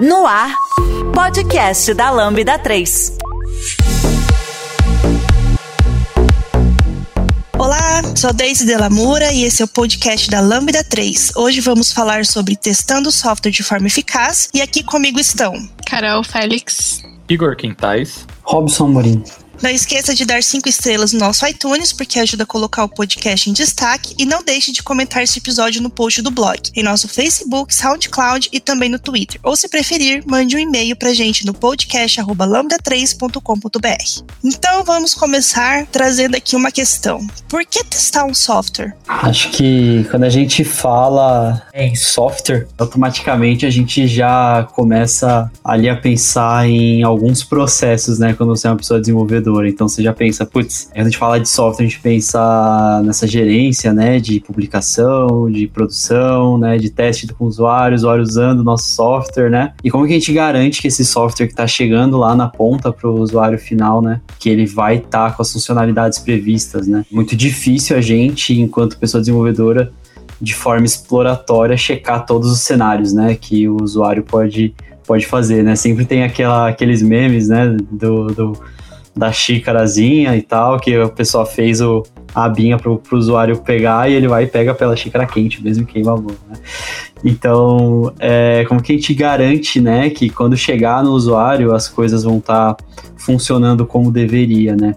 No 0.00 0.26
ar, 0.26 0.56
podcast 1.12 1.92
da 1.92 2.10
Lambda 2.10 2.58
3. 2.58 3.18
Olá, 7.58 8.02
sou 8.16 8.32
Deise 8.32 8.64
Delamura 8.64 9.30
e 9.30 9.44
esse 9.44 9.60
é 9.60 9.64
o 9.66 9.68
podcast 9.68 10.30
da 10.30 10.40
Lambda 10.40 10.82
3. 10.82 11.36
Hoje 11.36 11.60
vamos 11.60 11.92
falar 11.92 12.24
sobre 12.24 12.56
testando 12.56 13.12
software 13.12 13.52
de 13.52 13.62
forma 13.62 13.88
eficaz 13.88 14.48
e 14.54 14.62
aqui 14.62 14.82
comigo 14.82 15.20
estão 15.20 15.52
Carol 15.84 16.24
Félix, 16.24 17.02
Igor 17.28 17.54
Quintais, 17.54 18.26
Robson 18.42 18.88
Morim. 18.88 19.22
Não 19.62 19.68
esqueça 19.68 20.14
de 20.14 20.24
dar 20.24 20.42
cinco 20.42 20.70
estrelas 20.70 21.12
no 21.12 21.18
nosso 21.18 21.46
iTunes, 21.46 21.92
porque 21.92 22.18
ajuda 22.18 22.44
a 22.44 22.46
colocar 22.46 22.82
o 22.82 22.88
podcast 22.88 23.50
em 23.50 23.52
destaque. 23.52 24.14
E 24.18 24.24
não 24.24 24.42
deixe 24.42 24.72
de 24.72 24.82
comentar 24.82 25.22
esse 25.22 25.38
episódio 25.38 25.82
no 25.82 25.90
post 25.90 26.22
do 26.22 26.30
blog, 26.30 26.58
em 26.74 26.82
nosso 26.82 27.06
Facebook, 27.08 27.74
SoundCloud 27.74 28.48
e 28.50 28.58
também 28.58 28.88
no 28.88 28.98
Twitter. 28.98 29.38
Ou, 29.42 29.54
se 29.54 29.68
preferir, 29.68 30.24
mande 30.26 30.56
um 30.56 30.58
e-mail 30.58 30.96
pra 30.96 31.12
gente 31.12 31.44
no 31.44 31.52
podcast.lambda3.com.br. 31.52 34.24
Então, 34.42 34.82
vamos 34.82 35.12
começar 35.12 35.84
trazendo 35.92 36.36
aqui 36.36 36.56
uma 36.56 36.70
questão. 36.70 37.26
Por 37.46 37.62
que 37.66 37.84
testar 37.84 38.24
um 38.24 38.32
software? 38.32 38.96
Acho 39.06 39.50
que 39.50 40.06
quando 40.10 40.24
a 40.24 40.30
gente 40.30 40.64
fala 40.64 41.60
em 41.74 41.94
software, 41.94 42.66
automaticamente 42.78 43.66
a 43.66 43.70
gente 43.70 44.08
já 44.08 44.66
começa 44.72 45.52
ali 45.62 45.86
a 45.86 45.96
pensar 45.96 46.66
em 46.66 47.02
alguns 47.02 47.44
processos, 47.44 48.18
né? 48.18 48.32
Quando 48.32 48.56
você 48.56 48.66
é 48.66 48.70
uma 48.70 48.78
pessoa 48.78 48.98
desenvolvedora 48.98 49.49
então 49.66 49.88
você 49.88 50.02
já 50.02 50.12
pensa, 50.12 50.46
putz, 50.46 50.90
quando 50.92 51.00
a 51.00 51.04
gente 51.04 51.18
fala 51.18 51.40
de 51.40 51.48
software, 51.48 51.84
a 51.84 51.88
gente 51.88 52.00
pensa 52.00 53.02
nessa 53.04 53.26
gerência, 53.26 53.92
né, 53.92 54.18
de 54.18 54.40
publicação, 54.40 55.50
de 55.50 55.66
produção, 55.66 56.58
né, 56.58 56.78
de 56.78 56.90
teste 56.90 57.26
com 57.28 57.44
o 57.44 57.48
usuário, 57.48 57.94
o 57.94 57.96
usuário 57.96 58.22
usando 58.22 58.60
o 58.60 58.64
nosso 58.64 58.90
software, 58.90 59.50
né? 59.50 59.72
E 59.82 59.90
como 59.90 60.06
que 60.06 60.12
a 60.12 60.18
gente 60.18 60.32
garante 60.32 60.80
que 60.80 60.88
esse 60.88 61.04
software 61.04 61.46
que 61.46 61.52
está 61.52 61.66
chegando 61.66 62.16
lá 62.16 62.34
na 62.34 62.48
ponta 62.48 62.92
para 62.92 63.08
o 63.08 63.20
usuário 63.20 63.58
final, 63.58 64.00
né, 64.00 64.20
que 64.38 64.48
ele 64.48 64.66
vai 64.66 64.96
estar 64.96 65.30
tá 65.30 65.36
com 65.36 65.42
as 65.42 65.52
funcionalidades 65.52 66.18
previstas, 66.18 66.86
né? 66.86 67.04
Muito 67.10 67.36
difícil 67.36 67.96
a 67.96 68.00
gente, 68.00 68.58
enquanto 68.60 68.98
pessoa 68.98 69.20
desenvolvedora, 69.20 69.92
de 70.40 70.54
forma 70.54 70.86
exploratória, 70.86 71.76
checar 71.76 72.24
todos 72.24 72.50
os 72.50 72.60
cenários, 72.60 73.12
né, 73.12 73.34
que 73.34 73.68
o 73.68 73.82
usuário 73.82 74.22
pode 74.22 74.74
pode 75.06 75.26
fazer, 75.26 75.64
né? 75.64 75.74
Sempre 75.74 76.04
tem 76.04 76.22
aquela, 76.22 76.68
aqueles 76.68 77.02
memes, 77.02 77.48
né, 77.48 77.76
do, 77.90 78.28
do 78.28 78.52
da 79.14 79.32
xícarazinha 79.32 80.36
e 80.36 80.42
tal, 80.42 80.78
que 80.78 80.96
o 80.98 81.08
pessoal 81.08 81.44
fez 81.44 81.80
o, 81.80 82.04
a 82.34 82.44
abinha 82.44 82.78
pro, 82.78 82.98
pro 82.98 83.18
usuário 83.18 83.58
pegar 83.58 84.10
e 84.10 84.14
ele 84.14 84.28
vai 84.28 84.44
e 84.44 84.46
pega 84.46 84.74
pela 84.74 84.96
xícara 84.96 85.26
quente, 85.26 85.62
mesmo 85.62 85.84
que 85.84 85.94
queima 85.94 86.12
a 86.12 86.16
mão, 86.16 86.36
né? 86.48 86.56
Então, 87.24 88.12
é, 88.18 88.64
como 88.66 88.82
que 88.82 88.92
a 88.92 88.94
gente 88.94 89.12
garante, 89.12 89.80
né, 89.80 90.08
que 90.10 90.30
quando 90.30 90.56
chegar 90.56 91.04
no 91.04 91.10
usuário 91.10 91.74
as 91.74 91.88
coisas 91.88 92.24
vão 92.24 92.38
estar 92.38 92.74
tá 92.74 92.84
funcionando 93.16 93.84
como 93.84 94.10
deveria, 94.10 94.74
né? 94.74 94.94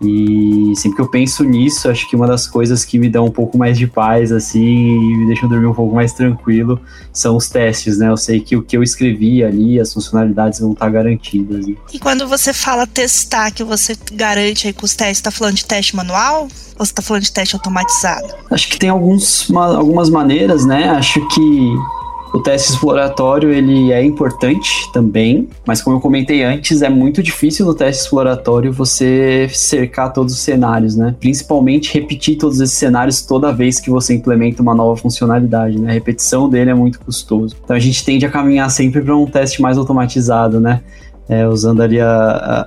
E 0.00 0.72
sempre 0.76 0.96
que 0.96 1.02
eu 1.02 1.08
penso 1.08 1.42
nisso, 1.42 1.90
acho 1.90 2.08
que 2.08 2.14
uma 2.14 2.26
das 2.26 2.46
coisas 2.46 2.84
que 2.84 2.98
me 2.98 3.08
dá 3.08 3.20
um 3.20 3.30
pouco 3.30 3.58
mais 3.58 3.76
de 3.76 3.86
paz, 3.86 4.30
assim, 4.30 4.60
e 4.60 5.16
me 5.16 5.26
deixam 5.26 5.48
dormir 5.48 5.66
um 5.66 5.74
pouco 5.74 5.94
mais 5.94 6.12
tranquilo, 6.12 6.80
são 7.12 7.36
os 7.36 7.48
testes, 7.48 7.98
né? 7.98 8.08
Eu 8.08 8.16
sei 8.16 8.40
que 8.40 8.56
o 8.56 8.62
que 8.62 8.76
eu 8.76 8.82
escrevi 8.82 9.42
ali, 9.42 9.80
as 9.80 9.92
funcionalidades 9.92 10.60
vão 10.60 10.72
estar 10.72 10.88
garantidas. 10.88 11.66
Né? 11.66 11.74
E 11.92 11.98
quando 11.98 12.28
você 12.28 12.52
fala 12.52 12.86
testar, 12.86 13.50
que 13.50 13.64
você 13.64 13.96
garante 14.12 14.68
aí 14.68 14.72
com 14.72 14.86
os 14.86 14.94
testes, 14.94 15.20
tá 15.20 15.32
falando 15.32 15.56
de 15.56 15.64
teste 15.64 15.96
manual? 15.96 16.48
Ou 16.78 16.86
você 16.86 16.92
tá 16.92 17.02
falando 17.02 17.24
de 17.24 17.32
teste 17.32 17.56
automatizado? 17.56 18.28
Acho 18.50 18.68
que 18.68 18.78
tem 18.78 18.90
alguns, 18.90 19.50
algumas 19.52 20.08
maneiras, 20.08 20.64
né? 20.64 20.90
Acho 20.90 21.26
que 21.26 21.74
o 22.32 22.40
teste 22.40 22.72
exploratório 22.72 23.50
ele 23.50 23.90
é 23.90 24.04
importante 24.04 24.70
também, 24.92 25.48
mas 25.66 25.80
como 25.80 25.96
eu 25.96 26.00
comentei 26.00 26.42
antes, 26.42 26.82
é 26.82 26.88
muito 26.88 27.22
difícil 27.22 27.64
no 27.64 27.74
teste 27.74 28.02
exploratório 28.02 28.72
você 28.72 29.48
cercar 29.50 30.12
todos 30.12 30.34
os 30.34 30.40
cenários, 30.40 30.94
né? 30.94 31.14
Principalmente 31.18 31.92
repetir 31.94 32.36
todos 32.36 32.60
esses 32.60 32.76
cenários 32.76 33.22
toda 33.22 33.52
vez 33.52 33.80
que 33.80 33.90
você 33.90 34.14
implementa 34.14 34.62
uma 34.62 34.74
nova 34.74 34.96
funcionalidade, 34.96 35.80
né? 35.80 35.90
A 35.90 35.94
repetição 35.94 36.48
dele 36.48 36.70
é 36.70 36.74
muito 36.74 37.00
custoso. 37.00 37.56
Então 37.64 37.74
a 37.74 37.80
gente 37.80 38.04
tende 38.04 38.26
a 38.26 38.30
caminhar 38.30 38.70
sempre 38.70 39.00
para 39.00 39.16
um 39.16 39.26
teste 39.26 39.62
mais 39.62 39.78
automatizado, 39.78 40.60
né? 40.60 40.82
É, 41.28 41.46
usando 41.46 41.82
ali 41.82 42.00
a, 42.00 42.08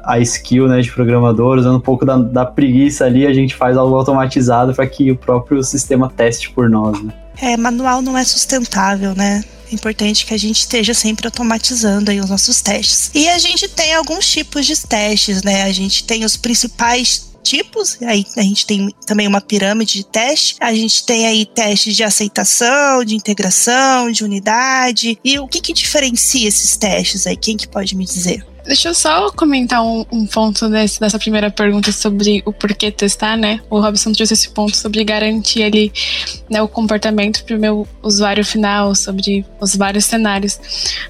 a, 0.03 0.13
a, 0.13 0.19
skill 0.19 0.67
né, 0.67 0.81
de 0.81 0.91
programador, 0.91 1.57
usando 1.57 1.77
um 1.77 1.81
pouco 1.81 2.05
da, 2.05 2.15
da 2.17 2.45
preguiça 2.45 3.05
ali, 3.05 3.25
a 3.25 3.33
gente 3.33 3.55
faz 3.55 3.75
algo 3.75 3.95
automatizado 3.95 4.71
para 4.75 4.85
que 4.85 5.09
o 5.09 5.17
próprio 5.17 5.63
sistema 5.63 6.11
teste 6.15 6.51
por 6.51 6.69
nós. 6.69 7.01
Né? 7.03 7.11
É, 7.37 7.57
manual 7.57 8.01
não 8.01 8.17
é 8.17 8.23
sustentável, 8.23 9.15
né? 9.15 9.43
É 9.71 9.75
importante 9.75 10.25
que 10.25 10.33
a 10.33 10.37
gente 10.37 10.59
esteja 10.59 10.93
sempre 10.93 11.25
automatizando 11.27 12.11
aí 12.11 12.19
os 12.19 12.29
nossos 12.29 12.61
testes. 12.61 13.09
E 13.13 13.29
a 13.29 13.37
gente 13.37 13.69
tem 13.69 13.93
alguns 13.93 14.29
tipos 14.29 14.65
de 14.65 14.77
testes, 14.77 15.41
né? 15.43 15.63
A 15.63 15.71
gente 15.71 16.03
tem 16.03 16.25
os 16.25 16.35
principais 16.35 17.31
tipos. 17.41 17.97
Aí 18.01 18.25
a 18.37 18.41
gente 18.41 18.65
tem 18.65 18.93
também 19.05 19.27
uma 19.27 19.41
pirâmide 19.41 19.93
de 19.93 20.05
teste. 20.05 20.55
A 20.59 20.73
gente 20.73 21.05
tem 21.05 21.25
aí 21.25 21.45
testes 21.45 21.95
de 21.95 22.03
aceitação, 22.03 23.03
de 23.03 23.15
integração, 23.15 24.11
de 24.11 24.23
unidade. 24.23 25.17
E 25.23 25.39
o 25.39 25.47
que, 25.47 25.61
que 25.61 25.73
diferencia 25.73 26.47
esses 26.47 26.75
testes 26.75 27.25
aí? 27.25 27.35
Quem 27.35 27.57
que 27.57 27.67
pode 27.67 27.95
me 27.95 28.05
dizer? 28.05 28.45
Deixa 28.71 28.87
eu 28.87 28.93
só 28.93 29.29
comentar 29.33 29.83
um, 29.83 30.05
um 30.09 30.25
ponto 30.25 30.69
desse, 30.69 30.97
dessa 30.97 31.19
primeira 31.19 31.51
pergunta 31.51 31.91
sobre 31.91 32.41
o 32.45 32.53
porquê 32.53 32.89
testar, 32.89 33.35
né? 33.35 33.59
O 33.69 33.81
Robson 33.81 34.13
trouxe 34.13 34.33
esse 34.33 34.47
ponto 34.47 34.77
sobre 34.77 35.03
garantir 35.03 35.63
ali 35.63 35.91
né, 36.49 36.61
o 36.61 36.69
comportamento 36.69 37.43
para 37.43 37.57
o 37.57 37.59
meu 37.59 37.85
usuário 38.01 38.45
final, 38.45 38.95
sobre 38.95 39.45
os 39.59 39.75
vários 39.75 40.05
cenários. 40.05 40.57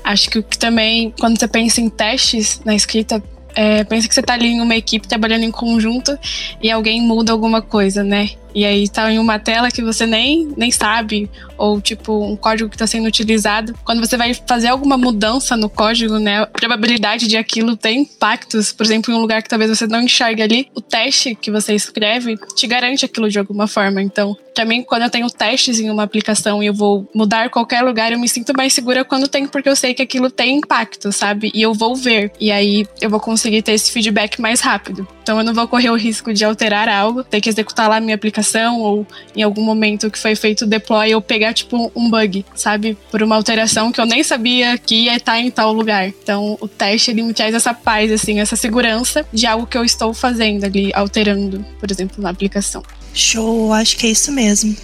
Acho 0.03 0.27
que 0.31 0.41
que 0.41 0.57
também, 0.57 1.13
quando 1.19 1.39
você 1.39 1.47
pensa 1.47 1.79
em 1.79 1.87
testes 1.87 2.59
na 2.65 2.73
escrita, 2.73 3.21
é, 3.53 3.83
pensa 3.83 4.07
que 4.07 4.15
você 4.15 4.21
está 4.21 4.33
ali 4.33 4.47
em 4.47 4.59
uma 4.59 4.75
equipe 4.75 5.07
trabalhando 5.07 5.43
em 5.43 5.51
conjunto 5.51 6.17
e 6.63 6.71
alguém 6.71 6.99
muda 6.99 7.31
alguma 7.31 7.61
coisa, 7.61 8.03
né? 8.03 8.31
E 8.53 8.65
aí 8.65 8.87
tá 8.87 9.11
em 9.11 9.19
uma 9.19 9.39
tela 9.39 9.71
que 9.71 9.81
você 9.81 10.05
nem, 10.05 10.51
nem 10.57 10.71
sabe, 10.71 11.29
ou 11.57 11.79
tipo 11.79 12.25
um 12.25 12.35
código 12.35 12.69
que 12.69 12.75
está 12.75 12.87
sendo 12.87 13.07
utilizado. 13.07 13.73
Quando 13.85 13.99
você 13.99 14.17
vai 14.17 14.33
fazer 14.33 14.67
alguma 14.67 14.97
mudança 14.97 15.55
no 15.55 15.69
código, 15.69 16.19
né, 16.19 16.41
a 16.41 16.47
probabilidade 16.47 17.27
de 17.27 17.37
aquilo 17.37 17.77
ter 17.77 17.91
impactos, 17.91 18.71
por 18.71 18.85
exemplo, 18.85 19.13
em 19.13 19.17
um 19.17 19.21
lugar 19.21 19.41
que 19.41 19.49
talvez 19.49 19.69
você 19.69 19.87
não 19.87 20.01
enxergue 20.01 20.41
ali, 20.41 20.67
o 20.75 20.81
teste 20.81 21.35
que 21.35 21.51
você 21.51 21.73
escreve 21.73 22.37
te 22.55 22.67
garante 22.67 23.05
aquilo 23.05 23.29
de 23.29 23.39
alguma 23.39 23.67
forma. 23.67 24.01
Então, 24.01 24.35
para 24.53 24.65
mim, 24.65 24.83
quando 24.83 25.03
eu 25.03 25.09
tenho 25.09 25.29
testes 25.29 25.79
em 25.79 25.89
uma 25.89 26.03
aplicação 26.03 26.61
e 26.61 26.65
eu 26.65 26.73
vou 26.73 27.09
mudar 27.15 27.49
qualquer 27.49 27.81
lugar, 27.81 28.11
eu 28.11 28.19
me 28.19 28.27
sinto 28.27 28.53
mais 28.55 28.73
segura 28.73 29.05
quando 29.05 29.27
tem, 29.27 29.47
porque 29.47 29.69
eu 29.69 29.75
sei 29.75 29.93
que 29.93 30.01
aquilo 30.01 30.29
tem 30.29 30.57
impacto, 30.57 31.11
sabe? 31.11 31.51
E 31.53 31.61
eu 31.61 31.73
vou 31.73 31.95
ver. 31.95 32.31
E 32.39 32.51
aí 32.51 32.85
eu 32.99 33.09
vou 33.09 33.19
conseguir 33.19 33.61
ter 33.61 33.73
esse 33.73 33.91
feedback 33.91 34.41
mais 34.41 34.59
rápido. 34.59 35.07
Então 35.23 35.37
eu 35.37 35.43
não 35.43 35.53
vou 35.53 35.67
correr 35.67 35.89
o 35.89 35.95
risco 35.95 36.33
de 36.33 36.43
alterar 36.43 36.89
algo, 36.89 37.23
ter 37.23 37.39
que 37.39 37.49
executar 37.49 37.87
lá 37.87 38.01
minha 38.01 38.15
aplicação 38.15 38.40
ou 38.79 39.05
em 39.35 39.43
algum 39.43 39.61
momento 39.61 40.09
que 40.09 40.17
foi 40.17 40.35
feito 40.35 40.63
o 40.63 40.67
deploy 40.67 41.11
eu 41.11 41.21
pegar 41.21 41.53
tipo 41.53 41.91
um 41.95 42.09
bug, 42.09 42.45
sabe? 42.55 42.97
Por 43.09 43.21
uma 43.21 43.35
alteração 43.35 43.91
que 43.91 43.99
eu 43.99 44.05
nem 44.05 44.23
sabia 44.23 44.77
que 44.77 44.95
ia 44.95 45.15
estar 45.15 45.39
em 45.39 45.51
tal 45.51 45.73
lugar. 45.73 46.07
Então 46.07 46.57
o 46.59 46.67
teste 46.67 47.11
ele 47.11 47.23
me 47.23 47.33
traz 47.33 47.53
essa 47.53 47.73
paz, 47.73 48.11
assim, 48.11 48.39
essa 48.39 48.55
segurança 48.55 49.25
de 49.31 49.45
algo 49.45 49.65
que 49.65 49.77
eu 49.77 49.83
estou 49.83 50.13
fazendo 50.13 50.63
ali, 50.63 50.91
alterando, 50.93 51.65
por 51.79 51.89
exemplo, 51.89 52.21
na 52.21 52.29
aplicação. 52.29 52.83
Show, 53.13 53.73
acho 53.73 53.97
que 53.97 54.07
é 54.07 54.09
isso 54.09 54.31
mesmo. 54.31 54.75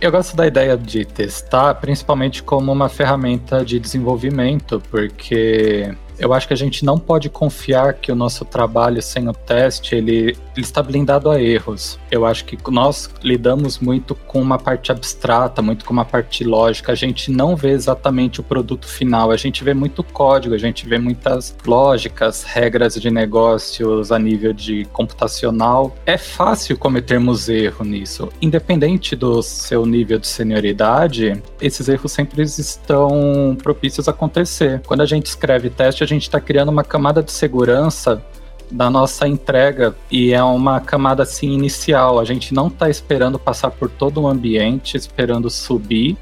Eu 0.00 0.10
gosto 0.10 0.36
da 0.36 0.46
ideia 0.46 0.76
de 0.76 1.04
testar, 1.06 1.74
principalmente 1.76 2.42
como 2.42 2.70
uma 2.70 2.88
ferramenta 2.88 3.64
de 3.64 3.78
desenvolvimento, 3.80 4.82
porque 4.90 5.94
eu 6.18 6.32
acho 6.32 6.46
que 6.46 6.54
a 6.54 6.56
gente 6.56 6.84
não 6.84 6.98
pode 6.98 7.28
confiar 7.28 7.94
que 7.94 8.10
o 8.10 8.14
nosso 8.14 8.44
trabalho 8.44 9.02
sem 9.02 9.28
o 9.28 9.32
teste 9.32 9.94
ele, 9.94 10.36
ele, 10.56 10.66
está 10.66 10.82
blindado 10.82 11.30
a 11.30 11.40
erros. 11.40 11.98
Eu 12.10 12.24
acho 12.24 12.44
que 12.44 12.58
nós 12.70 13.10
lidamos 13.22 13.78
muito 13.78 14.14
com 14.14 14.40
uma 14.40 14.58
parte 14.58 14.90
abstrata, 14.90 15.60
muito 15.60 15.84
com 15.84 15.92
uma 15.92 16.04
parte 16.04 16.44
lógica. 16.44 16.92
A 16.92 16.94
gente 16.94 17.30
não 17.30 17.54
vê 17.54 17.70
exatamente 17.70 18.40
o 18.40 18.42
produto 18.42 18.86
final. 18.86 19.30
A 19.30 19.36
gente 19.36 19.62
vê 19.62 19.74
muito 19.74 20.02
código, 20.02 20.54
a 20.54 20.58
gente 20.58 20.86
vê 20.86 20.98
muitas 20.98 21.56
lógicas, 21.66 22.42
regras 22.44 22.94
de 22.94 23.10
negócios 23.10 24.10
a 24.10 24.18
nível 24.18 24.52
de 24.52 24.84
computacional. 24.86 25.94
É 26.06 26.16
fácil 26.16 26.78
cometermos 26.78 27.48
erro 27.48 27.84
nisso, 27.84 28.28
independente 28.40 29.14
do 29.14 29.42
seu 29.42 29.84
nível 29.84 30.18
de 30.18 30.26
senioridade. 30.26 31.42
Esses 31.60 31.88
erros 31.88 32.12
sempre 32.12 32.42
estão 32.42 33.56
propícios 33.62 34.08
a 34.08 34.10
acontecer. 34.10 34.80
Quando 34.86 35.02
a 35.02 35.06
gente 35.06 35.26
escreve 35.26 35.68
teste 35.68 36.05
a 36.06 36.08
gente 36.08 36.22
está 36.22 36.40
criando 36.40 36.70
uma 36.70 36.84
camada 36.84 37.22
de 37.22 37.32
segurança 37.32 38.22
da 38.70 38.88
nossa 38.88 39.28
entrega 39.28 39.94
e 40.10 40.32
é 40.32 40.42
uma 40.42 40.80
camada 40.80 41.22
assim 41.22 41.50
inicial. 41.50 42.18
A 42.18 42.24
gente 42.24 42.54
não 42.54 42.68
está 42.68 42.88
esperando 42.88 43.38
passar 43.38 43.70
por 43.70 43.90
todo 43.90 44.22
o 44.22 44.28
ambiente, 44.28 44.96
esperando 44.96 45.50
subir 45.50 46.16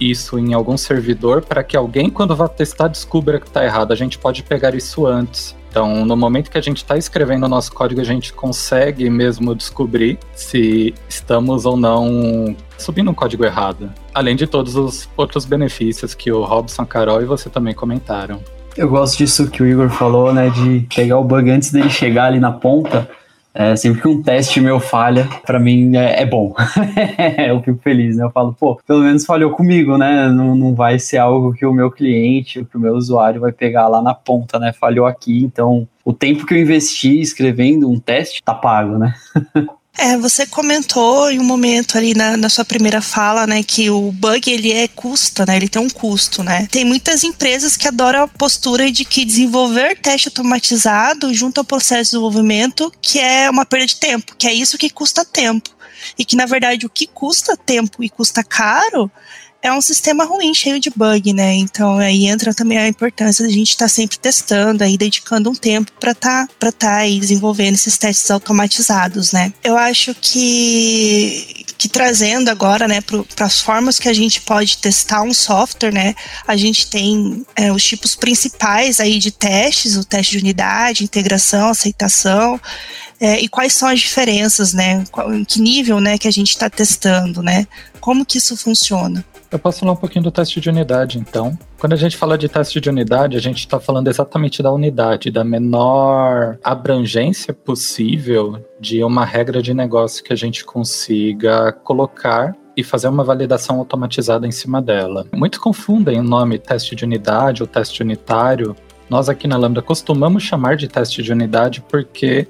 isso 0.00 0.38
em 0.38 0.54
algum 0.54 0.76
servidor 0.76 1.42
para 1.42 1.64
que 1.64 1.76
alguém, 1.76 2.08
quando 2.08 2.34
vá 2.36 2.46
testar, 2.48 2.88
descubra 2.88 3.40
que 3.40 3.48
está 3.48 3.64
errado. 3.64 3.92
A 3.92 3.96
gente 3.96 4.18
pode 4.18 4.42
pegar 4.44 4.74
isso 4.74 5.06
antes. 5.06 5.56
Então, 5.68 6.04
no 6.04 6.16
momento 6.16 6.50
que 6.50 6.56
a 6.56 6.62
gente 6.62 6.78
está 6.78 6.96
escrevendo 6.96 7.44
o 7.44 7.48
nosso 7.48 7.72
código, 7.72 8.00
a 8.00 8.04
gente 8.04 8.32
consegue 8.32 9.10
mesmo 9.10 9.54
descobrir 9.54 10.18
se 10.34 10.94
estamos 11.08 11.66
ou 11.66 11.76
não 11.76 12.56
subindo 12.78 13.10
um 13.10 13.14
código 13.14 13.44
errado. 13.44 13.92
Além 14.14 14.34
de 14.34 14.46
todos 14.46 14.76
os 14.76 15.08
outros 15.16 15.44
benefícios 15.44 16.14
que 16.14 16.32
o 16.32 16.42
Robson, 16.42 16.86
Carol 16.86 17.20
e 17.20 17.26
você 17.26 17.50
também 17.50 17.74
comentaram. 17.74 18.40
Eu 18.78 18.88
gosto 18.88 19.18
disso 19.18 19.50
que 19.50 19.60
o 19.60 19.66
Igor 19.66 19.90
falou, 19.90 20.32
né? 20.32 20.50
De 20.50 20.86
pegar 20.94 21.18
o 21.18 21.24
bug 21.24 21.50
antes 21.50 21.72
dele 21.72 21.90
chegar 21.90 22.26
ali 22.26 22.38
na 22.38 22.52
ponta. 22.52 23.10
É, 23.52 23.74
sempre 23.74 24.00
que 24.00 24.06
um 24.06 24.22
teste 24.22 24.60
meu 24.60 24.78
falha, 24.78 25.28
para 25.44 25.58
mim 25.58 25.96
é, 25.96 26.22
é 26.22 26.24
bom. 26.24 26.54
eu 27.48 27.60
fico 27.60 27.80
feliz, 27.82 28.16
né? 28.16 28.22
Eu 28.22 28.30
falo, 28.30 28.54
pô, 28.54 28.80
pelo 28.86 29.00
menos 29.00 29.26
falhou 29.26 29.50
comigo, 29.50 29.98
né? 29.98 30.28
Não, 30.28 30.54
não 30.54 30.76
vai 30.76 30.96
ser 31.00 31.18
algo 31.18 31.52
que 31.52 31.66
o 31.66 31.72
meu 31.72 31.90
cliente, 31.90 32.64
que 32.64 32.76
o 32.76 32.80
meu 32.80 32.94
usuário 32.94 33.40
vai 33.40 33.50
pegar 33.50 33.88
lá 33.88 34.00
na 34.00 34.14
ponta, 34.14 34.60
né? 34.60 34.72
Falhou 34.72 35.06
aqui, 35.06 35.42
então 35.42 35.88
o 36.04 36.12
tempo 36.12 36.46
que 36.46 36.54
eu 36.54 36.58
investi 36.58 37.20
escrevendo 37.20 37.90
um 37.90 37.98
teste 37.98 38.40
tá 38.44 38.54
pago, 38.54 38.96
né? 38.96 39.12
É, 40.00 40.16
você 40.16 40.46
comentou 40.46 41.28
em 41.28 41.40
um 41.40 41.44
momento 41.44 41.98
ali 41.98 42.14
na, 42.14 42.36
na, 42.36 42.48
sua 42.48 42.64
primeira 42.64 43.02
fala, 43.02 43.48
né, 43.48 43.64
que 43.64 43.90
o 43.90 44.12
bug 44.12 44.48
ele 44.48 44.70
é 44.70 44.86
custa, 44.86 45.44
né, 45.44 45.56
ele 45.56 45.68
tem 45.68 45.82
um 45.82 45.90
custo, 45.90 46.44
né. 46.44 46.68
Tem 46.70 46.84
muitas 46.84 47.24
empresas 47.24 47.76
que 47.76 47.88
adoram 47.88 48.22
a 48.22 48.28
postura 48.28 48.92
de 48.92 49.04
que 49.04 49.24
desenvolver 49.24 49.98
teste 49.98 50.28
automatizado 50.28 51.34
junto 51.34 51.58
ao 51.58 51.64
processo 51.64 52.04
de 52.04 52.10
desenvolvimento, 52.10 52.92
que 53.02 53.18
é 53.18 53.50
uma 53.50 53.66
perda 53.66 53.86
de 53.86 53.96
tempo, 53.96 54.36
que 54.38 54.46
é 54.46 54.54
isso 54.54 54.78
que 54.78 54.88
custa 54.88 55.24
tempo. 55.24 55.70
E 56.16 56.24
que, 56.24 56.36
na 56.36 56.46
verdade, 56.46 56.86
o 56.86 56.90
que 56.90 57.08
custa 57.08 57.56
tempo 57.56 58.04
e 58.04 58.08
custa 58.08 58.44
caro 58.44 59.10
é 59.60 59.72
um 59.72 59.80
sistema 59.80 60.24
ruim, 60.24 60.54
cheio 60.54 60.78
de 60.78 60.90
bug, 60.90 61.32
né? 61.32 61.54
Então 61.54 61.98
aí 61.98 62.26
entra 62.26 62.54
também 62.54 62.78
a 62.78 62.88
importância 62.88 63.44
da 63.44 63.50
gente 63.50 63.70
estar 63.70 63.86
tá 63.86 63.88
sempre 63.88 64.18
testando, 64.18 64.84
aí 64.84 64.96
dedicando 64.96 65.50
um 65.50 65.54
tempo 65.54 65.90
para 65.98 66.14
tá, 66.14 66.48
para 66.58 66.70
tá 66.70 66.96
aí 66.96 67.18
desenvolvendo 67.18 67.74
esses 67.74 67.98
testes 67.98 68.30
automatizados, 68.30 69.32
né? 69.32 69.52
Eu 69.62 69.76
acho 69.76 70.14
que 70.14 71.66
que 71.76 71.88
trazendo 71.88 72.48
agora, 72.48 72.88
né, 72.88 73.00
para 73.00 73.46
as 73.46 73.60
formas 73.60 74.00
que 74.00 74.08
a 74.08 74.12
gente 74.12 74.40
pode 74.40 74.78
testar 74.78 75.22
um 75.22 75.32
software, 75.32 75.92
né? 75.92 76.14
A 76.44 76.56
gente 76.56 76.90
tem 76.90 77.46
é, 77.54 77.70
os 77.70 77.84
tipos 77.84 78.16
principais 78.16 78.98
aí 78.98 79.20
de 79.20 79.30
testes, 79.30 79.96
o 79.96 80.04
teste 80.04 80.32
de 80.32 80.38
unidade, 80.38 81.04
integração, 81.04 81.68
aceitação. 81.68 82.60
É, 83.20 83.40
e 83.40 83.48
quais 83.48 83.74
são 83.74 83.88
as 83.88 84.00
diferenças, 84.00 84.72
né? 84.72 85.04
Em 85.32 85.44
que 85.44 85.60
nível, 85.60 86.00
né, 86.00 86.18
que 86.18 86.26
a 86.26 86.32
gente 86.32 86.50
está 86.50 86.68
testando, 86.68 87.42
né? 87.42 87.66
Como 88.00 88.26
que 88.26 88.38
isso 88.38 88.56
funciona? 88.56 89.24
Eu 89.50 89.58
posso 89.58 89.80
falar 89.80 89.92
um 89.92 89.96
pouquinho 89.96 90.22
do 90.22 90.30
teste 90.30 90.60
de 90.60 90.68
unidade, 90.68 91.18
então. 91.18 91.58
Quando 91.78 91.94
a 91.94 91.96
gente 91.96 92.18
fala 92.18 92.36
de 92.36 92.50
teste 92.50 92.80
de 92.80 92.90
unidade, 92.90 93.34
a 93.34 93.40
gente 93.40 93.60
está 93.60 93.80
falando 93.80 94.08
exatamente 94.08 94.62
da 94.62 94.70
unidade, 94.70 95.30
da 95.30 95.42
menor 95.42 96.58
abrangência 96.62 97.54
possível 97.54 98.62
de 98.78 99.02
uma 99.02 99.24
regra 99.24 99.62
de 99.62 99.72
negócio 99.72 100.22
que 100.22 100.34
a 100.34 100.36
gente 100.36 100.66
consiga 100.66 101.72
colocar 101.72 102.54
e 102.76 102.84
fazer 102.84 103.08
uma 103.08 103.24
validação 103.24 103.78
automatizada 103.78 104.46
em 104.46 104.52
cima 104.52 104.82
dela. 104.82 105.26
Muitos 105.34 105.58
confundem 105.58 106.20
o 106.20 106.22
nome 106.22 106.58
teste 106.58 106.94
de 106.94 107.04
unidade 107.04 107.62
ou 107.62 107.66
teste 107.66 108.02
unitário. 108.02 108.76
Nós 109.08 109.30
aqui 109.30 109.48
na 109.48 109.56
Lambda 109.56 109.80
costumamos 109.80 110.42
chamar 110.42 110.76
de 110.76 110.86
teste 110.88 111.22
de 111.22 111.32
unidade 111.32 111.82
porque 111.88 112.46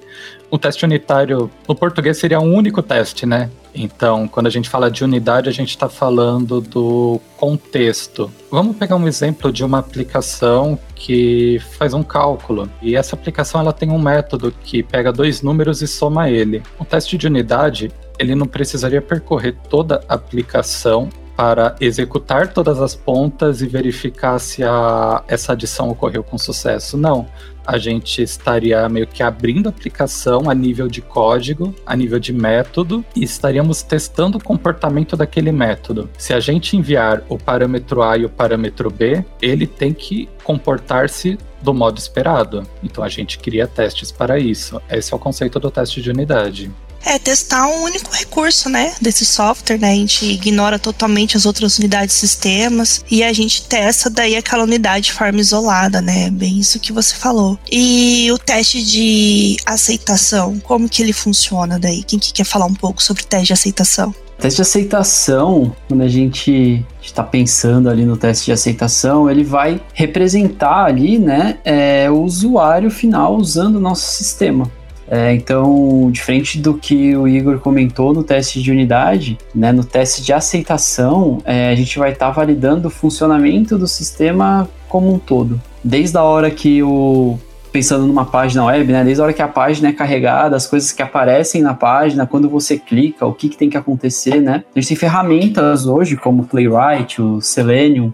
o 0.50 0.58
teste 0.58 0.84
unitário 0.84 1.48
no 1.68 1.76
português 1.76 2.18
seria 2.18 2.40
um 2.40 2.52
único 2.52 2.82
teste, 2.82 3.24
né? 3.24 3.48
Então, 3.74 4.26
quando 4.26 4.46
a 4.46 4.50
gente 4.50 4.68
fala 4.68 4.90
de 4.90 5.04
unidade, 5.04 5.48
a 5.48 5.52
gente 5.52 5.70
está 5.70 5.88
falando 5.88 6.60
do 6.60 7.20
contexto. 7.36 8.30
Vamos 8.50 8.76
pegar 8.76 8.96
um 8.96 9.06
exemplo 9.06 9.52
de 9.52 9.64
uma 9.64 9.78
aplicação 9.78 10.78
que 10.94 11.60
faz 11.78 11.94
um 11.94 12.02
cálculo. 12.02 12.68
E 12.82 12.96
essa 12.96 13.14
aplicação 13.14 13.60
ela 13.60 13.72
tem 13.72 13.90
um 13.90 13.98
método 13.98 14.52
que 14.62 14.82
pega 14.82 15.12
dois 15.12 15.42
números 15.42 15.82
e 15.82 15.86
soma 15.86 16.30
ele. 16.30 16.62
O 16.78 16.84
teste 16.84 17.16
de 17.16 17.26
unidade, 17.26 17.90
ele 18.18 18.34
não 18.34 18.46
precisaria 18.46 19.00
percorrer 19.00 19.56
toda 19.68 20.02
a 20.08 20.14
aplicação 20.14 21.08
para 21.38 21.76
executar 21.80 22.52
todas 22.52 22.82
as 22.82 22.96
pontas 22.96 23.62
e 23.62 23.68
verificar 23.68 24.40
se 24.40 24.64
a, 24.64 25.22
essa 25.28 25.52
adição 25.52 25.88
ocorreu 25.88 26.24
com 26.24 26.36
sucesso. 26.36 26.96
Não. 26.96 27.28
A 27.68 27.76
gente 27.76 28.22
estaria 28.22 28.88
meio 28.88 29.06
que 29.06 29.22
abrindo 29.22 29.66
a 29.66 29.68
aplicação 29.68 30.48
a 30.48 30.54
nível 30.54 30.88
de 30.88 31.02
código, 31.02 31.74
a 31.84 31.94
nível 31.94 32.18
de 32.18 32.32
método, 32.32 33.04
e 33.14 33.22
estaríamos 33.22 33.82
testando 33.82 34.38
o 34.38 34.42
comportamento 34.42 35.14
daquele 35.14 35.52
método. 35.52 36.08
Se 36.16 36.32
a 36.32 36.40
gente 36.40 36.78
enviar 36.78 37.22
o 37.28 37.36
parâmetro 37.36 38.02
A 38.02 38.16
e 38.16 38.24
o 38.24 38.30
parâmetro 38.30 38.90
B, 38.90 39.22
ele 39.42 39.66
tem 39.66 39.92
que 39.92 40.30
comportar-se 40.42 41.36
do 41.60 41.74
modo 41.74 41.98
esperado. 41.98 42.62
Então 42.82 43.04
a 43.04 43.08
gente 43.10 43.38
cria 43.38 43.66
testes 43.66 44.10
para 44.10 44.38
isso. 44.38 44.80
Esse 44.88 45.12
é 45.12 45.16
o 45.16 45.20
conceito 45.20 45.60
do 45.60 45.70
teste 45.70 46.00
de 46.00 46.08
unidade. 46.08 46.70
É 47.04 47.18
testar 47.18 47.66
um 47.66 47.82
único 47.82 48.10
recurso, 48.10 48.68
né, 48.68 48.92
desse 49.00 49.24
software, 49.24 49.78
né? 49.78 49.92
A 49.92 49.94
gente 49.94 50.26
ignora 50.26 50.78
totalmente 50.78 51.36
as 51.36 51.46
outras 51.46 51.78
unidades 51.78 52.14
de 52.14 52.20
sistemas 52.20 53.04
e 53.10 53.22
a 53.22 53.32
gente 53.32 53.62
testa 53.62 54.10
daí 54.10 54.36
aquela 54.36 54.64
unidade 54.64 55.06
de 55.06 55.12
forma 55.12 55.40
isolada, 55.40 56.00
né? 56.00 56.30
Bem 56.30 56.58
isso 56.58 56.80
que 56.80 56.92
você 56.92 57.14
falou. 57.14 57.58
E 57.70 58.30
o 58.32 58.38
teste 58.38 58.82
de 58.82 59.56
aceitação, 59.64 60.58
como 60.60 60.88
que 60.88 61.02
ele 61.02 61.12
funciona 61.12 61.78
daí? 61.78 62.02
Quem 62.02 62.18
que 62.18 62.32
quer 62.32 62.44
falar 62.44 62.66
um 62.66 62.74
pouco 62.74 63.02
sobre 63.02 63.22
o 63.22 63.26
teste 63.26 63.46
de 63.48 63.52
aceitação? 63.52 64.14
teste 64.38 64.56
de 64.56 64.62
aceitação, 64.62 65.74
quando 65.88 66.02
a 66.02 66.08
gente 66.08 66.84
está 67.02 67.22
pensando 67.22 67.90
ali 67.90 68.04
no 68.04 68.16
teste 68.16 68.46
de 68.46 68.52
aceitação, 68.52 69.28
ele 69.28 69.42
vai 69.42 69.80
representar 69.92 70.84
ali, 70.84 71.18
né, 71.18 71.58
é, 71.64 72.08
o 72.10 72.22
usuário 72.22 72.90
final 72.90 73.36
usando 73.36 73.76
o 73.76 73.80
nosso 73.80 74.12
sistema. 74.12 74.70
É, 75.10 75.32
então, 75.32 76.10
diferente 76.10 76.58
do 76.58 76.74
que 76.74 77.16
o 77.16 77.26
Igor 77.26 77.58
comentou 77.60 78.12
no 78.12 78.22
teste 78.22 78.62
de 78.62 78.70
unidade, 78.70 79.38
né, 79.54 79.72
no 79.72 79.84
teste 79.84 80.22
de 80.22 80.32
aceitação, 80.32 81.40
é, 81.44 81.70
a 81.70 81.74
gente 81.74 81.98
vai 81.98 82.12
estar 82.12 82.26
tá 82.26 82.32
validando 82.32 82.88
o 82.88 82.90
funcionamento 82.90 83.78
do 83.78 83.86
sistema 83.86 84.68
como 84.88 85.12
um 85.12 85.18
todo. 85.18 85.60
Desde 85.82 86.16
a 86.16 86.22
hora 86.22 86.50
que 86.50 86.82
o. 86.82 87.38
Pensando 87.70 88.06
numa 88.06 88.24
página 88.24 88.64
web, 88.64 88.90
né? 88.90 89.04
Desde 89.04 89.20
a 89.20 89.24
hora 89.24 89.32
que 89.32 89.42
a 89.42 89.46
página 89.46 89.90
é 89.90 89.92
carregada, 89.92 90.56
as 90.56 90.66
coisas 90.66 90.90
que 90.90 91.02
aparecem 91.02 91.60
na 91.60 91.74
página, 91.74 92.26
quando 92.26 92.48
você 92.48 92.78
clica, 92.78 93.26
o 93.26 93.34
que, 93.34 93.50
que 93.50 93.58
tem 93.58 93.68
que 93.68 93.76
acontecer, 93.76 94.40
né? 94.40 94.64
A 94.74 94.80
gente 94.80 94.88
tem 94.88 94.96
ferramentas 94.96 95.86
hoje, 95.86 96.16
como 96.16 96.42
o 96.42 96.46
Playwright, 96.46 97.20
o 97.20 97.42
Selenium, 97.42 98.12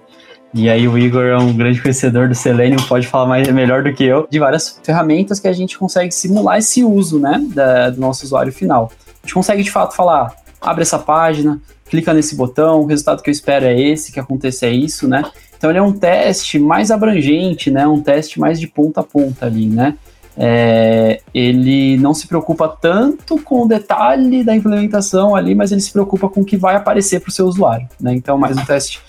e 0.55 0.71
aí 0.71 0.87
o 0.87 0.97
Igor 0.97 1.25
é 1.25 1.37
um 1.37 1.53
grande 1.53 1.83
conhecedor 1.83 2.29
do 2.29 2.35
Selenium, 2.35 2.79
pode 2.87 3.09
falar 3.09 3.27
mais 3.27 3.49
melhor 3.49 3.83
do 3.83 3.93
que 3.93 4.05
eu, 4.05 4.29
de 4.31 4.39
várias 4.39 4.79
ferramentas 4.85 5.41
que 5.41 5.49
a 5.49 5.53
gente 5.53 5.77
consegue 5.77 6.13
simular 6.13 6.59
esse 6.59 6.85
uso, 6.85 7.19
né, 7.19 7.45
da, 7.53 7.91
do 7.91 8.01
nosso 8.01 8.25
usuário 8.25 8.53
final. 8.53 8.93
A 9.23 9.27
gente 9.27 9.35
consegue 9.35 9.65
de 9.65 9.71
fato 9.71 9.97
falar, 9.97 10.33
abre 10.61 10.83
essa 10.83 10.99
página, 10.99 11.61
clica 11.91 12.15
nesse 12.15 12.37
botão, 12.37 12.83
o 12.83 12.87
resultado 12.87 13.21
que 13.21 13.29
eu 13.29 13.33
espero 13.33 13.65
é 13.65 13.79
esse, 13.79 14.13
que 14.13 14.21
aconteça 14.21 14.67
é 14.67 14.71
isso, 14.71 15.09
né? 15.09 15.25
Então 15.57 15.71
ele 15.71 15.79
é 15.79 15.83
um 15.83 15.93
teste 15.93 16.59
mais 16.59 16.91
abrangente, 16.91 17.71
né? 17.71 17.87
Um 17.87 18.01
teste 18.01 18.39
mais 18.39 18.61
de 18.61 18.67
ponta 18.67 19.01
a 19.01 19.03
ponta 19.03 19.47
ali, 19.47 19.67
né? 19.67 19.97
É, 20.37 21.21
ele 21.33 21.97
não 21.99 22.13
se 22.13 22.27
preocupa 22.27 22.69
tanto 22.69 23.41
com 23.41 23.63
o 23.63 23.69
detalhe 23.69 24.43
da 24.43 24.55
implementação 24.55 25.37
ali, 25.37 25.55
mas 25.55 25.71
ele 25.71 25.81
se 25.81 25.93
preocupa 25.93 26.29
com 26.29 26.41
o 26.41 26.45
que 26.45 26.57
vai 26.57 26.75
aparecer 26.75 27.21
para 27.21 27.29
o 27.29 27.33
seu 27.33 27.47
usuário, 27.47 27.89
né? 28.01 28.15
Então 28.15 28.37
mais 28.37 28.57
um 28.57 28.65
teste 28.65 29.01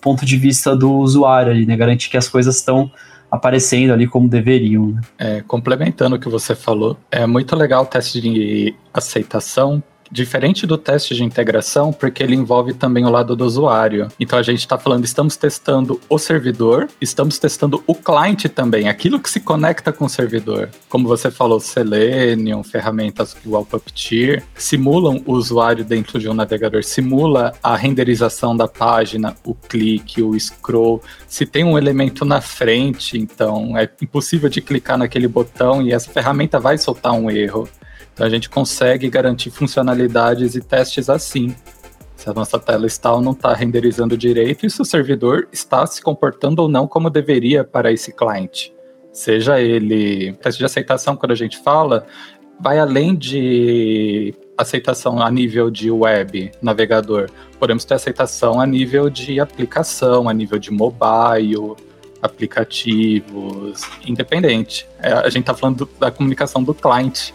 ponto 0.00 0.26
de 0.26 0.36
vista 0.36 0.76
do 0.76 0.92
usuário 0.92 1.50
ali, 1.50 1.64
né? 1.64 1.76
Garantir 1.76 2.10
que 2.10 2.16
as 2.16 2.28
coisas 2.28 2.56
estão 2.56 2.90
aparecendo 3.30 3.92
ali 3.92 4.06
como 4.06 4.28
deveriam. 4.28 4.88
Né? 4.88 5.00
É, 5.18 5.40
complementando 5.42 6.16
o 6.16 6.18
que 6.18 6.28
você 6.28 6.54
falou, 6.54 6.96
é 7.10 7.26
muito 7.26 7.56
legal 7.56 7.82
o 7.82 7.86
teste 7.86 8.20
de 8.20 8.74
aceitação, 8.92 9.82
diferente 10.14 10.64
do 10.64 10.78
teste 10.78 11.12
de 11.12 11.24
integração, 11.24 11.92
porque 11.92 12.22
ele 12.22 12.36
envolve 12.36 12.72
também 12.72 13.04
o 13.04 13.10
lado 13.10 13.34
do 13.34 13.44
usuário. 13.44 14.06
Então 14.18 14.38
a 14.38 14.42
gente 14.42 14.60
está 14.60 14.78
falando, 14.78 15.04
estamos 15.04 15.36
testando 15.36 16.00
o 16.08 16.18
servidor, 16.18 16.88
estamos 17.00 17.36
testando 17.36 17.82
o 17.84 17.96
cliente 17.96 18.48
também, 18.48 18.88
aquilo 18.88 19.18
que 19.18 19.28
se 19.28 19.40
conecta 19.40 19.92
com 19.92 20.04
o 20.04 20.08
servidor. 20.08 20.70
Como 20.88 21.08
você 21.08 21.32
falou, 21.32 21.58
Selenium, 21.58 22.62
ferramentas 22.62 23.36
igual 23.44 23.66
Puppeteer, 23.66 24.44
simulam 24.54 25.20
o 25.26 25.32
usuário 25.32 25.84
dentro 25.84 26.20
de 26.20 26.28
um 26.28 26.34
navegador, 26.34 26.84
simula 26.84 27.52
a 27.60 27.74
renderização 27.74 28.56
da 28.56 28.68
página, 28.68 29.34
o 29.44 29.52
clique, 29.52 30.22
o 30.22 30.38
scroll. 30.38 31.02
Se 31.26 31.44
tem 31.44 31.64
um 31.64 31.76
elemento 31.76 32.24
na 32.24 32.40
frente, 32.40 33.18
então 33.18 33.76
é 33.76 33.90
impossível 34.00 34.48
de 34.48 34.60
clicar 34.60 34.96
naquele 34.96 35.26
botão 35.26 35.82
e 35.82 35.92
essa 35.92 36.08
ferramenta 36.08 36.60
vai 36.60 36.78
soltar 36.78 37.12
um 37.14 37.28
erro. 37.28 37.68
Então 38.14 38.26
a 38.26 38.30
gente 38.30 38.48
consegue 38.48 39.10
garantir 39.10 39.50
funcionalidades 39.50 40.54
e 40.54 40.60
testes 40.60 41.10
assim. 41.10 41.54
Se 42.16 42.30
a 42.30 42.32
nossa 42.32 42.58
tela 42.58 42.86
está 42.86 43.12
ou 43.12 43.20
não 43.20 43.32
está 43.32 43.52
renderizando 43.52 44.16
direito 44.16 44.64
e 44.64 44.70
se 44.70 44.80
o 44.80 44.84
servidor 44.84 45.48
está 45.52 45.84
se 45.84 46.00
comportando 46.00 46.62
ou 46.62 46.68
não 46.68 46.86
como 46.86 47.10
deveria 47.10 47.64
para 47.64 47.92
esse 47.92 48.12
cliente. 48.12 48.72
Seja 49.12 49.60
ele 49.60 50.32
teste 50.34 50.58
de 50.58 50.64
aceitação, 50.64 51.16
quando 51.16 51.32
a 51.32 51.36
gente 51.36 51.58
fala, 51.58 52.06
vai 52.58 52.78
além 52.78 53.14
de 53.14 54.34
aceitação 54.56 55.20
a 55.20 55.30
nível 55.30 55.70
de 55.70 55.90
web, 55.90 56.50
navegador. 56.62 57.28
Podemos 57.58 57.84
ter 57.84 57.94
aceitação 57.94 58.60
a 58.60 58.66
nível 58.66 59.10
de 59.10 59.40
aplicação, 59.40 60.28
a 60.28 60.32
nível 60.32 60.58
de 60.58 60.70
mobile, 60.70 61.76
aplicativos, 62.22 63.82
independente. 64.06 64.86
É, 64.98 65.12
a 65.12 65.28
gente 65.28 65.40
está 65.40 65.54
falando 65.54 65.84
do, 65.84 65.90
da 65.98 66.10
comunicação 66.10 66.62
do 66.62 66.72
cliente. 66.72 67.34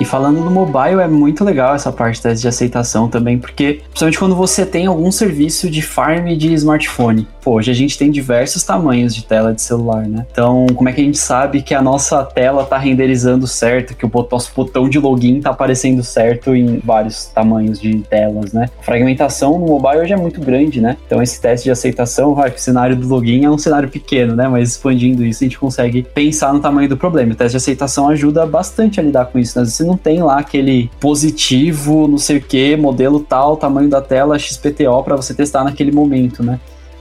E 0.00 0.04
falando 0.04 0.44
do 0.44 0.50
mobile, 0.50 1.00
é 1.00 1.08
muito 1.08 1.44
legal 1.44 1.74
essa 1.74 1.90
parte 1.90 2.22
de 2.34 2.46
aceitação 2.46 3.08
também, 3.08 3.36
porque 3.36 3.80
principalmente 3.88 4.18
quando 4.18 4.36
você 4.36 4.64
tem 4.64 4.86
algum 4.86 5.10
serviço 5.10 5.68
de 5.68 5.82
farm 5.82 6.28
de 6.36 6.52
smartphone. 6.54 7.26
Pô, 7.48 7.54
hoje 7.54 7.70
a 7.70 7.74
gente 7.74 7.96
tem 7.96 8.10
diversos 8.10 8.62
tamanhos 8.62 9.14
de 9.14 9.24
tela 9.24 9.54
de 9.54 9.62
celular, 9.62 10.06
né? 10.06 10.26
Então, 10.30 10.66
como 10.74 10.86
é 10.86 10.92
que 10.92 11.00
a 11.00 11.04
gente 11.04 11.16
sabe 11.16 11.62
que 11.62 11.74
a 11.74 11.80
nossa 11.80 12.22
tela 12.22 12.62
tá 12.62 12.76
renderizando 12.76 13.46
certo, 13.46 13.96
que 13.96 14.04
o 14.04 14.28
nosso 14.30 14.52
botão 14.54 14.86
de 14.86 14.98
login 14.98 15.40
tá 15.40 15.48
aparecendo 15.48 16.04
certo 16.04 16.54
em 16.54 16.78
vários 16.84 17.24
tamanhos 17.24 17.80
de 17.80 18.00
telas, 18.00 18.52
né? 18.52 18.68
A 18.78 18.82
fragmentação 18.82 19.58
no 19.58 19.64
mobile 19.64 20.02
hoje 20.02 20.12
é 20.12 20.16
muito 20.18 20.42
grande, 20.42 20.78
né? 20.78 20.98
Então, 21.06 21.22
esse 21.22 21.40
teste 21.40 21.64
de 21.64 21.70
aceitação, 21.70 22.34
vai, 22.34 22.50
o 22.50 22.58
cenário 22.58 22.94
do 22.94 23.08
login 23.08 23.46
é 23.46 23.50
um 23.50 23.56
cenário 23.56 23.88
pequeno, 23.88 24.36
né? 24.36 24.46
Mas 24.46 24.72
expandindo 24.72 25.24
isso, 25.24 25.42
a 25.42 25.46
gente 25.46 25.58
consegue 25.58 26.02
pensar 26.02 26.52
no 26.52 26.60
tamanho 26.60 26.90
do 26.90 26.98
problema. 26.98 27.32
O 27.32 27.34
teste 27.34 27.52
de 27.52 27.56
aceitação 27.56 28.10
ajuda 28.10 28.44
bastante 28.44 29.00
a 29.00 29.02
lidar 29.02 29.24
com 29.24 29.38
isso, 29.38 29.58
né? 29.58 29.64
Você 29.64 29.84
não 29.84 29.96
tem 29.96 30.22
lá 30.22 30.38
aquele 30.38 30.90
positivo, 31.00 32.06
não 32.08 32.18
sei 32.18 32.36
o 32.36 32.42
que, 32.42 32.76
modelo 32.76 33.20
tal, 33.20 33.56
tamanho 33.56 33.88
da 33.88 34.02
tela, 34.02 34.38
XPTO 34.38 35.02
para 35.02 35.16
você 35.16 35.32
testar 35.32 35.64
naquele 35.64 35.90
momento, 35.90 36.42
né? 36.42 36.60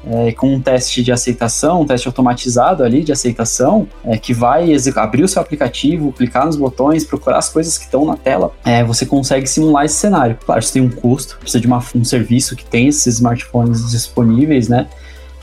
É, 0.09 0.31
com 0.31 0.53
um 0.53 0.61
teste 0.61 1.03
de 1.03 1.11
aceitação, 1.11 1.81
um 1.81 1.85
teste 1.85 2.07
automatizado 2.07 2.83
ali 2.83 3.03
de 3.03 3.11
aceitação, 3.11 3.87
é, 4.05 4.17
que 4.17 4.33
vai 4.33 4.69
abrir 4.95 5.23
o 5.23 5.27
seu 5.27 5.41
aplicativo, 5.41 6.13
clicar 6.13 6.45
nos 6.45 6.55
botões, 6.55 7.03
procurar 7.03 7.39
as 7.39 7.49
coisas 7.49 7.77
que 7.77 7.85
estão 7.85 8.05
na 8.05 8.15
tela, 8.15 8.53
é, 8.63 8.83
você 8.83 9.05
consegue 9.05 9.47
simular 9.47 9.85
esse 9.85 9.95
cenário. 9.95 10.37
Claro, 10.45 10.59
isso 10.61 10.71
tem 10.71 10.81
um 10.81 10.89
custo, 10.89 11.37
precisa 11.37 11.59
de 11.59 11.67
uma, 11.67 11.83
um 11.93 12.03
serviço 12.03 12.55
que 12.55 12.63
tem 12.63 12.87
esses 12.87 13.15
smartphones 13.15 13.91
disponíveis, 13.91 14.69
né? 14.69 14.87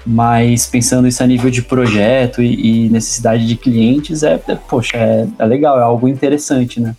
Mas 0.06 0.66
pensando 0.66 1.08
isso 1.08 1.22
a 1.22 1.26
nível 1.26 1.50
de 1.50 1.62
projeto 1.62 2.42
e, 2.42 2.86
e 2.86 2.90
necessidade 2.90 3.46
de 3.46 3.56
clientes, 3.56 4.22
é, 4.22 4.40
é 4.48 4.54
poxa, 4.54 4.96
é, 4.96 5.26
é 5.38 5.46
legal, 5.46 5.78
é 5.78 5.82
algo 5.82 6.08
interessante, 6.08 6.80
né? 6.80 6.94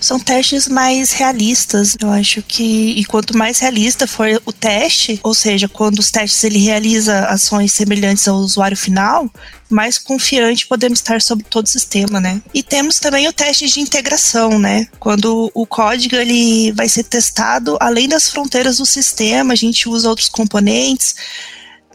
São 0.00 0.18
testes 0.18 0.66
mais 0.66 1.12
realistas. 1.12 1.96
Eu 2.00 2.10
acho 2.10 2.42
que 2.42 2.92
e 2.92 3.04
quanto 3.04 3.36
mais 3.36 3.58
realista 3.58 4.06
for 4.06 4.28
o 4.44 4.52
teste, 4.52 5.20
ou 5.22 5.34
seja, 5.34 5.68
quando 5.68 5.98
os 5.98 6.10
testes 6.10 6.42
ele 6.42 6.58
realiza 6.58 7.26
ações 7.26 7.72
semelhantes 7.72 8.26
ao 8.26 8.36
usuário 8.36 8.76
final, 8.76 9.30
mais 9.68 9.98
confiante 9.98 10.66
podemos 10.66 10.98
estar 10.98 11.22
sobre 11.22 11.44
todo 11.48 11.66
o 11.66 11.68
sistema, 11.68 12.20
né? 12.20 12.42
E 12.52 12.62
temos 12.62 12.98
também 12.98 13.28
o 13.28 13.32
teste 13.32 13.68
de 13.68 13.80
integração, 13.80 14.58
né? 14.58 14.86
Quando 14.98 15.50
o 15.54 15.66
código 15.66 16.16
ele 16.16 16.72
vai 16.72 16.88
ser 16.88 17.04
testado 17.04 17.76
além 17.80 18.08
das 18.08 18.28
fronteiras 18.28 18.78
do 18.78 18.86
sistema, 18.86 19.52
a 19.52 19.56
gente 19.56 19.88
usa 19.88 20.08
outros 20.08 20.28
componentes, 20.28 21.14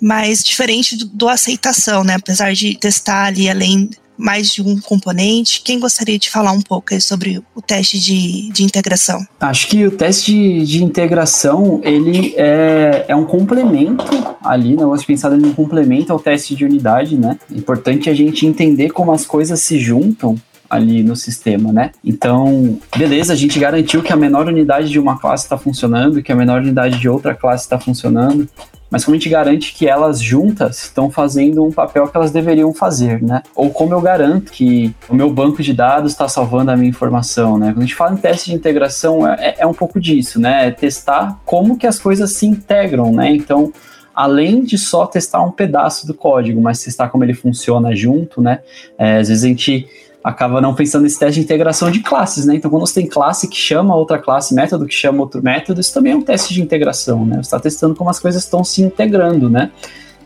mas 0.02 0.44
diferente 0.44 0.96
do, 0.96 1.06
do 1.06 1.28
aceitação, 1.28 2.04
né? 2.04 2.16
Apesar 2.16 2.54
de 2.54 2.78
testar 2.78 3.26
ali 3.26 3.50
além 3.50 3.90
mais 4.18 4.50
de 4.50 4.62
um 4.62 4.80
componente. 4.80 5.62
Quem 5.64 5.80
gostaria 5.80 6.18
de 6.18 6.30
falar 6.30 6.52
um 6.52 6.62
pouco 6.62 7.00
sobre 7.02 7.42
o 7.56 7.62
teste 7.62 8.00
de, 8.00 8.50
de 8.52 8.64
integração? 8.64 9.26
Acho 9.40 9.68
que 9.68 9.86
o 9.86 9.92
teste 9.92 10.32
de, 10.32 10.66
de 10.66 10.84
integração, 10.84 11.82
ele 11.84 12.34
é, 12.38 13.06
é 13.08 13.16
um 13.16 13.26
complemento 13.26 14.06
ali, 14.44 14.76
né? 14.76 14.84
Gosto 14.84 15.02
de 15.02 15.08
pensar 15.08 15.32
em 15.34 15.46
um 15.46 15.54
complemento 15.54 16.12
ao 16.12 16.20
teste 16.20 16.56
de 16.56 16.66
unidade, 16.66 17.18
né? 17.18 17.38
É 17.52 17.58
importante 17.58 18.10
a 18.10 18.14
gente 18.14 18.46
entender 18.46 18.90
como 18.90 19.12
as 19.12 19.26
coisas 19.26 19.60
se 19.62 19.80
juntam 19.80 20.36
ali 20.70 21.04
no 21.04 21.16
sistema, 21.16 21.72
né? 21.72 21.92
Então, 22.04 22.78
beleza, 22.98 23.34
a 23.34 23.36
gente 23.36 23.60
garantiu 23.60 24.02
que 24.02 24.12
a 24.12 24.16
menor 24.16 24.48
unidade 24.48 24.90
de 24.90 25.00
uma 25.00 25.18
classe 25.20 25.46
está 25.46 25.58
funcionando, 25.58 26.22
que 26.22 26.32
a 26.32 26.36
menor 26.36 26.62
unidade 26.62 27.00
de 27.00 27.08
outra 27.08 27.34
classe 27.34 27.64
está 27.64 27.80
funcionando, 27.80 28.48
mas 28.90 29.04
como 29.04 29.16
a 29.16 29.20
gente 29.20 29.30
garante 29.30 29.74
que 29.74 29.88
elas 29.88 30.22
juntas 30.22 30.84
estão 30.84 31.10
fazendo 31.10 31.64
um 31.66 31.72
papel 31.72 32.08
que 32.08 32.16
elas 32.16 32.32
deveriam 32.32 32.74
fazer, 32.74 33.22
né? 33.22 33.42
Ou 33.56 33.70
como 33.70 33.94
eu 33.94 34.02
garanto 34.02 34.52
que 34.52 34.96
o 35.10 35.16
meu 35.16 35.30
banco 35.30 35.62
de 35.62 35.74
dados 35.74 36.12
está 36.12 36.28
salvando 36.28 36.72
a 36.72 36.78
minha 36.78 36.90
informação, 36.90 37.58
né? 37.58 37.68
Quando 37.68 37.80
a 37.80 37.82
gente 37.82 37.96
fala 37.96 38.14
em 38.14 38.18
teste 38.18 38.52
de 38.52 38.56
integração, 38.56 39.28
é, 39.28 39.36
é, 39.40 39.56
é 39.60 39.68
um 39.68 39.74
pouco 39.74 40.00
disso, 40.00 40.40
né? 40.40 40.68
É 40.68 40.72
testar 40.72 41.40
como 41.46 41.78
que 41.78 41.88
as 41.88 42.00
coisas 42.00 42.32
se 42.34 42.46
integram, 42.46 43.12
né? 43.12 43.34
Então, 43.36 43.74
além 44.14 44.64
de 44.64 44.78
só 44.78 45.06
testar 45.06 45.42
um 45.42 45.52
pedaço 45.52 46.08
do 46.08 46.14
código, 46.14 46.62
mas 46.62 46.82
testar 46.82 47.10
como 47.10 47.24
ele 47.24 47.34
funciona 47.34 47.94
junto, 47.96 48.42
né? 48.42 48.60
É, 48.98 49.18
às 49.18 49.28
vezes 49.28 49.44
a 49.44 49.48
gente 49.48 49.88
acaba 50.26 50.60
não 50.60 50.74
pensando 50.74 51.04
nesse 51.04 51.20
teste 51.20 51.40
de 51.40 51.46
integração 51.46 51.92
de 51.92 52.00
classes, 52.00 52.48
né? 52.48 52.56
Então, 52.56 52.72
quando 52.72 52.88
você 52.88 52.96
tem 52.96 53.08
classe 53.08 53.48
que 53.48 53.56
chama 53.56 53.96
outra 53.96 54.18
classe, 54.18 54.56
método 54.56 54.88
que 54.88 54.94
chama 54.94 55.22
outro 55.22 55.40
método, 55.44 55.80
isso 55.80 55.94
também 55.94 56.14
é 56.14 56.16
um 56.16 56.22
teste 56.22 56.52
de 56.52 56.64
integração, 56.64 57.24
né? 57.24 57.36
Você 57.36 57.42
está 57.42 57.60
testando 57.60 57.94
como 57.94 58.10
as 58.10 58.20
coisas 58.20 58.44
estão 58.44 58.64
se 58.64 58.82
integrando, 58.82 59.52
né? 59.52 59.70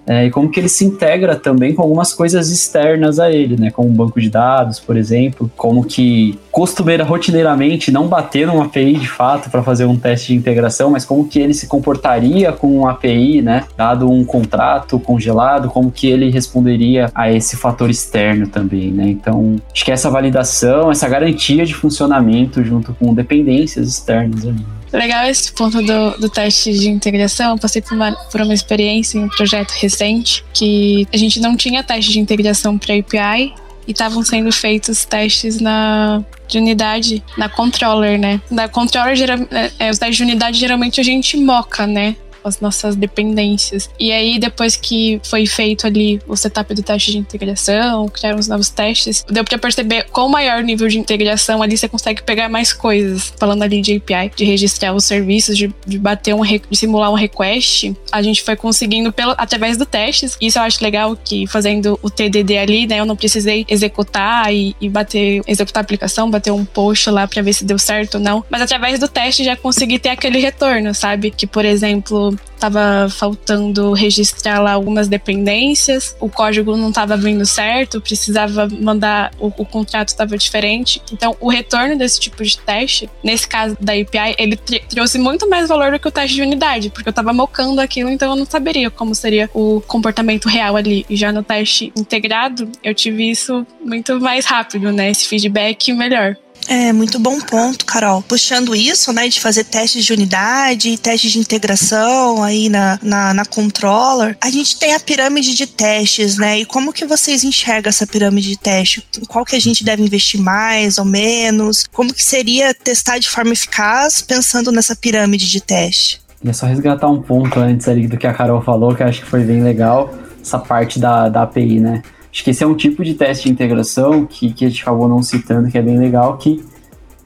É, 0.10 0.26
e 0.26 0.32
como 0.32 0.50
que 0.50 0.60
ele 0.60 0.68
se 0.68 0.84
integra 0.84 1.36
também 1.36 1.76
com 1.76 1.84
algumas 1.84 2.12
coisas 2.12 2.50
externas 2.50 3.20
a 3.20 3.32
ele, 3.32 3.56
né? 3.56 3.70
Como 3.70 3.88
um 3.88 3.94
banco 3.94 4.20
de 4.20 4.28
dados, 4.28 4.80
por 4.80 4.98
exemplo, 4.98 5.52
como 5.56 5.84
que 5.84 6.40
costumeira 6.52 7.04
rotineiramente 7.04 7.92
não 7.92 8.08
bater 8.08 8.48
numa 8.48 8.66
API 8.66 8.96
de 8.96 9.08
fato 9.08 9.52
para 9.52 9.62
fazer 9.62 9.86
um 9.86 9.96
teste 9.96 10.34
de 10.34 10.40
integração, 10.40 10.90
mas 10.90 11.06
como 11.06 11.28
que 11.28 11.38
ele 11.40 11.54
se 11.54 11.68
comportaria 11.68 12.52
com 12.52 12.80
um 12.80 12.88
API, 12.88 13.44
né? 13.44 13.66
Dado 13.78 14.10
um 14.10 14.26
contrato 14.26 15.00
congelado, 15.00 15.70
como 15.70 15.92
que 15.92 16.08
ele 16.08 16.32
responderia 16.32 17.12
a 17.14 17.32
esse 17.32 17.56
fator 17.56 17.92
externo 17.92 18.48
também, 18.48 18.92
né? 18.92 19.10
Então, 19.10 19.58
acho 19.72 19.86
que 19.86 19.92
essa 19.92 20.10
validação, 20.10 20.90
essa 20.90 21.08
garantia 21.08 21.64
de 21.68 21.76
funcionamento 21.76 22.64
junto 22.64 22.94
com 22.94 23.14
dependências 23.14 23.88
externas 23.88 24.44
ali. 24.44 24.79
Legal 24.92 25.26
esse 25.26 25.52
ponto 25.52 25.82
do, 25.82 26.18
do 26.18 26.30
teste 26.30 26.72
de 26.74 26.90
integração. 26.90 27.52
Eu 27.52 27.58
passei 27.58 27.82
por 27.82 27.94
uma, 27.94 28.12
por 28.32 28.42
uma 28.42 28.54
experiência 28.54 29.18
em 29.18 29.26
um 29.26 29.30
projeto 29.30 29.72
recente 29.72 30.44
que 30.54 31.08
a 31.14 31.18
gente 31.18 31.40
não 31.40 31.56
tinha 31.56 31.84
teste 31.84 32.12
de 32.12 32.20
integração 32.20 32.78
para 32.78 32.96
API 32.96 33.54
e 33.88 33.92
estavam 33.92 34.24
sendo 34.24 34.52
feitos 34.52 35.06
testes 35.06 35.60
na 35.60 36.24
de 36.48 36.58
unidade 36.58 37.24
na 37.38 37.48
controller, 37.48 38.20
né? 38.20 38.42
Na 38.50 38.68
controller, 38.68 39.16
é, 39.52 39.72
é, 39.78 39.90
os 39.92 40.00
testes 40.00 40.18
de 40.18 40.24
unidade 40.24 40.60
geralmente 40.60 41.00
a 41.00 41.04
gente 41.04 41.38
moca, 41.38 41.86
né? 41.86 42.16
As 42.44 42.60
nossas 42.60 42.96
dependências. 42.96 43.90
E 44.00 44.12
aí, 44.12 44.40
depois 44.40 44.76
que 44.76 45.20
foi 45.24 45.46
feito 45.46 45.88
ali 45.88 46.20
o 46.28 46.36
setup 46.36 46.74
do 46.74 46.84
teste 46.84 47.12
de 47.12 47.18
integração, 47.18 48.08
criaram 48.08 48.40
os 48.40 48.48
novos 48.48 48.70
testes, 48.70 49.26
deu 49.30 49.44
pra 49.44 49.58
perceber 49.58 50.06
com 50.12 50.22
o 50.22 50.30
maior 50.30 50.64
nível 50.64 50.88
de 50.88 51.00
integração 51.00 51.62
ali 51.62 51.78
você 51.78 51.88
consegue 51.88 52.24
pegar 52.24 52.50
mais 52.50 52.74
coisas. 52.74 53.34
Falando 53.38 53.64
ali 53.64 53.82
de 53.82 53.98
API, 53.98 54.32
de 54.36 54.46
registrar 54.46 54.94
os 54.94 55.06
serviços, 55.06 55.58
de, 55.58 55.74
de 55.86 55.98
bater 55.98 56.34
um, 56.34 56.42
de 56.44 56.78
simular 56.78 57.12
um 57.12 57.16
request, 57.16 57.94
a 58.12 58.22
gente 58.22 58.44
foi 58.44 58.56
conseguindo 58.56 59.12
pelo, 59.12 59.34
através 59.38 59.78
do 59.78 59.86
testes. 59.86 60.38
Isso 60.42 60.58
eu 60.58 60.64
acho 60.64 60.84
legal 60.84 61.16
que 61.16 61.48
fazendo 61.48 62.00
o 62.02 62.10
TDD 62.10 62.58
ali, 62.58 62.88
né, 62.88 63.00
eu 63.00 63.06
não 63.06 63.16
precisei 63.16 63.66
executar 63.68 64.54
e, 64.54 64.76
e 64.80 64.90
bater, 64.90 65.42
executar 65.48 65.82
a 65.82 65.84
aplicação, 65.84 66.30
bater 66.30 66.52
um 66.52 66.66
post 66.66 67.10
lá 67.10 67.28
pra 67.28 67.42
ver 67.42 67.54
se 67.54 67.66
deu 67.66 67.78
certo 67.78 68.16
ou 68.16 68.20
não. 68.20 68.44
Mas 68.50 68.62
através 68.62 69.00
do 69.00 69.08
teste 69.08 69.44
já 69.44 69.56
consegui 69.56 70.00
ter 70.00 70.10
aquele 70.10 70.40
retorno, 70.40 70.94
sabe? 70.94 71.32
Que, 71.32 71.48
por 71.48 71.66
exemplo, 71.66 72.29
tava 72.60 73.08
faltando 73.10 73.94
registrar 73.94 74.60
lá 74.60 74.74
algumas 74.74 75.08
dependências, 75.08 76.16
o 76.20 76.30
código 76.30 76.76
não 76.76 76.90
estava 76.90 77.16
vindo 77.16 77.46
certo, 77.46 78.02
precisava 78.02 78.68
mandar, 78.68 79.32
o, 79.40 79.48
o 79.48 79.66
contrato 79.66 80.10
estava 80.10 80.38
diferente. 80.38 81.02
Então, 81.12 81.36
o 81.40 81.50
retorno 81.50 81.98
desse 81.98 82.20
tipo 82.20 82.44
de 82.44 82.58
teste, 82.58 83.10
nesse 83.24 83.48
caso 83.48 83.78
da 83.80 83.94
API, 83.94 84.36
ele 84.38 84.58
trouxe 84.90 85.18
muito 85.18 85.50
mais 85.50 85.70
valor 85.70 85.92
do 85.92 86.00
que 86.00 86.08
o 86.08 86.12
teste 86.12 86.36
de 86.36 86.42
unidade, 86.42 86.90
porque 86.90 87.08
eu 87.08 87.12
estava 87.12 87.34
mocando 87.34 87.80
aquilo, 87.80 88.10
então 88.10 88.32
eu 88.32 88.36
não 88.36 88.46
saberia 88.46 88.90
como 88.90 89.16
seria 89.16 89.50
o 89.54 89.82
comportamento 89.82 90.50
real 90.50 90.76
ali. 90.76 91.06
E 91.10 91.16
já 91.16 91.32
no 91.32 91.44
teste 91.44 91.92
integrado, 91.96 92.70
eu 92.84 92.94
tive 92.94 93.30
isso 93.30 93.66
muito 93.84 94.20
mais 94.20 94.46
rápido, 94.46 94.92
né? 94.92 95.10
Esse 95.10 95.28
feedback 95.28 95.94
melhor. 95.94 96.36
É, 96.70 96.94
muito 96.94 97.18
bom 97.18 97.42
ponto, 97.42 97.84
Carol. 97.84 98.22
Puxando 98.22 98.76
isso, 98.76 99.12
né, 99.12 99.28
de 99.28 99.42
fazer 99.42 99.64
testes 99.64 100.06
de 100.06 100.14
unidade, 100.14 101.00
testes 101.00 101.32
de 101.32 101.40
integração 101.40 102.44
aí 102.44 102.70
na, 102.70 103.00
na, 103.02 103.34
na 103.34 103.44
controller, 103.44 104.38
a 104.40 104.52
gente 104.52 104.78
tem 104.78 104.94
a 104.94 105.00
pirâmide 105.00 105.56
de 105.56 105.66
testes, 105.66 106.38
né? 106.38 106.60
E 106.60 106.66
como 106.66 106.94
que 106.94 107.08
vocês 107.08 107.44
enxergam 107.44 107.90
essa 107.90 108.06
pirâmide 108.06 108.50
de 108.50 108.58
teste? 108.58 109.04
Qual 109.28 109.44
que 109.44 109.56
a 109.56 109.60
gente 109.60 109.84
deve 109.84 110.04
investir 110.04 110.40
mais 110.40 111.00
ou 111.00 111.06
menos? 111.06 111.88
Como 111.92 112.14
que 112.14 112.24
seria 112.24 112.72
testar 112.72 113.18
de 113.18 113.28
forma 113.28 113.52
eficaz 113.52 114.22
pensando 114.22 114.72
nessa 114.72 114.96
pirâmide 114.96 115.50
de 115.50 115.62
teste? 115.62 116.22
É 116.46 116.54
só 116.54 116.68
resgatar 116.68 117.08
um 117.08 117.20
ponto 117.20 117.60
antes 117.60 117.88
ali 117.88 118.08
do 118.08 118.16
que 118.16 118.28
a 118.28 118.34
Carol 118.34 118.62
falou, 118.62 118.96
que 118.96 119.02
eu 119.02 119.08
acho 119.08 119.22
que 119.22 119.28
foi 119.28 119.44
bem 119.44 119.64
legal, 119.64 120.14
essa 120.40 120.60
parte 120.60 121.00
da, 121.00 121.30
da 121.30 121.42
API, 121.42 121.80
né? 121.80 122.04
Acho 122.32 122.44
que 122.44 122.52
esse 122.52 122.64
é 122.64 122.68
um 122.68 122.76
tipo 122.76 123.04
de 123.04 123.16
teste 123.16 123.46
de 123.46 123.54
integração 123.54 124.26
que, 124.26 124.54
que 124.54 124.66
a 124.66 124.70
gente 124.70 124.82
acabou 124.82 125.08
não 125.08 125.22
citando, 125.24 125.70
que 125.70 125.78
é 125.78 125.82
bem 125.82 125.98
legal, 125.98 126.38
que 126.38 126.64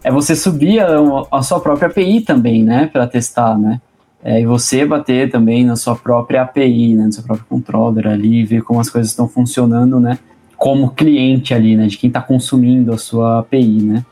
é 0.03 0.11
você 0.11 0.35
subir 0.35 0.79
a, 0.79 0.97
a 1.31 1.41
sua 1.41 1.59
própria 1.59 1.87
API 1.87 2.21
também, 2.21 2.63
né, 2.63 2.89
para 2.91 3.07
testar, 3.07 3.57
né? 3.57 3.81
É, 4.25 4.39
e 4.39 4.45
você 4.45 4.85
bater 4.85 5.29
também 5.29 5.65
na 5.65 5.75
sua 5.75 5.97
própria 5.97 6.43
API, 6.43 6.95
né, 6.95 7.05
no 7.05 7.11
seu 7.11 7.23
próprio 7.23 7.45
controller 7.47 8.07
ali, 8.07 8.45
ver 8.45 8.61
como 8.61 8.79
as 8.79 8.89
coisas 8.89 9.11
estão 9.11 9.27
funcionando, 9.27 9.99
né, 9.99 10.17
como 10.55 10.91
cliente 10.91 11.53
ali, 11.53 11.75
né, 11.75 11.87
de 11.87 11.97
quem 11.97 12.07
está 12.07 12.21
consumindo 12.21 12.93
a 12.93 12.97
sua 12.97 13.39
API, 13.39 13.81
né. 13.81 14.05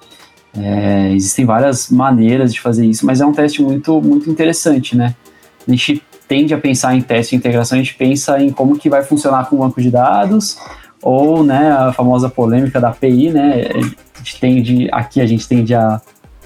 É, 0.53 1.13
existem 1.13 1.45
várias 1.45 1.89
maneiras 1.89 2.53
de 2.53 2.60
fazer 2.60 2.86
isso, 2.86 3.05
mas 3.05 3.21
é 3.21 3.25
um 3.25 3.31
teste 3.31 3.62
muito, 3.62 4.01
muito 4.01 4.29
interessante, 4.29 4.98
né. 4.98 5.15
A 5.65 5.71
gente 5.71 6.03
tende 6.27 6.53
a 6.53 6.57
pensar 6.57 6.93
em 6.95 7.01
teste 7.01 7.31
de 7.31 7.38
integração, 7.38 7.77
a 7.77 7.81
gente 7.81 7.95
pensa 7.95 8.41
em 8.41 8.50
como 8.51 8.77
que 8.77 8.89
vai 8.89 9.03
funcionar 9.03 9.50
com 9.50 9.55
o 9.55 9.60
banco 9.60 9.81
de 9.81 9.89
dados, 9.89 10.57
ou, 11.01 11.43
né, 11.43 11.72
a 11.72 11.91
famosa 11.93 12.29
polêmica 12.29 12.79
da 12.79 12.89
API, 12.89 13.31
né, 13.31 13.67
a 13.74 14.17
gente 14.20 14.39
tende, 14.39 14.89
aqui 14.91 15.20
a 15.20 15.25
gente 15.25 15.48
tende 15.48 15.74
a 15.74 16.01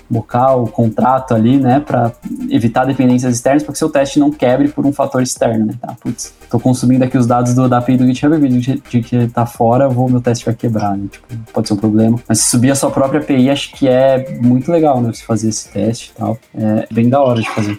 bocar 0.09 0.55
o 0.55 0.67
contrato 0.67 1.33
ali, 1.33 1.57
né, 1.57 1.79
para 1.79 2.11
evitar 2.49 2.85
dependências 2.85 3.35
externas, 3.35 3.63
para 3.63 3.73
que 3.73 3.79
seu 3.79 3.89
teste 3.89 4.19
não 4.19 4.31
quebre 4.31 4.67
por 4.67 4.85
um 4.85 4.93
fator 4.93 5.21
externo, 5.21 5.65
né, 5.65 5.73
tá? 5.81 5.95
Putz, 5.99 6.33
tô 6.49 6.59
consumindo 6.59 7.03
aqui 7.03 7.17
os 7.17 7.25
dados 7.25 7.55
do, 7.55 7.67
da 7.67 7.79
API 7.79 7.97
do 7.97 8.05
GitHub, 8.05 8.47
de, 8.47 9.01
que 9.01 9.27
tá 9.27 9.45
fora, 9.45 9.89
vou, 9.89 10.07
meu 10.07 10.21
teste 10.21 10.45
vai 10.45 10.53
quebrar, 10.53 10.95
né, 10.95 11.07
tipo, 11.11 11.27
pode 11.51 11.67
ser 11.67 11.73
um 11.73 11.77
problema. 11.77 12.19
Mas 12.27 12.39
se 12.39 12.49
subir 12.49 12.71
a 12.71 12.75
sua 12.75 12.91
própria 12.91 13.19
API, 13.19 13.49
acho 13.49 13.71
que 13.71 13.87
é 13.87 14.37
muito 14.41 14.71
legal, 14.71 15.01
né, 15.01 15.11
você 15.11 15.23
fazer 15.23 15.49
esse 15.49 15.69
teste 15.69 16.11
e 16.15 16.19
tal, 16.19 16.37
é 16.55 16.87
bem 16.91 17.09
da 17.09 17.19
hora 17.19 17.41
de 17.41 17.49
fazer. 17.49 17.77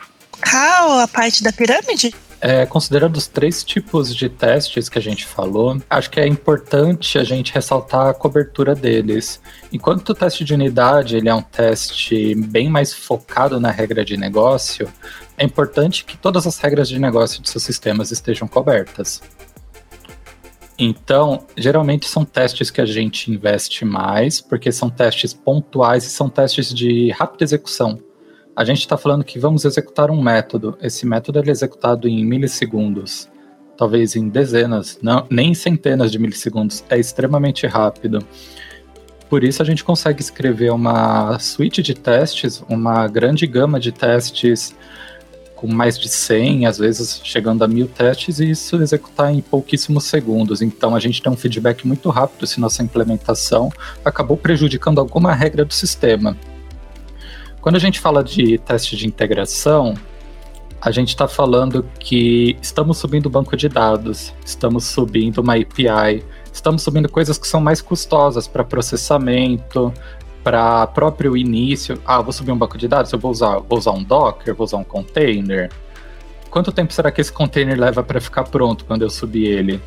Ah, 0.53 1.05
a 1.05 1.09
parte 1.09 1.43
da 1.43 1.53
pirâmide? 1.53 2.13
É, 2.39 2.67
considerando 2.67 3.17
os 3.17 3.27
três 3.27 3.65
tipos 3.65 4.15
de 4.15 4.29
testes 4.29 4.89
que 4.89 4.99
a 4.99 5.03
gente 5.03 5.25
falou, 5.25 5.81
acho 5.89 6.11
que 6.11 6.21
é 6.21 6.27
importante 6.27 7.19
a 7.19 7.25
gente 7.25 7.53
ressaltar 7.53 8.09
a 8.09 8.15
cobertura 8.15 8.75
deles. 8.75 9.41
Enquanto 9.73 10.11
o 10.11 10.15
teste 10.15 10.45
de 10.45 10.53
unidade 10.53 11.17
ele 11.17 11.29
é 11.31 11.35
um 11.35 11.43
teste 11.43 12.35
bem 12.35 12.69
mais 12.69 12.93
focado 12.93 13.59
na 13.59 13.71
regra 13.71 14.05
de 14.05 14.17
negócio, 14.19 14.87
é 15.39 15.45
importante 15.45 16.05
que 16.05 16.17
todas 16.17 16.47
as 16.47 16.59
regras 16.59 16.89
de 16.89 16.99
negócio 16.99 17.41
de 17.41 17.49
seus 17.49 17.65
sistemas 17.65 18.11
estejam 18.11 18.47
cobertas. 18.47 19.23
Então, 20.79 21.47
geralmente 21.57 22.07
são 22.07 22.23
testes 22.23 22.71
que 22.71 22.83
a 22.83 22.87
gente 22.87 23.31
investe 23.31 23.83
mais, 23.83 24.43
porque 24.43 24.71
são 24.71 24.91
testes 24.91 25.33
pontuais 25.33 26.05
e 26.05 26.11
são 26.11 26.29
testes 26.29 26.73
de 26.73 27.11
rápida 27.13 27.45
execução. 27.45 27.99
A 28.57 28.65
gente 28.65 28.79
está 28.79 28.97
falando 28.97 29.23
que 29.23 29.39
vamos 29.39 29.67
executar 29.67 30.11
um 30.11 30.23
método. 30.23 30.79
Esse 30.81 31.05
método 31.05 31.39
é 31.39 31.51
executado 31.51 32.09
em 32.09 32.25
milissegundos, 32.25 33.29
talvez 33.77 34.17
em 34.17 34.31
dezenas, 34.31 34.99
não, 35.03 35.27
nem 35.29 35.51
em 35.51 35.55
centenas 35.55 36.11
de 36.11 36.19
milissegundos. 36.19 36.83
É 36.89 36.99
extremamente 36.99 37.67
rápido. 37.67 38.27
Por 39.29 39.45
isso 39.45 39.61
a 39.61 39.65
gente 39.67 39.85
consegue 39.85 40.23
escrever 40.23 40.73
uma 40.73 41.39
suite 41.39 41.83
de 41.83 41.93
testes, 41.93 42.65
uma 42.67 43.07
grande 43.09 43.47
gama 43.47 43.79
de 43.79 43.93
testes 43.93 44.75
com 45.55 45.67
mais 45.67 45.99
de 45.99 46.09
100, 46.09 46.65
às 46.65 46.79
vezes 46.79 47.21
chegando 47.23 47.63
a 47.63 47.69
mil 47.69 47.87
testes, 47.87 48.41
e 48.41 48.51
isso 48.51 48.81
executar 48.81 49.35
em 49.35 49.43
pouquíssimos 49.43 50.05
segundos. 50.05 50.63
Então 50.63 50.95
a 50.95 50.99
gente 50.99 51.21
tem 51.21 51.31
um 51.31 51.37
feedback 51.37 51.87
muito 51.87 52.09
rápido 52.09 52.47
se 52.47 52.59
nossa 52.59 52.83
implementação 52.83 53.71
acabou 54.03 54.39
prejudicando 54.39 54.99
alguma 54.99 55.35
regra 55.35 55.63
do 55.63 55.75
sistema. 55.75 56.35
Quando 57.67 57.75
a 57.75 57.81
gente 57.81 57.99
fala 57.99 58.23
de 58.23 58.59
teste 58.59 58.97
de 58.97 59.09
integração, 59.09 59.95
a 60.81 60.93
gente 60.93 61.09
está 61.09 61.27
falando 61.27 61.85
que 61.99 62.57
estamos 62.63 62.97
subindo 62.97 63.29
banco 63.29 63.57
de 63.57 63.69
dados, 63.69 64.33
estamos 64.45 64.85
subindo 64.85 65.39
uma 65.39 65.57
API, 65.57 66.25
estamos 66.53 66.83
subindo 66.83 67.09
coisas 67.09 67.37
que 67.37 67.49
são 67.49 67.61
mais 67.61 67.83
custosas 67.83 68.47
para 68.47 68.63
processamento, 68.63 69.93
para 70.45 70.87
próprio 70.87 71.37
início. 71.37 72.01
Ah, 72.07 72.23
vou 72.23 72.33
subir 72.33 72.53
um 72.53 72.57
banco 72.57 72.79
de 72.79 72.87
dados, 72.87 73.13
eu 73.13 73.19
vou 73.19 73.33
usar, 73.33 73.59
vou 73.59 73.79
usar 73.79 73.91
um 73.91 74.05
Docker, 74.05 74.55
vou 74.55 74.65
usar 74.65 74.77
um 74.77 74.85
container. 74.85 75.69
Quanto 76.49 76.71
tempo 76.71 76.93
será 76.93 77.11
que 77.11 77.21
esse 77.21 77.33
container 77.33 77.77
leva 77.77 78.01
para 78.01 78.21
ficar 78.21 78.45
pronto 78.45 78.85
quando 78.85 79.03
eu 79.03 79.11
subir 79.11 79.45
ele? 79.45 79.83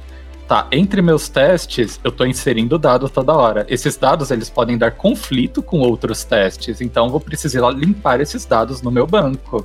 Tá, 0.49 0.67
entre 0.71 0.99
meus 0.99 1.29
testes, 1.29 1.99
eu 2.03 2.09
estou 2.09 2.25
inserindo 2.25 2.79
dados 2.79 3.11
toda 3.11 3.35
hora. 3.35 3.67
Esses 3.69 3.95
dados, 3.95 4.31
eles 4.31 4.49
podem 4.49 4.79
dar 4.79 4.89
conflito 4.89 5.61
com 5.61 5.79
outros 5.79 6.23
testes, 6.23 6.81
então 6.81 7.05
eu 7.05 7.11
vou 7.11 7.19
precisar 7.19 7.69
limpar 7.69 8.19
esses 8.19 8.45
dados 8.45 8.81
no 8.81 8.89
meu 8.89 9.05
banco. 9.05 9.63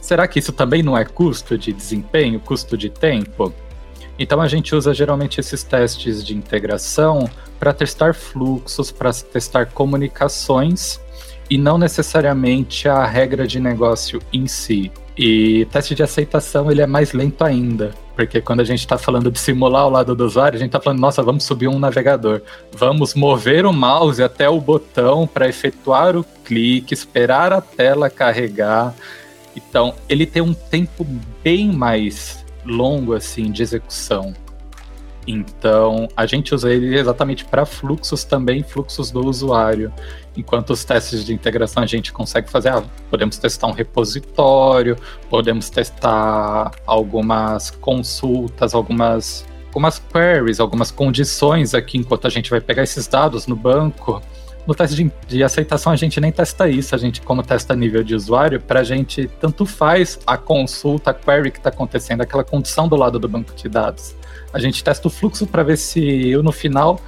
Será 0.00 0.26
que 0.26 0.40
isso 0.40 0.52
também 0.52 0.82
não 0.82 0.98
é 0.98 1.04
custo 1.04 1.56
de 1.56 1.72
desempenho, 1.72 2.40
custo 2.40 2.76
de 2.76 2.90
tempo? 2.90 3.54
Então 4.18 4.40
a 4.40 4.48
gente 4.48 4.74
usa 4.74 4.92
geralmente 4.92 5.38
esses 5.38 5.62
testes 5.62 6.24
de 6.24 6.34
integração 6.34 7.30
para 7.56 7.72
testar 7.72 8.12
fluxos, 8.12 8.90
para 8.90 9.12
testar 9.12 9.66
comunicações 9.66 11.00
e 11.48 11.56
não 11.56 11.78
necessariamente 11.78 12.88
a 12.88 13.06
regra 13.06 13.46
de 13.46 13.60
negócio 13.60 14.20
em 14.32 14.48
si. 14.48 14.90
E 15.16 15.64
teste 15.66 15.94
de 15.94 16.02
aceitação 16.02 16.70
ele 16.70 16.82
é 16.82 16.86
mais 16.86 17.12
lento 17.12 17.42
ainda, 17.42 17.92
porque 18.14 18.40
quando 18.40 18.60
a 18.60 18.64
gente 18.64 18.80
está 18.80 18.98
falando 18.98 19.30
de 19.30 19.38
simular 19.38 19.86
o 19.86 19.90
lado 19.90 20.14
do 20.14 20.26
usuário, 20.26 20.56
a 20.56 20.58
gente 20.58 20.68
está 20.68 20.80
falando, 20.80 21.00
nossa, 21.00 21.22
vamos 21.22 21.44
subir 21.44 21.68
um 21.68 21.78
navegador, 21.78 22.42
vamos 22.72 23.14
mover 23.14 23.64
o 23.64 23.72
mouse 23.72 24.22
até 24.22 24.46
o 24.46 24.60
botão 24.60 25.26
para 25.26 25.48
efetuar 25.48 26.16
o 26.16 26.24
clique, 26.44 26.92
esperar 26.92 27.50
a 27.50 27.62
tela 27.62 28.10
carregar. 28.10 28.94
Então, 29.56 29.94
ele 30.06 30.26
tem 30.26 30.42
um 30.42 30.52
tempo 30.52 31.06
bem 31.42 31.72
mais 31.72 32.44
longo 32.66 33.14
assim 33.14 33.50
de 33.50 33.62
execução. 33.62 34.34
Então, 35.26 36.08
a 36.14 36.26
gente 36.26 36.54
usa 36.54 36.70
ele 36.70 36.96
exatamente 36.96 37.44
para 37.44 37.64
fluxos 37.66 38.22
também, 38.22 38.62
fluxos 38.62 39.10
do 39.10 39.26
usuário. 39.26 39.92
Enquanto 40.36 40.70
os 40.70 40.84
testes 40.84 41.24
de 41.24 41.32
integração 41.32 41.82
a 41.82 41.86
gente 41.86 42.12
consegue 42.12 42.50
fazer, 42.50 42.68
ah, 42.68 42.84
podemos 43.10 43.38
testar 43.38 43.68
um 43.68 43.72
repositório, 43.72 44.96
podemos 45.30 45.70
testar 45.70 46.70
algumas 46.86 47.70
consultas, 47.70 48.74
algumas, 48.74 49.46
algumas 49.68 49.98
queries, 49.98 50.60
algumas 50.60 50.90
condições 50.90 51.74
aqui 51.74 51.98
enquanto 51.98 52.26
a 52.26 52.30
gente 52.30 52.50
vai 52.50 52.60
pegar 52.60 52.82
esses 52.82 53.06
dados 53.06 53.46
no 53.46 53.56
banco. 53.56 54.22
No 54.66 54.74
teste 54.74 54.96
de, 54.96 55.12
de 55.28 55.44
aceitação 55.44 55.92
a 55.92 55.96
gente 55.96 56.20
nem 56.20 56.32
testa 56.32 56.68
isso, 56.68 56.94
a 56.94 56.98
gente 56.98 57.20
como 57.20 57.42
testa 57.42 57.74
nível 57.76 58.02
de 58.02 58.14
usuário, 58.14 58.60
para 58.60 58.80
a 58.80 58.84
gente 58.84 59.30
tanto 59.40 59.64
faz 59.64 60.18
a 60.26 60.36
consulta, 60.36 61.10
a 61.10 61.14
query 61.14 61.50
que 61.50 61.58
está 61.58 61.70
acontecendo, 61.70 62.22
aquela 62.22 62.42
condição 62.42 62.88
do 62.88 62.96
lado 62.96 63.18
do 63.18 63.28
banco 63.28 63.54
de 63.54 63.68
dados. 63.68 64.14
A 64.52 64.58
gente 64.58 64.82
testa 64.82 65.06
o 65.06 65.10
fluxo 65.10 65.46
para 65.46 65.62
ver 65.62 65.76
se 65.76 66.34
no 66.36 66.50
final 66.50 67.00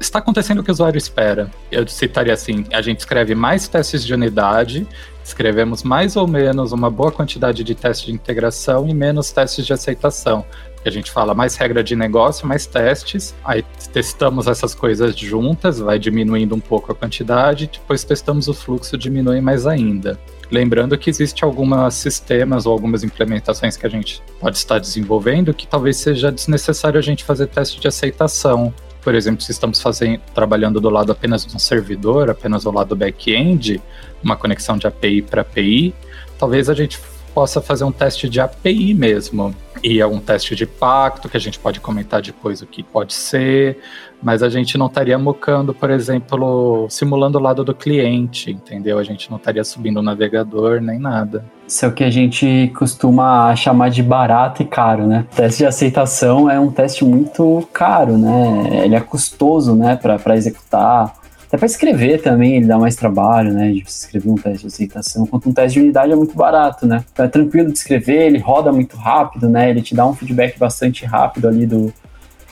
está 0.00 0.20
acontecendo 0.20 0.60
o 0.60 0.62
que 0.62 0.70
o 0.70 0.72
usuário 0.72 0.96
espera. 0.96 1.50
Eu 1.70 1.86
citaria 1.88 2.32
assim: 2.32 2.64
a 2.72 2.80
gente 2.80 3.00
escreve 3.00 3.34
mais 3.34 3.66
testes 3.66 4.04
de 4.04 4.14
unidade, 4.14 4.86
escrevemos 5.24 5.82
mais 5.82 6.16
ou 6.16 6.26
menos 6.26 6.72
uma 6.72 6.90
boa 6.90 7.10
quantidade 7.10 7.64
de 7.64 7.74
testes 7.74 8.06
de 8.06 8.12
integração 8.12 8.88
e 8.88 8.94
menos 8.94 9.32
testes 9.32 9.66
de 9.66 9.72
aceitação. 9.72 10.46
A 10.86 10.90
gente 10.90 11.10
fala 11.10 11.34
mais 11.34 11.56
regra 11.56 11.82
de 11.82 11.96
negócio, 11.96 12.46
mais 12.46 12.64
testes, 12.64 13.34
aí 13.44 13.64
testamos 13.92 14.46
essas 14.46 14.72
coisas 14.72 15.16
juntas, 15.16 15.80
vai 15.80 15.98
diminuindo 15.98 16.54
um 16.54 16.60
pouco 16.60 16.92
a 16.92 16.94
quantidade, 16.94 17.68
depois 17.72 18.04
testamos 18.04 18.46
o 18.46 18.54
fluxo, 18.54 18.96
diminui 18.96 19.40
mais 19.40 19.66
ainda. 19.66 20.16
Lembrando 20.48 20.96
que 20.96 21.10
existe 21.10 21.44
alguns 21.44 21.94
sistemas 21.94 22.66
ou 22.66 22.72
algumas 22.72 23.02
implementações 23.02 23.76
que 23.76 23.84
a 23.84 23.90
gente 23.90 24.22
pode 24.38 24.58
estar 24.58 24.78
desenvolvendo 24.78 25.52
que 25.52 25.66
talvez 25.66 25.96
seja 25.96 26.30
desnecessário 26.30 26.98
a 26.98 27.02
gente 27.02 27.24
fazer 27.24 27.48
teste 27.48 27.80
de 27.80 27.88
aceitação. 27.88 28.72
Por 29.02 29.12
exemplo, 29.12 29.42
se 29.42 29.50
estamos 29.50 29.80
fazendo, 29.82 30.20
trabalhando 30.34 30.80
do 30.80 30.88
lado 30.88 31.10
apenas 31.10 31.44
de 31.44 31.54
um 31.54 31.58
servidor, 31.58 32.30
apenas 32.30 32.62
do 32.62 32.70
lado 32.70 32.94
back-end, 32.94 33.82
uma 34.22 34.36
conexão 34.36 34.78
de 34.78 34.86
API 34.86 35.20
para 35.20 35.42
API, 35.42 35.92
talvez 36.38 36.70
a 36.70 36.74
gente 36.74 37.00
possa 37.34 37.60
fazer 37.60 37.82
um 37.82 37.92
teste 37.92 38.28
de 38.28 38.40
API 38.40 38.94
mesmo. 38.94 39.52
E 39.88 40.00
é 40.00 40.06
um 40.06 40.18
teste 40.18 40.56
de 40.56 40.66
pacto 40.66 41.28
que 41.28 41.36
a 41.36 41.40
gente 41.40 41.60
pode 41.60 41.78
comentar 41.78 42.20
depois 42.20 42.60
o 42.60 42.66
que 42.66 42.82
pode 42.82 43.14
ser, 43.14 43.78
mas 44.20 44.42
a 44.42 44.48
gente 44.48 44.76
não 44.76 44.86
estaria 44.86 45.16
mocando, 45.16 45.72
por 45.72 45.90
exemplo, 45.90 46.88
simulando 46.90 47.38
o 47.38 47.40
lado 47.40 47.62
do 47.62 47.72
cliente, 47.72 48.50
entendeu? 48.50 48.98
A 48.98 49.04
gente 49.04 49.30
não 49.30 49.36
estaria 49.36 49.62
subindo 49.62 49.98
o 49.98 50.02
navegador 50.02 50.80
nem 50.80 50.98
nada. 50.98 51.44
Isso 51.68 51.84
é 51.84 51.88
o 51.88 51.92
que 51.92 52.02
a 52.02 52.10
gente 52.10 52.72
costuma 52.76 53.54
chamar 53.54 53.90
de 53.90 54.02
barato 54.02 54.60
e 54.60 54.64
caro, 54.64 55.06
né? 55.06 55.24
Teste 55.36 55.58
de 55.58 55.66
aceitação 55.66 56.50
é 56.50 56.58
um 56.58 56.72
teste 56.72 57.04
muito 57.04 57.64
caro, 57.72 58.18
né? 58.18 58.82
Ele 58.82 58.96
é 58.96 59.00
custoso, 59.00 59.76
né, 59.76 59.94
para 59.94 60.36
executar 60.36 61.14
até 61.56 61.58
para 61.58 61.66
escrever 61.66 62.22
também 62.22 62.56
ele 62.56 62.66
dá 62.66 62.78
mais 62.78 62.94
trabalho, 62.94 63.52
né? 63.52 63.72
De 63.72 63.82
escrever 63.82 64.28
um 64.28 64.34
teste 64.34 64.60
de 64.60 64.66
aceitação, 64.66 65.24
enquanto 65.24 65.48
um 65.48 65.52
teste 65.52 65.78
de 65.78 65.84
unidade 65.84 66.12
é 66.12 66.16
muito 66.16 66.36
barato, 66.36 66.86
né? 66.86 67.04
Então 67.12 67.24
é 67.24 67.28
tranquilo 67.28 67.72
de 67.72 67.78
escrever, 67.78 68.26
ele 68.26 68.38
roda 68.38 68.70
muito 68.70 68.96
rápido, 68.96 69.48
né? 69.48 69.70
Ele 69.70 69.82
te 69.82 69.94
dá 69.94 70.06
um 70.06 70.14
feedback 70.14 70.58
bastante 70.58 71.04
rápido 71.04 71.48
ali 71.48 71.66
do, 71.66 71.92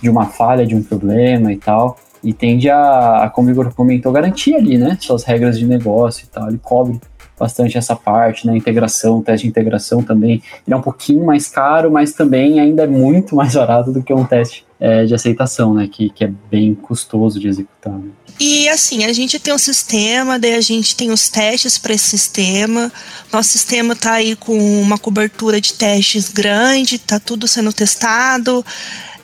de 0.00 0.08
uma 0.08 0.26
falha, 0.26 0.66
de 0.66 0.74
um 0.74 0.82
problema 0.82 1.52
e 1.52 1.58
tal. 1.58 1.98
E 2.22 2.32
tende 2.32 2.70
a, 2.70 3.30
como 3.34 3.48
o 3.48 3.50
Igor 3.50 3.72
comentou, 3.74 4.10
garantir 4.10 4.54
ali, 4.54 4.78
né? 4.78 4.96
Suas 4.98 5.24
regras 5.24 5.58
de 5.58 5.66
negócio 5.66 6.24
e 6.24 6.28
tal. 6.28 6.48
Ele 6.48 6.58
cobre 6.62 6.98
bastante 7.38 7.76
essa 7.76 7.96
parte, 7.96 8.46
né? 8.46 8.56
Integração, 8.56 9.22
teste 9.22 9.44
de 9.44 9.50
integração 9.50 10.02
também. 10.02 10.42
Ele 10.66 10.74
é 10.74 10.76
um 10.76 10.82
pouquinho 10.82 11.24
mais 11.24 11.48
caro, 11.48 11.90
mas 11.90 12.12
também 12.12 12.60
ainda 12.60 12.84
é 12.84 12.86
muito 12.86 13.34
mais 13.36 13.54
barato 13.54 13.92
do 13.92 14.02
que 14.02 14.12
um 14.12 14.24
teste 14.24 14.64
é, 14.78 15.04
de 15.04 15.14
aceitação, 15.14 15.74
né? 15.74 15.88
Que, 15.90 16.10
que 16.10 16.24
é 16.24 16.32
bem 16.50 16.74
custoso 16.74 17.40
de 17.40 17.48
executar. 17.48 17.92
Né? 17.92 18.10
E 18.38 18.68
assim, 18.68 19.04
a 19.04 19.12
gente 19.12 19.38
tem 19.38 19.54
um 19.54 19.58
sistema, 19.58 20.38
daí 20.38 20.54
a 20.54 20.60
gente 20.60 20.96
tem 20.96 21.10
os 21.10 21.28
testes 21.28 21.78
para 21.78 21.94
esse 21.94 22.04
sistema. 22.04 22.92
Nosso 23.32 23.50
sistema 23.50 23.94
está 23.94 24.14
aí 24.14 24.34
com 24.34 24.56
uma 24.80 24.98
cobertura 24.98 25.60
de 25.60 25.74
testes 25.74 26.28
grande, 26.28 26.96
está 26.96 27.20
tudo 27.20 27.46
sendo 27.46 27.72
testado. 27.72 28.64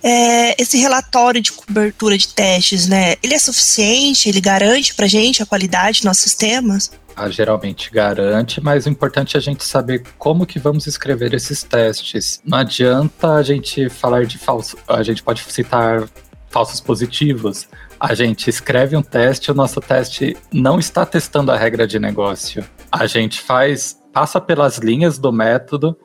É, 0.03 0.61
esse 0.61 0.79
relatório 0.79 1.43
de 1.43 1.53
cobertura 1.53 2.17
de 2.17 2.29
testes, 2.29 2.87
né? 2.87 3.17
Ele 3.23 3.35
é 3.35 3.39
suficiente? 3.39 4.29
Ele 4.29 4.41
garante 4.41 4.95
para 4.95 5.07
gente 5.07 5.43
a 5.43 5.47
qualidade 5.47 5.99
dos 5.99 6.05
nossos 6.05 6.23
sistemas? 6.23 6.91
Geralmente 7.29 7.91
garante, 7.91 8.61
mas 8.61 8.87
o 8.87 8.89
importante 8.89 9.37
é 9.37 9.39
a 9.39 9.43
gente 9.43 9.65
saber 9.65 10.05
como 10.19 10.47
que 10.47 10.59
vamos 10.59 10.87
escrever 10.87 11.35
esses 11.35 11.63
testes. 11.63 12.41
Não 12.45 12.59
adianta 12.59 13.35
a 13.35 13.43
gente 13.43 13.89
falar 13.89 14.25
de 14.25 14.39
falso, 14.39 14.77
a 14.89 15.03
gente 15.03 15.23
pode 15.23 15.43
citar 15.43 16.09
falsos 16.51 16.81
positivos. 16.81 17.69
A 17.99 18.15
gente 18.15 18.49
escreve 18.49 18.97
um 18.97 19.03
teste, 19.03 19.51
o 19.51 19.55
nosso 19.55 19.81
teste 19.81 20.37
não 20.53 20.79
está 20.79 21.07
testando 21.07 21.53
a 21.53 21.57
regra 21.57 21.87
de 21.87 21.99
negócio. 21.99 22.65
A 22.91 23.07
gente 23.07 23.41
faz, 23.41 23.99
passa 24.13 24.41
pelas 24.41 24.79
linhas 24.79 25.19
do 25.19 25.33
método, 25.33 25.97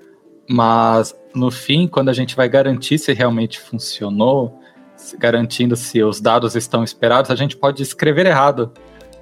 mas 0.50 1.16
no 1.34 1.50
fim, 1.50 1.88
quando 1.88 2.10
a 2.10 2.14
gente 2.14 2.36
vai 2.36 2.48
garantir 2.48 2.98
se 2.98 3.12
realmente 3.14 3.60
funcionou, 3.60 4.62
garantindo 5.18 5.76
se 5.76 6.02
os 6.04 6.22
dados 6.22 6.56
estão 6.56 6.84
esperados, 6.84 7.32
a 7.32 7.36
gente 7.36 7.58
pode 7.58 7.82
escrever 7.82 8.26
errado. 8.26 8.72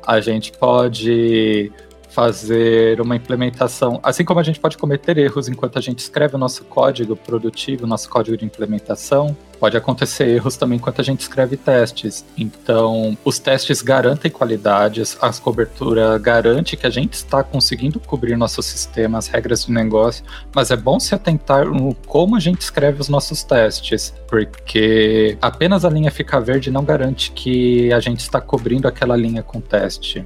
A 0.05 0.19
gente 0.19 0.51
pode 0.51 1.71
fazer 2.13 3.01
uma 3.01 3.15
implementação, 3.15 3.99
assim 4.03 4.23
como 4.23 4.39
a 4.39 4.43
gente 4.43 4.59
pode 4.59 4.77
cometer 4.77 5.17
erros 5.17 5.49
enquanto 5.49 5.79
a 5.79 5.81
gente 5.81 5.99
escreve 5.99 6.35
o 6.35 6.37
nosso 6.37 6.63
código 6.65 7.15
produtivo, 7.15 7.87
nosso 7.87 8.07
código 8.07 8.37
de 8.37 8.45
implementação, 8.45 9.35
pode 9.59 9.75
acontecer 9.75 10.27
erros 10.27 10.55
também 10.55 10.77
enquanto 10.77 11.01
a 11.01 11.03
gente 11.03 11.21
escreve 11.21 11.57
testes. 11.57 12.23
Então, 12.37 13.17
os 13.25 13.39
testes 13.39 13.81
garantem 13.81 14.29
qualidades, 14.29 15.17
a 15.19 15.33
cobertura 15.33 16.15
garante 16.19 16.77
que 16.77 16.85
a 16.85 16.89
gente 16.91 17.13
está 17.13 17.43
conseguindo 17.43 17.99
cobrir 17.99 18.37
nosso 18.37 18.61
sistema, 18.61 19.17
as 19.17 19.27
regras 19.27 19.65
de 19.65 19.71
negócio, 19.71 20.23
mas 20.53 20.69
é 20.69 20.75
bom 20.75 20.99
se 20.99 21.15
atentar 21.15 21.65
no 21.65 21.95
como 22.05 22.35
a 22.35 22.39
gente 22.39 22.61
escreve 22.61 23.01
os 23.01 23.09
nossos 23.09 23.43
testes, 23.43 24.13
porque 24.27 25.35
apenas 25.41 25.83
a 25.83 25.89
linha 25.89 26.11
ficar 26.11 26.41
verde 26.41 26.69
não 26.69 26.83
garante 26.85 27.31
que 27.31 27.91
a 27.91 27.99
gente 27.99 28.19
está 28.19 28.39
cobrindo 28.39 28.87
aquela 28.87 29.15
linha 29.15 29.41
com 29.41 29.59
teste. 29.59 30.23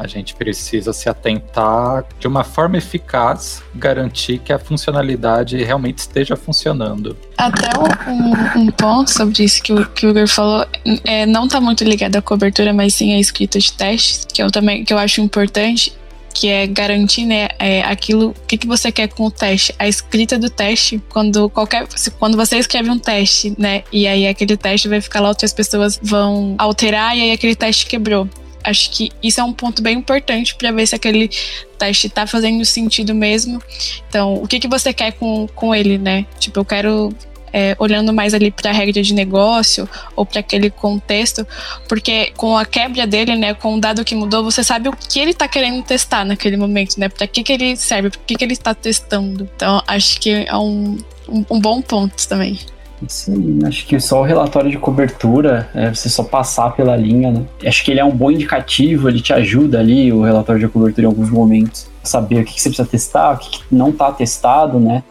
A 0.00 0.06
gente 0.06 0.34
precisa 0.34 0.94
se 0.94 1.10
atentar 1.10 2.06
de 2.18 2.26
uma 2.26 2.42
forma 2.42 2.78
eficaz, 2.78 3.62
garantir 3.74 4.38
que 4.38 4.50
a 4.50 4.58
funcionalidade 4.58 5.62
realmente 5.62 5.98
esteja 5.98 6.36
funcionando. 6.36 7.14
Até 7.36 7.68
um, 8.08 8.62
um 8.62 8.70
ponto 8.70 9.10
sobre 9.10 9.44
isso 9.44 9.62
que 9.62 9.74
o, 9.74 9.86
que 9.86 10.06
o 10.06 10.26
falou, 10.26 10.66
é, 11.04 11.26
não 11.26 11.44
está 11.44 11.60
muito 11.60 11.84
ligado 11.84 12.16
à 12.16 12.22
cobertura, 12.22 12.72
mas 12.72 12.94
sim 12.94 13.12
à 13.12 13.20
escrita 13.20 13.58
de 13.58 13.70
testes, 13.74 14.26
que 14.32 14.42
eu 14.42 14.50
também 14.50 14.86
que 14.86 14.92
eu 14.94 14.96
acho 14.96 15.20
importante, 15.20 15.92
que 16.32 16.48
é 16.48 16.66
garantir 16.66 17.26
né, 17.26 17.48
é, 17.58 17.82
aquilo 17.82 18.34
que, 18.46 18.56
que 18.56 18.66
você 18.66 18.90
quer 18.90 19.08
com 19.08 19.24
o 19.26 19.30
teste. 19.30 19.74
A 19.78 19.86
escrita 19.86 20.38
do 20.38 20.48
teste, 20.48 20.98
quando 21.10 21.50
qualquer. 21.50 21.86
Quando 22.18 22.38
você 22.38 22.56
escreve 22.56 22.88
um 22.88 22.98
teste, 22.98 23.52
né? 23.58 23.82
E 23.92 24.06
aí 24.06 24.26
aquele 24.26 24.56
teste 24.56 24.88
vai 24.88 25.02
ficar 25.02 25.20
lá, 25.20 25.28
outras 25.28 25.52
pessoas 25.52 26.00
vão 26.02 26.54
alterar 26.56 27.14
e 27.14 27.20
aí 27.20 27.32
aquele 27.32 27.54
teste 27.54 27.84
quebrou 27.84 28.26
acho 28.62 28.90
que 28.90 29.10
isso 29.22 29.40
é 29.40 29.44
um 29.44 29.52
ponto 29.52 29.82
bem 29.82 29.98
importante 29.98 30.54
para 30.54 30.70
ver 30.70 30.86
se 30.86 30.94
aquele 30.94 31.30
teste 31.78 32.06
está 32.06 32.26
fazendo 32.26 32.64
sentido 32.64 33.14
mesmo. 33.14 33.62
Então, 34.08 34.34
o 34.34 34.46
que, 34.46 34.60
que 34.60 34.68
você 34.68 34.92
quer 34.92 35.12
com, 35.12 35.46
com 35.54 35.74
ele, 35.74 35.98
né? 35.98 36.26
Tipo, 36.38 36.60
eu 36.60 36.64
quero 36.64 37.14
é, 37.52 37.74
olhando 37.78 38.12
mais 38.12 38.34
ali 38.34 38.50
para 38.50 38.70
a 38.70 38.72
regra 38.72 39.02
de 39.02 39.14
negócio 39.14 39.88
ou 40.14 40.24
para 40.24 40.40
aquele 40.40 40.70
contexto, 40.70 41.46
porque 41.88 42.32
com 42.36 42.56
a 42.56 42.64
quebra 42.64 43.06
dele, 43.06 43.36
né, 43.36 43.54
com 43.54 43.74
o 43.74 43.80
dado 43.80 44.04
que 44.04 44.14
mudou, 44.14 44.44
você 44.44 44.62
sabe 44.62 44.88
o 44.88 44.92
que 44.92 45.18
ele 45.18 45.30
está 45.32 45.48
querendo 45.48 45.82
testar 45.82 46.24
naquele 46.24 46.56
momento, 46.56 46.98
né? 46.98 47.08
Para 47.08 47.26
que, 47.26 47.42
que 47.42 47.52
ele 47.52 47.76
serve, 47.76 48.10
para 48.10 48.20
que, 48.26 48.34
que 48.34 48.44
ele 48.44 48.52
está 48.52 48.74
testando. 48.74 49.48
Então, 49.56 49.82
acho 49.86 50.20
que 50.20 50.30
é 50.30 50.56
um, 50.56 50.98
um, 51.28 51.44
um 51.50 51.60
bom 51.60 51.82
ponto 51.82 52.28
também. 52.28 52.58
Isso 53.06 53.32
aí, 53.32 53.58
acho 53.64 53.86
que 53.86 53.98
só 53.98 54.20
o 54.20 54.24
relatório 54.24 54.70
de 54.70 54.78
cobertura, 54.78 55.68
é 55.74 55.92
você 55.92 56.08
só 56.08 56.22
passar 56.22 56.74
pela 56.76 56.94
linha, 56.96 57.30
né? 57.30 57.46
Acho 57.64 57.82
que 57.82 57.90
ele 57.90 58.00
é 58.00 58.04
um 58.04 58.10
bom 58.10 58.30
indicativo, 58.30 59.08
ele 59.08 59.20
te 59.20 59.32
ajuda 59.32 59.78
ali, 59.78 60.12
o 60.12 60.22
relatório 60.22 60.60
de 60.60 60.68
cobertura 60.68 61.06
em 61.06 61.10
alguns 61.10 61.30
momentos, 61.30 61.88
saber 62.02 62.42
o 62.42 62.44
que, 62.44 62.54
que 62.54 62.60
você 62.60 62.68
precisa 62.68 62.88
testar, 62.88 63.34
o 63.34 63.38
que, 63.38 63.50
que 63.50 63.74
não 63.74 63.88
está 63.88 64.12
testado, 64.12 64.78
né? 64.78 65.02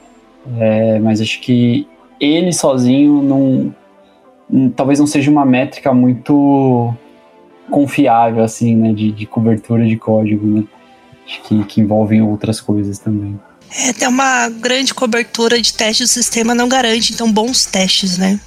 É, 0.57 0.99
mas 0.99 1.19
acho 1.19 1.41
que 1.41 1.87
ele 2.19 2.53
sozinho 2.53 3.23
não, 3.23 4.69
talvez 4.71 4.99
não 4.99 5.07
seja 5.07 5.31
uma 5.31 5.45
métrica 5.45 5.93
muito 5.93 6.93
confiável, 7.71 8.43
assim, 8.43 8.75
né? 8.75 8.93
De, 8.93 9.11
de 9.11 9.25
cobertura 9.25 9.85
de 9.85 9.97
código, 9.97 10.45
né? 10.45 10.63
Acho 11.25 11.41
que, 11.43 11.63
que 11.63 11.81
envolvem 11.81 12.21
outras 12.21 12.61
coisas 12.61 12.99
também. 12.99 13.39
É, 13.71 13.93
ter 13.93 14.07
uma 14.07 14.49
grande 14.49 14.93
cobertura 14.93 15.61
de 15.61 15.73
teste 15.73 16.03
do 16.03 16.07
sistema 16.07 16.55
não 16.55 16.67
garante, 16.67 17.13
então, 17.13 17.31
bons 17.31 17.65
testes, 17.65 18.17
né? 18.17 18.39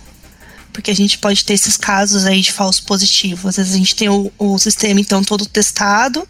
Porque 0.73 0.91
a 0.91 0.95
gente 0.95 1.19
pode 1.19 1.45
ter 1.45 1.55
esses 1.55 1.77
casos 1.77 2.25
aí 2.25 2.41
de 2.41 2.53
falso 2.53 2.85
positivo. 2.85 3.49
Às 3.49 3.57
vezes 3.57 3.75
a 3.75 3.79
gente 3.79 3.95
tem 3.95 4.09
o, 4.09 4.33
o 4.39 4.59
sistema, 4.59 5.01
então, 5.01 5.23
todo 5.23 5.47
testado, 5.47 6.27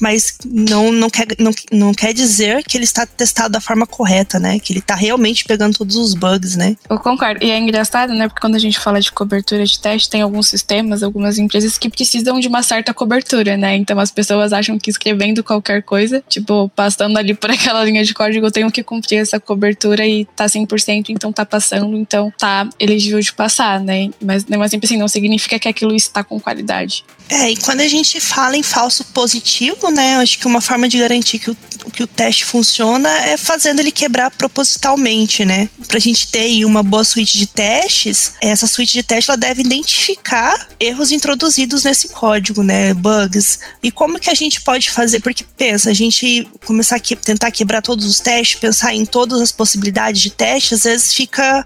mas 0.00 0.38
não, 0.44 0.92
não, 0.92 1.10
quer, 1.10 1.26
não, 1.38 1.50
não 1.70 1.94
quer 1.94 2.12
dizer 2.12 2.64
que 2.64 2.76
ele 2.76 2.84
está 2.84 3.06
testado 3.06 3.50
da 3.50 3.60
forma 3.60 3.86
correta, 3.86 4.38
né? 4.38 4.58
Que 4.58 4.72
ele 4.72 4.80
está 4.80 4.94
realmente 4.94 5.44
pegando 5.44 5.76
todos 5.76 5.96
os 5.96 6.14
bugs, 6.14 6.56
né? 6.56 6.76
Eu 6.88 6.98
concordo. 6.98 7.44
E 7.44 7.50
é 7.50 7.58
engraçado, 7.58 8.12
né? 8.14 8.28
Porque 8.28 8.40
quando 8.40 8.54
a 8.54 8.58
gente 8.58 8.78
fala 8.78 9.00
de 9.00 9.12
cobertura 9.12 9.64
de 9.64 9.78
teste, 9.78 10.08
tem 10.08 10.22
alguns 10.22 10.48
sistemas, 10.48 11.02
algumas 11.02 11.38
empresas 11.38 11.76
que 11.78 11.88
precisam 11.88 12.40
de 12.40 12.48
uma 12.48 12.62
certa 12.62 12.94
cobertura, 12.94 13.56
né? 13.56 13.76
Então 13.76 13.98
as 13.98 14.10
pessoas 14.10 14.52
acham 14.52 14.78
que 14.78 14.90
escrevendo 14.90 15.44
qualquer 15.44 15.82
coisa, 15.82 16.22
tipo, 16.28 16.68
passando 16.74 17.18
ali 17.18 17.34
por 17.34 17.50
aquela 17.52 17.84
linha 17.84 18.04
de 18.04 18.14
código, 18.14 18.46
eu 18.46 18.52
tenho 18.52 18.70
que 18.70 18.82
cumprir 18.82 19.18
essa 19.18 19.38
cobertura 19.38 20.06
e 20.06 20.24
tá 20.36 20.46
100%, 20.46 21.10
então 21.10 21.32
tá 21.32 21.44
passando, 21.44 21.96
então 21.96 22.32
tá 22.38 22.68
elegível 22.78 23.20
de 23.20 23.32
passar, 23.32 23.80
né? 23.80 24.10
Mas 24.20 24.44
mesmo 24.44 24.62
assim, 24.64 24.78
assim, 24.82 24.96
não 24.96 25.08
significa 25.08 25.58
que 25.58 25.68
aquilo 25.68 25.94
está 25.94 26.22
com 26.22 26.40
qualidade. 26.40 27.04
É, 27.28 27.50
e 27.50 27.56
quando 27.56 27.80
a 27.80 27.88
gente 27.88 28.20
fala 28.20 28.56
em 28.56 28.62
falso 28.62 29.04
positivo, 29.04 29.90
né? 29.90 30.16
Acho 30.16 30.38
que 30.38 30.46
uma 30.46 30.60
forma 30.60 30.88
de 30.88 30.98
garantir 30.98 31.38
que 31.38 31.50
o, 31.50 31.56
que 31.90 32.02
o 32.02 32.06
teste 32.06 32.44
funciona 32.44 33.08
é 33.26 33.36
fazendo 33.36 33.80
ele 33.80 33.90
quebrar 33.90 34.30
propositalmente, 34.30 35.44
né? 35.44 35.68
Pra 35.88 35.98
gente 35.98 36.28
ter 36.28 36.40
aí 36.40 36.64
uma 36.64 36.82
boa 36.82 37.02
suíte 37.02 37.38
de 37.38 37.46
testes, 37.46 38.34
essa 38.42 38.66
suíte 38.66 38.92
de 38.92 39.02
testes 39.02 39.28
ela 39.28 39.38
deve 39.38 39.62
identificar 39.62 40.68
erros 40.78 41.12
introduzidos 41.12 41.84
nesse 41.84 42.08
código, 42.08 42.62
né? 42.62 42.92
Bugs. 42.92 43.58
E 43.82 43.90
como 43.90 44.20
que 44.20 44.28
a 44.28 44.34
gente 44.34 44.60
pode 44.60 44.90
fazer? 44.90 45.20
Porque 45.20 45.44
pensa, 45.56 45.90
a 45.90 45.94
gente 45.94 46.46
começar 46.66 46.96
a 46.96 47.00
que, 47.00 47.16
tentar 47.16 47.50
quebrar 47.50 47.80
todos 47.80 48.04
os 48.04 48.20
testes, 48.20 48.60
pensar 48.60 48.94
em 48.94 49.06
todas 49.06 49.40
as 49.40 49.50
possibilidades 49.50 50.20
de 50.20 50.30
teste, 50.30 50.74
às 50.74 50.84
vezes 50.84 51.14
fica 51.14 51.64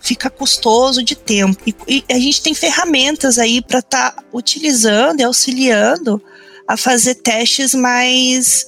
fica 0.00 0.30
custoso 0.30 1.02
de 1.02 1.14
tempo. 1.14 1.62
E, 1.66 2.04
e 2.08 2.14
a 2.14 2.18
gente 2.18 2.42
tem 2.42 2.54
ferramentas 2.54 3.38
aí 3.38 3.60
para 3.60 3.80
estar 3.80 4.10
tá 4.12 4.24
utilizando 4.32 5.20
e 5.20 5.24
auxiliando 5.24 6.22
a 6.66 6.76
fazer 6.76 7.16
testes 7.16 7.74
mais 7.74 8.66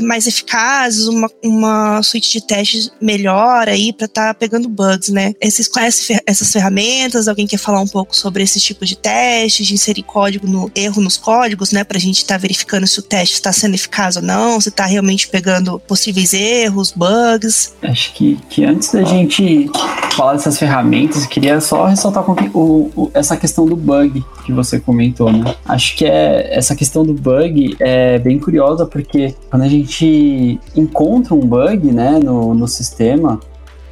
mais 0.00 0.26
eficazes, 0.26 1.06
uma, 1.06 1.30
uma 1.42 2.02
suíte 2.02 2.32
de 2.32 2.46
testes 2.46 2.90
melhor 3.00 3.68
aí 3.68 3.92
para 3.92 4.06
estar 4.06 4.28
tá 4.28 4.34
pegando 4.34 4.68
bugs, 4.68 5.08
né? 5.08 5.34
Vocês 5.42 5.68
conhecem 5.68 6.18
essas 6.26 6.52
ferramentas? 6.52 7.28
Alguém 7.28 7.46
quer 7.46 7.58
falar 7.58 7.80
um 7.80 7.86
pouco 7.86 8.16
sobre 8.16 8.42
esse 8.42 8.60
tipo 8.60 8.84
de 8.84 8.96
testes, 8.96 9.66
de 9.66 9.74
inserir 9.74 10.02
código 10.02 10.46
no 10.46 10.70
erro 10.74 11.00
nos 11.00 11.16
códigos, 11.16 11.72
né? 11.72 11.84
Para 11.84 11.98
a 11.98 12.00
gente 12.00 12.18
estar 12.18 12.34
tá 12.34 12.38
verificando 12.38 12.86
se 12.86 12.98
o 12.98 13.02
teste 13.02 13.34
está 13.34 13.52
sendo 13.52 13.74
eficaz 13.74 14.16
ou 14.16 14.22
não, 14.22 14.60
se 14.60 14.68
está 14.68 14.86
realmente 14.86 15.28
pegando 15.28 15.78
possíveis 15.80 16.32
erros, 16.34 16.92
bugs. 16.92 17.74
Acho 17.82 18.12
que, 18.14 18.38
que 18.48 18.64
antes 18.64 18.92
da 18.92 19.02
gente 19.04 19.70
falar 20.14 20.34
dessas 20.34 20.58
ferramentas, 20.58 21.22
eu 21.22 21.28
queria 21.28 21.60
só 21.60 21.86
ressaltar 21.86 22.24
o, 22.54 22.90
o, 22.94 23.10
essa 23.14 23.36
questão 23.36 23.66
do 23.66 23.76
bug 23.76 24.24
que 24.44 24.52
você 24.52 24.78
comentou, 24.78 25.32
né? 25.32 25.54
Acho 25.64 25.96
que 25.96 26.04
é 26.04 26.56
essa 26.56 26.74
questão 26.76 27.04
do 27.04 27.14
bug 27.14 27.76
é 27.80 28.18
bem 28.18 28.38
curiosa 28.38 28.86
porque 28.86 29.34
quando 29.50 29.62
a 29.62 29.68
gente 29.68 29.83
gente 29.84 30.60
encontra 30.74 31.34
um 31.34 31.40
bug 31.40 31.92
né, 31.92 32.18
no, 32.18 32.54
no 32.54 32.66
sistema, 32.66 33.38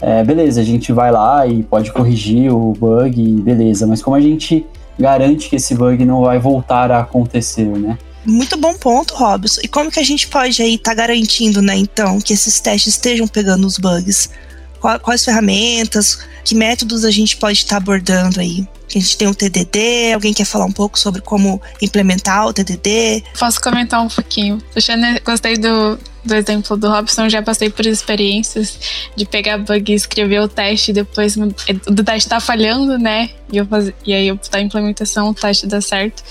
é, 0.00 0.24
beleza, 0.24 0.60
a 0.60 0.64
gente 0.64 0.92
vai 0.92 1.12
lá 1.12 1.46
e 1.46 1.62
pode 1.62 1.92
corrigir 1.92 2.52
o 2.52 2.72
bug, 2.72 3.40
beleza, 3.42 3.86
mas 3.86 4.02
como 4.02 4.16
a 4.16 4.20
gente 4.20 4.66
garante 4.98 5.48
que 5.48 5.56
esse 5.56 5.74
bug 5.74 6.04
não 6.04 6.22
vai 6.22 6.38
voltar 6.38 6.90
a 6.90 7.00
acontecer, 7.00 7.66
né? 7.66 7.96
Muito 8.24 8.56
bom 8.56 8.74
ponto, 8.74 9.14
Robson. 9.14 9.60
E 9.64 9.68
como 9.68 9.90
que 9.90 9.98
a 9.98 10.04
gente 10.04 10.28
pode 10.28 10.62
aí 10.62 10.74
estar 10.74 10.92
tá 10.92 10.96
garantindo, 10.96 11.60
né, 11.60 11.76
então, 11.76 12.20
que 12.20 12.32
esses 12.32 12.60
testes 12.60 12.94
estejam 12.94 13.28
pegando 13.28 13.66
os 13.66 13.78
bugs? 13.78 14.30
Quais 15.02 15.24
ferramentas, 15.24 16.18
que 16.44 16.54
métodos 16.54 17.04
a 17.04 17.10
gente 17.10 17.36
pode 17.36 17.58
estar 17.58 17.76
tá 17.76 17.76
abordando 17.76 18.40
aí? 18.40 18.66
a 18.98 19.00
gente 19.00 19.16
tem 19.16 19.28
o 19.28 19.34
TDD. 19.34 20.12
Alguém 20.12 20.34
quer 20.34 20.44
falar 20.44 20.66
um 20.66 20.72
pouco 20.72 20.98
sobre 20.98 21.20
como 21.20 21.60
implementar 21.80 22.46
o 22.46 22.52
TDD? 22.52 23.24
Posso 23.38 23.60
comentar 23.60 24.02
um 24.02 24.08
pouquinho. 24.08 24.58
Eu 24.74 25.22
gostei 25.24 25.56
do, 25.56 25.98
do 26.24 26.34
exemplo 26.34 26.76
do 26.76 26.88
Robson, 26.88 27.28
já 27.28 27.42
passei 27.42 27.70
por 27.70 27.86
experiências 27.86 28.78
de 29.16 29.24
pegar 29.24 29.58
bug 29.58 29.92
e 29.92 29.94
escrever 29.94 30.40
o 30.40 30.48
teste 30.48 30.92
depois 30.92 31.36
o 31.36 32.04
teste 32.04 32.28
tá 32.28 32.40
falhando, 32.40 32.98
né? 32.98 33.30
E, 33.50 33.56
eu 33.56 33.66
faz, 33.66 33.92
e 34.04 34.12
aí 34.12 34.38
da 34.50 34.60
implementação 34.60 35.30
o 35.30 35.34
teste 35.34 35.66
dá 35.66 35.80
certo 35.80 36.22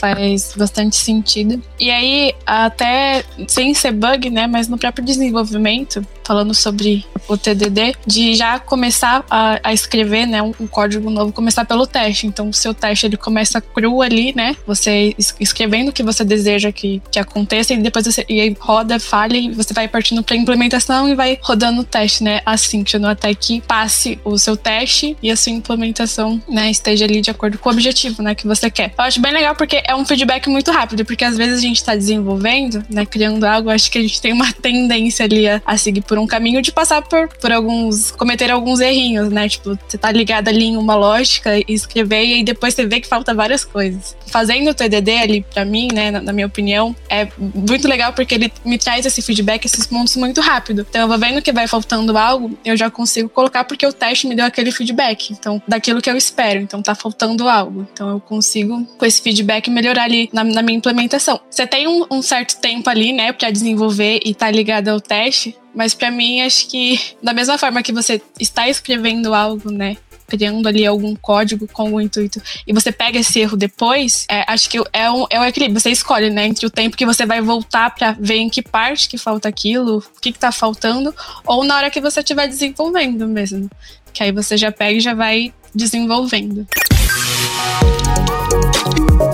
faz 0.00 0.54
bastante 0.56 0.96
sentido. 0.96 1.62
E 1.78 1.90
aí, 1.90 2.34
até 2.46 3.22
sem 3.46 3.74
ser 3.74 3.92
bug, 3.92 4.30
né, 4.30 4.46
mas 4.46 4.66
no 4.66 4.78
próprio 4.78 5.04
desenvolvimento, 5.04 6.04
falando 6.30 6.54
sobre 6.54 7.04
o 7.26 7.36
TDD, 7.36 7.96
de 8.06 8.36
já 8.36 8.60
começar 8.60 9.24
a, 9.28 9.58
a 9.64 9.72
escrever, 9.72 10.26
né, 10.26 10.40
um, 10.40 10.52
um, 10.60 10.66
código 10.68 11.10
novo, 11.10 11.32
começar 11.32 11.64
pelo 11.64 11.88
teste. 11.88 12.24
Então, 12.24 12.50
o 12.50 12.54
seu 12.54 12.72
teste 12.72 13.04
ele 13.04 13.16
começa 13.16 13.60
cru 13.60 14.00
ali, 14.00 14.32
né, 14.32 14.56
você 14.64 15.12
escrevendo 15.40 15.88
o 15.88 15.92
que 15.92 16.04
você 16.04 16.24
deseja 16.24 16.70
que, 16.70 17.02
que 17.10 17.18
aconteça 17.18 17.74
e 17.74 17.78
depois 17.78 18.06
você 18.06 18.24
e 18.28 18.56
roda, 18.60 19.00
falha 19.00 19.36
e 19.36 19.50
você 19.50 19.74
vai 19.74 19.88
partindo 19.88 20.22
para 20.22 20.36
implementação 20.36 21.08
e 21.08 21.16
vai 21.16 21.36
rodando 21.42 21.80
o 21.80 21.84
teste, 21.84 22.22
né, 22.22 22.40
assíncrono 22.46 23.08
até 23.08 23.34
que 23.34 23.60
passe 23.62 24.16
o 24.24 24.38
seu 24.38 24.56
teste 24.56 25.16
e 25.20 25.32
a 25.32 25.36
sua 25.36 25.50
implementação, 25.50 26.40
né, 26.48 26.70
esteja 26.70 27.06
ali 27.06 27.20
de 27.20 27.30
acordo 27.30 27.58
com 27.58 27.70
o 27.70 27.72
objetivo, 27.72 28.22
né, 28.22 28.36
que 28.36 28.46
você 28.46 28.70
quer. 28.70 28.94
Eu 28.96 29.04
acho 29.04 29.20
bem 29.20 29.32
legal 29.32 29.56
porque 29.56 29.82
é 29.84 29.96
um 29.96 30.06
feedback 30.06 30.48
muito 30.48 30.70
rápido, 30.70 31.04
porque 31.04 31.24
às 31.24 31.36
vezes 31.36 31.58
a 31.58 31.62
gente 31.62 31.78
está 31.78 31.96
desenvolvendo, 31.96 32.84
né, 32.88 33.04
criando 33.04 33.42
algo, 33.42 33.68
acho 33.68 33.90
que 33.90 33.98
a 33.98 34.02
gente 34.02 34.20
tem 34.20 34.32
uma 34.32 34.52
tendência 34.52 35.24
ali 35.24 35.48
a, 35.48 35.60
a, 35.66 35.76
seguir 35.76 36.02
por 36.02 36.18
um 36.19 36.19
caminho 36.26 36.62
de 36.62 36.72
passar 36.72 37.02
por, 37.02 37.28
por 37.28 37.52
alguns, 37.52 38.10
cometer 38.10 38.50
alguns 38.50 38.80
errinhos, 38.80 39.30
né, 39.30 39.48
tipo, 39.48 39.78
você 39.86 39.98
tá 39.98 40.10
ligado 40.10 40.48
ali 40.48 40.64
em 40.64 40.76
uma 40.76 40.94
lógica 40.94 41.58
e 41.58 41.64
escrever 41.68 42.24
e 42.24 42.34
aí 42.34 42.44
depois 42.44 42.74
você 42.74 42.86
vê 42.86 43.00
que 43.00 43.08
falta 43.08 43.34
várias 43.34 43.64
coisas. 43.64 44.16
Fazendo 44.26 44.70
o 44.70 44.74
TDD 44.74 45.18
ali, 45.18 45.42
para 45.42 45.64
mim, 45.64 45.88
né, 45.92 46.10
na, 46.10 46.20
na, 46.20 46.32
minha 46.32 46.46
opinião, 46.46 46.94
é 47.08 47.28
muito 47.36 47.88
legal 47.88 48.12
porque 48.12 48.34
ele 48.34 48.52
me 48.64 48.78
traz 48.78 49.04
esse 49.04 49.20
feedback, 49.22 49.64
esses 49.64 49.86
pontos 49.86 50.16
muito 50.16 50.40
rápido. 50.40 50.86
Então 50.88 51.02
eu 51.02 51.08
vou 51.08 51.18
vendo 51.18 51.42
que 51.42 51.52
vai 51.52 51.66
faltando 51.66 52.16
algo, 52.16 52.56
eu 52.64 52.76
já 52.76 52.90
consigo 52.90 53.28
colocar 53.28 53.64
porque 53.64 53.86
o 53.86 53.92
teste 53.92 54.26
me 54.26 54.34
deu 54.34 54.44
aquele 54.44 54.70
feedback, 54.70 55.32
então, 55.32 55.60
daquilo 55.66 56.00
que 56.00 56.10
eu 56.10 56.16
espero, 56.16 56.60
então 56.60 56.82
tá 56.82 56.94
faltando 56.94 57.48
algo. 57.48 57.86
Então 57.92 58.08
eu 58.10 58.20
consigo, 58.20 58.84
com 58.96 59.06
esse 59.06 59.20
feedback, 59.20 59.68
melhorar 59.70 60.04
ali 60.04 60.28
na, 60.32 60.44
na 60.44 60.62
minha 60.62 60.78
implementação. 60.78 61.40
Você 61.50 61.66
tem 61.66 61.86
um, 61.86 62.06
um, 62.10 62.22
certo 62.22 62.60
tempo 62.60 62.88
ali, 62.88 63.12
né, 63.12 63.32
para 63.32 63.50
desenvolver 63.50 64.20
e 64.24 64.34
tá 64.34 64.50
ligado 64.50 64.88
ao 64.88 65.00
teste, 65.00 65.56
mas 65.74 65.94
para 65.94 66.10
mim 66.10 66.40
acho 66.40 66.68
que 66.68 67.00
da 67.22 67.32
mesma 67.32 67.58
forma 67.58 67.82
que 67.82 67.92
você 67.92 68.20
está 68.38 68.68
escrevendo 68.68 69.34
algo, 69.34 69.70
né, 69.70 69.96
criando 70.30 70.66
ali 70.68 70.86
algum 70.86 71.16
código 71.16 71.66
com 71.66 71.92
o 71.92 72.00
intuito 72.00 72.40
e 72.66 72.72
você 72.72 72.92
pega 72.92 73.18
esse 73.18 73.40
erro 73.40 73.56
depois, 73.56 74.24
é, 74.30 74.44
acho 74.46 74.70
que 74.70 74.78
é 74.92 75.10
um, 75.10 75.26
é 75.28 75.40
um 75.40 75.44
equilíbrio. 75.44 75.80
Você 75.80 75.90
escolhe, 75.90 76.30
né, 76.30 76.46
entre 76.46 76.64
o 76.64 76.70
tempo 76.70 76.96
que 76.96 77.04
você 77.04 77.26
vai 77.26 77.40
voltar 77.40 77.90
para 77.90 78.12
ver 78.12 78.36
em 78.36 78.48
que 78.48 78.62
parte 78.62 79.08
que 79.08 79.18
falta 79.18 79.48
aquilo, 79.48 79.98
o 79.98 80.20
que, 80.20 80.32
que 80.32 80.38
tá 80.38 80.52
faltando, 80.52 81.14
ou 81.44 81.64
na 81.64 81.76
hora 81.76 81.90
que 81.90 82.00
você 82.00 82.20
estiver 82.20 82.46
desenvolvendo 82.46 83.26
mesmo. 83.26 83.68
Que 84.12 84.22
aí 84.22 84.32
você 84.32 84.56
já 84.56 84.70
pega 84.70 84.98
e 84.98 85.00
já 85.00 85.14
vai 85.14 85.52
desenvolvendo. 85.74 86.66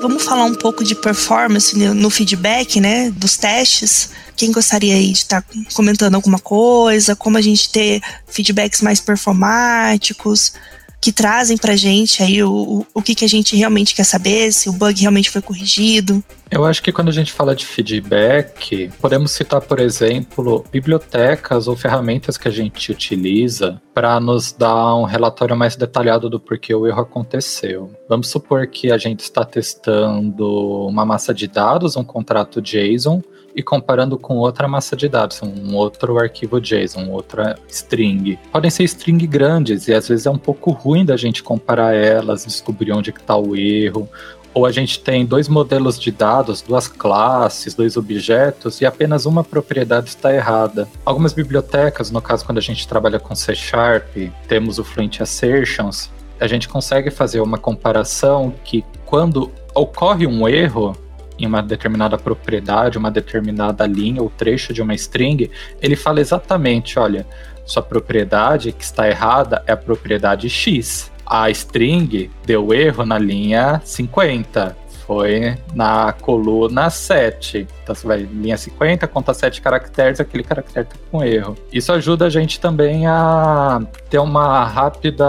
Vamos 0.00 0.22
falar 0.22 0.44
um 0.44 0.54
pouco 0.54 0.82
de 0.82 0.94
performance 0.94 1.76
no 1.76 2.08
feedback, 2.08 2.80
né, 2.80 3.10
dos 3.10 3.36
testes. 3.36 4.10
Quem 4.34 4.50
gostaria 4.50 4.94
aí 4.94 5.12
de 5.12 5.18
estar 5.18 5.42
tá 5.42 5.48
comentando 5.74 6.14
alguma 6.14 6.38
coisa? 6.38 7.14
Como 7.14 7.36
a 7.36 7.42
gente 7.42 7.70
ter 7.70 8.00
feedbacks 8.26 8.80
mais 8.80 9.00
performáticos? 9.00 10.54
Que 11.00 11.12
trazem 11.12 11.56
pra 11.56 11.74
gente 11.74 12.22
aí 12.22 12.42
o, 12.42 12.84
o 12.92 13.02
que, 13.02 13.14
que 13.14 13.24
a 13.24 13.28
gente 13.28 13.56
realmente 13.56 13.94
quer 13.94 14.04
saber, 14.04 14.52
se 14.52 14.68
o 14.68 14.72
bug 14.72 15.00
realmente 15.00 15.30
foi 15.30 15.40
corrigido. 15.40 16.22
Eu 16.50 16.64
acho 16.64 16.82
que 16.82 16.92
quando 16.92 17.08
a 17.08 17.12
gente 17.12 17.32
fala 17.32 17.54
de 17.54 17.64
feedback, 17.64 18.90
podemos 19.00 19.30
citar, 19.30 19.60
por 19.62 19.78
exemplo, 19.78 20.64
bibliotecas 20.70 21.68
ou 21.68 21.76
ferramentas 21.76 22.36
que 22.36 22.48
a 22.48 22.50
gente 22.50 22.90
utiliza 22.90 23.80
para 23.94 24.18
nos 24.20 24.52
dar 24.52 24.96
um 24.96 25.04
relatório 25.04 25.56
mais 25.56 25.76
detalhado 25.76 26.28
do 26.28 26.40
porquê 26.40 26.74
o 26.74 26.86
erro 26.86 27.02
aconteceu. 27.02 27.90
Vamos 28.08 28.28
supor 28.28 28.66
que 28.66 28.90
a 28.90 28.98
gente 28.98 29.20
está 29.20 29.44
testando 29.44 30.86
uma 30.86 31.06
massa 31.06 31.32
de 31.32 31.46
dados, 31.46 31.96
um 31.96 32.04
contrato 32.04 32.60
JSON, 32.60 33.22
e 33.54 33.62
comparando 33.62 34.18
com 34.18 34.36
outra 34.36 34.68
massa 34.68 34.96
de 34.96 35.08
dados, 35.08 35.40
um 35.42 35.74
outro 35.74 36.18
arquivo 36.18 36.60
JSON, 36.60 37.08
outra 37.10 37.58
string. 37.68 38.38
Podem 38.52 38.70
ser 38.70 38.84
string 38.84 39.26
grandes 39.26 39.88
e 39.88 39.94
às 39.94 40.08
vezes 40.08 40.26
é 40.26 40.30
um 40.30 40.38
pouco 40.38 40.70
ruim 40.70 41.04
da 41.04 41.16
gente 41.16 41.42
comparar 41.42 41.94
elas, 41.94 42.44
descobrir 42.44 42.92
onde 42.92 43.10
está 43.10 43.36
o 43.36 43.56
erro. 43.56 44.08
Ou 44.52 44.66
a 44.66 44.72
gente 44.72 44.98
tem 44.98 45.24
dois 45.24 45.48
modelos 45.48 45.98
de 45.98 46.10
dados, 46.10 46.60
duas 46.60 46.88
classes, 46.88 47.72
dois 47.72 47.96
objetos 47.96 48.80
e 48.80 48.86
apenas 48.86 49.24
uma 49.24 49.44
propriedade 49.44 50.08
está 50.08 50.34
errada. 50.34 50.88
Algumas 51.04 51.32
bibliotecas, 51.32 52.10
no 52.10 52.20
caso 52.20 52.44
quando 52.44 52.58
a 52.58 52.62
gente 52.62 52.86
trabalha 52.88 53.20
com 53.20 53.34
C 53.34 53.54
Sharp, 53.54 54.08
temos 54.48 54.80
o 54.80 54.84
Fluent 54.84 55.20
Assertions, 55.20 56.10
a 56.40 56.46
gente 56.46 56.68
consegue 56.68 57.10
fazer 57.10 57.40
uma 57.40 57.58
comparação 57.58 58.52
que 58.64 58.84
quando 59.04 59.52
ocorre 59.74 60.26
um 60.26 60.48
erro, 60.48 60.96
em 61.40 61.46
uma 61.46 61.62
determinada 61.62 62.18
propriedade, 62.18 62.98
uma 62.98 63.10
determinada 63.10 63.86
linha 63.86 64.22
ou 64.22 64.30
trecho 64.30 64.72
de 64.72 64.82
uma 64.82 64.94
string, 64.94 65.50
ele 65.80 65.96
fala 65.96 66.20
exatamente, 66.20 66.98
olha, 66.98 67.26
sua 67.64 67.82
propriedade 67.82 68.72
que 68.72 68.84
está 68.84 69.08
errada 69.08 69.62
é 69.66 69.72
a 69.72 69.76
propriedade 69.76 70.48
X. 70.48 71.10
A 71.24 71.48
string 71.50 72.30
deu 72.44 72.74
erro 72.74 73.04
na 73.06 73.18
linha 73.18 73.80
50 73.84 74.76
foi 75.10 75.56
na 75.74 76.12
coluna 76.12 76.88
7. 76.88 77.66
Então 77.82 77.96
você 77.96 78.06
vai 78.06 78.18
linha 78.18 78.56
50, 78.56 79.08
conta 79.08 79.34
7 79.34 79.60
caracteres, 79.60 80.20
aquele 80.20 80.44
caractere 80.44 80.86
tá 80.86 80.94
com 81.10 81.24
erro. 81.24 81.56
Isso 81.72 81.92
ajuda 81.92 82.26
a 82.26 82.30
gente 82.30 82.60
também 82.60 83.08
a 83.08 83.82
ter 84.08 84.20
uma 84.20 84.64
rápida. 84.64 85.26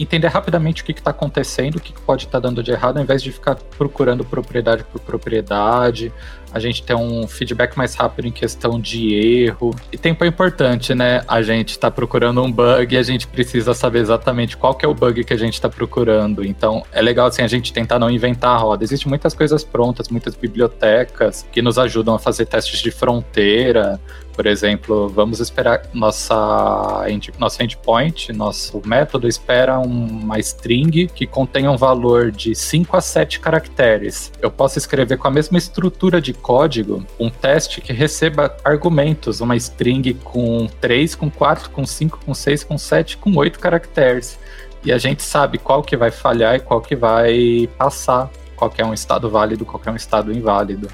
entender 0.00 0.28
rapidamente 0.28 0.80
o 0.80 0.86
que 0.86 0.92
está 0.92 1.10
acontecendo, 1.10 1.76
o 1.76 1.80
que, 1.80 1.92
que 1.92 2.00
pode 2.00 2.24
estar 2.24 2.40
tá 2.40 2.48
dando 2.48 2.62
de 2.62 2.70
errado, 2.70 2.96
ao 2.96 3.02
invés 3.02 3.22
de 3.22 3.30
ficar 3.30 3.56
procurando 3.76 4.24
propriedade 4.24 4.82
por 4.84 5.02
propriedade, 5.02 6.10
a 6.52 6.58
gente 6.58 6.82
ter 6.82 6.94
um 6.94 7.26
feedback 7.26 7.76
mais 7.76 7.94
rápido 7.94 8.26
em 8.26 8.30
questão 8.30 8.80
de 8.80 9.14
erro. 9.14 9.74
E 9.92 9.98
tempo 9.98 10.24
é 10.24 10.26
importante, 10.26 10.94
né? 10.94 11.22
A 11.28 11.42
gente 11.42 11.70
está 11.70 11.90
procurando 11.90 12.42
um 12.42 12.50
bug 12.50 12.94
e 12.94 12.98
a 12.98 13.02
gente 13.02 13.26
precisa 13.26 13.74
saber 13.74 14.00
exatamente 14.00 14.56
qual 14.56 14.74
que 14.74 14.84
é 14.84 14.88
o 14.88 14.94
bug 14.94 15.24
que 15.24 15.32
a 15.32 15.36
gente 15.36 15.54
está 15.54 15.68
procurando. 15.68 16.44
Então, 16.44 16.82
é 16.92 17.02
legal 17.02 17.26
assim 17.26 17.42
a 17.42 17.48
gente 17.48 17.72
tentar 17.72 17.98
não 17.98 18.10
inventar 18.10 18.50
a 18.50 18.58
roda. 18.58 18.84
Existem 18.84 19.08
muitas 19.08 19.34
coisas 19.34 19.62
prontas, 19.64 20.08
muitas 20.08 20.34
bibliotecas 20.34 21.46
que 21.50 21.60
nos 21.62 21.78
ajudam 21.78 22.14
a 22.14 22.18
fazer 22.18 22.46
testes 22.46 22.80
de 22.80 22.90
fronteira, 22.90 24.00
por 24.38 24.46
exemplo, 24.46 25.08
vamos 25.08 25.40
esperar 25.40 25.82
nossa 25.92 27.04
end, 27.08 27.32
nosso 27.40 27.60
endpoint, 27.60 28.32
nosso 28.32 28.80
método 28.86 29.26
espera 29.26 29.80
uma 29.80 30.38
string 30.38 31.08
que 31.08 31.26
contém 31.26 31.66
um 31.66 31.76
valor 31.76 32.30
de 32.30 32.54
5 32.54 32.96
a 32.96 33.00
7 33.00 33.40
caracteres. 33.40 34.30
Eu 34.40 34.48
posso 34.48 34.78
escrever 34.78 35.18
com 35.18 35.26
a 35.26 35.30
mesma 35.32 35.58
estrutura 35.58 36.20
de 36.20 36.32
código 36.32 37.04
um 37.18 37.28
teste 37.28 37.80
que 37.80 37.92
receba 37.92 38.56
argumentos, 38.62 39.40
uma 39.40 39.56
string 39.56 40.14
com 40.14 40.68
3, 40.80 41.16
com 41.16 41.28
4, 41.28 41.70
com 41.70 41.84
5, 41.84 42.20
com 42.24 42.32
6, 42.32 42.62
com 42.62 42.78
7, 42.78 43.16
com 43.16 43.34
8 43.34 43.58
caracteres. 43.58 44.38
E 44.84 44.92
a 44.92 44.98
gente 44.98 45.20
sabe 45.20 45.58
qual 45.58 45.82
que 45.82 45.96
vai 45.96 46.12
falhar 46.12 46.54
e 46.54 46.60
qual 46.60 46.80
que 46.80 46.94
vai 46.94 47.68
passar, 47.76 48.30
qual 48.54 48.70
que 48.70 48.80
é 48.80 48.86
um 48.86 48.94
estado 48.94 49.28
válido, 49.28 49.64
qual 49.64 49.80
que 49.80 49.88
é 49.88 49.92
um 49.92 49.96
estado 49.96 50.32
inválido. 50.32 50.88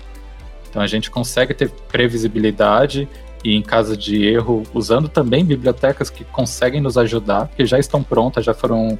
Então 0.71 0.83
a 0.83 0.89
gente 0.89 1.09
consegue 1.09 1.55
ter 1.55 1.71
previsibilidade 1.71 3.07
e 3.45 3.55
em 3.55 3.63
caso 3.63 3.97
de 3.97 4.25
erro, 4.27 4.63
usando 4.73 5.09
também 5.09 5.45
bibliotecas 5.45 6.09
que 6.09 6.25
conseguem 6.25 6.81
nos 6.81 6.97
ajudar, 6.97 7.51
que 7.55 7.67
já 7.67 7.79
estão 7.79 8.03
prontas, 8.03 8.45
já 8.45 8.55
foram 8.55 8.99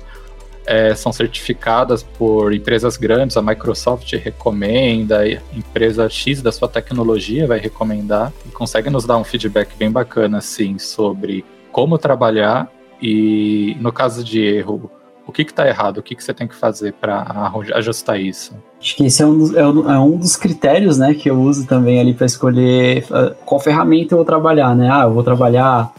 é, 0.67 0.95
são 0.95 1.13
certificadas 1.13 2.03
por 2.03 2.53
empresas 2.53 2.97
grandes, 2.97 3.37
a 3.37 3.43
Microsoft 3.43 4.13
recomenda, 4.13 5.21
a 5.21 5.29
empresa 5.57 6.09
X 6.09 6.43
da 6.43 6.53
sua 6.53 6.69
tecnologia 6.69 7.47
vai 7.47 7.59
recomendar, 7.59 8.33
e 8.47 8.51
consegue 8.51 8.91
nos 8.91 9.05
dar 9.05 9.17
um 9.17 9.25
feedback 9.25 9.77
bem 9.77 9.91
bacana 9.91 10.39
assim 10.39 10.79
sobre 10.79 11.45
como 11.73 11.99
trabalhar 11.99 12.71
e 13.03 13.77
no 13.81 13.93
caso 13.93 14.23
de 14.23 14.41
erro, 14.41 14.91
o 15.27 15.33
que 15.33 15.43
está 15.43 15.67
errado, 15.67 15.99
o 15.99 16.03
que, 16.03 16.15
que 16.15 16.23
você 16.23 16.35
tem 16.35 16.47
que 16.47 16.55
fazer 16.55 16.93
para 16.95 17.53
ajustar 17.75 18.21
isso. 18.21 18.55
Acho 18.81 18.97
que 18.97 19.07
esse 19.07 19.23
é 19.23 19.27
um, 19.27 19.39
dos, 19.39 19.55
é, 19.55 19.67
um, 19.67 20.15
é 20.15 20.19
dos 20.19 20.37
critérios, 20.37 20.99
né, 20.99 21.15
que 21.15 21.31
eu 21.31 21.41
uso 21.41 21.67
também 21.67 21.99
ali 21.99 22.13
para 22.13 22.27
escolher 22.27 23.07
ah, 23.11 23.35
qual 23.45 23.61
ferramenta 23.61 24.15
eu 24.15 24.19
vou 24.19 24.25
trabalhar, 24.25 24.75
né? 24.75 24.91
Ah, 24.91 25.05
eu 25.05 25.13
vou 25.13 25.23
trabalhar 25.23 25.93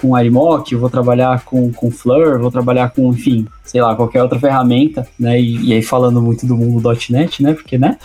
com 0.00 0.14
Arimoc, 0.14 0.74
vou 0.74 0.90
trabalhar 0.90 1.44
com, 1.44 1.72
com 1.72 1.90
Fleur, 1.90 2.38
vou 2.38 2.50
trabalhar 2.50 2.90
com, 2.90 3.10
enfim, 3.10 3.46
sei 3.64 3.80
lá, 3.80 3.94
qualquer 3.94 4.22
outra 4.22 4.38
ferramenta, 4.38 5.06
né? 5.18 5.40
E, 5.40 5.68
e 5.68 5.72
aí 5.74 5.82
falando 5.82 6.20
muito 6.20 6.46
do 6.46 6.56
mundo 6.56 6.88
.NET, 7.10 7.42
né? 7.42 7.54
Porque, 7.54 7.78
né? 7.78 7.98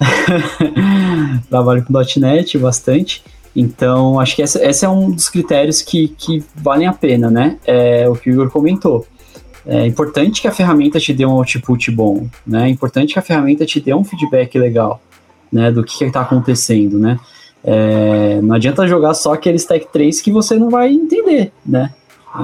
Trabalho 1.48 1.84
com 1.84 1.92
.NET 2.20 2.58
bastante. 2.58 3.22
Então, 3.54 4.20
acho 4.20 4.36
que 4.36 4.42
esse 4.42 4.84
é 4.84 4.88
um 4.88 5.10
dos 5.10 5.28
critérios 5.28 5.82
que, 5.82 6.08
que 6.08 6.44
valem 6.54 6.86
a 6.86 6.92
pena, 6.92 7.30
né? 7.30 7.56
É 7.66 8.08
o 8.08 8.14
que 8.14 8.30
o 8.30 8.32
Igor 8.32 8.50
comentou. 8.50 9.06
É 9.70 9.86
importante 9.86 10.40
que 10.40 10.48
a 10.48 10.50
ferramenta 10.50 10.98
te 10.98 11.12
dê 11.12 11.26
um 11.26 11.32
output 11.32 11.90
bom, 11.90 12.26
né? 12.46 12.66
É 12.66 12.68
importante 12.70 13.12
que 13.12 13.18
a 13.18 13.22
ferramenta 13.22 13.66
te 13.66 13.78
dê 13.78 13.92
um 13.92 14.02
feedback 14.02 14.58
legal, 14.58 14.98
né? 15.52 15.70
Do 15.70 15.84
que 15.84 16.02
está 16.02 16.22
acontecendo, 16.22 16.98
né? 16.98 17.20
É, 17.62 18.40
não 18.40 18.54
adianta 18.54 18.88
jogar 18.88 19.12
só 19.12 19.34
aquele 19.34 19.56
stack 19.56 19.92
3 19.92 20.22
que 20.22 20.32
você 20.32 20.56
não 20.56 20.70
vai 20.70 20.90
entender, 20.90 21.52
né? 21.66 21.92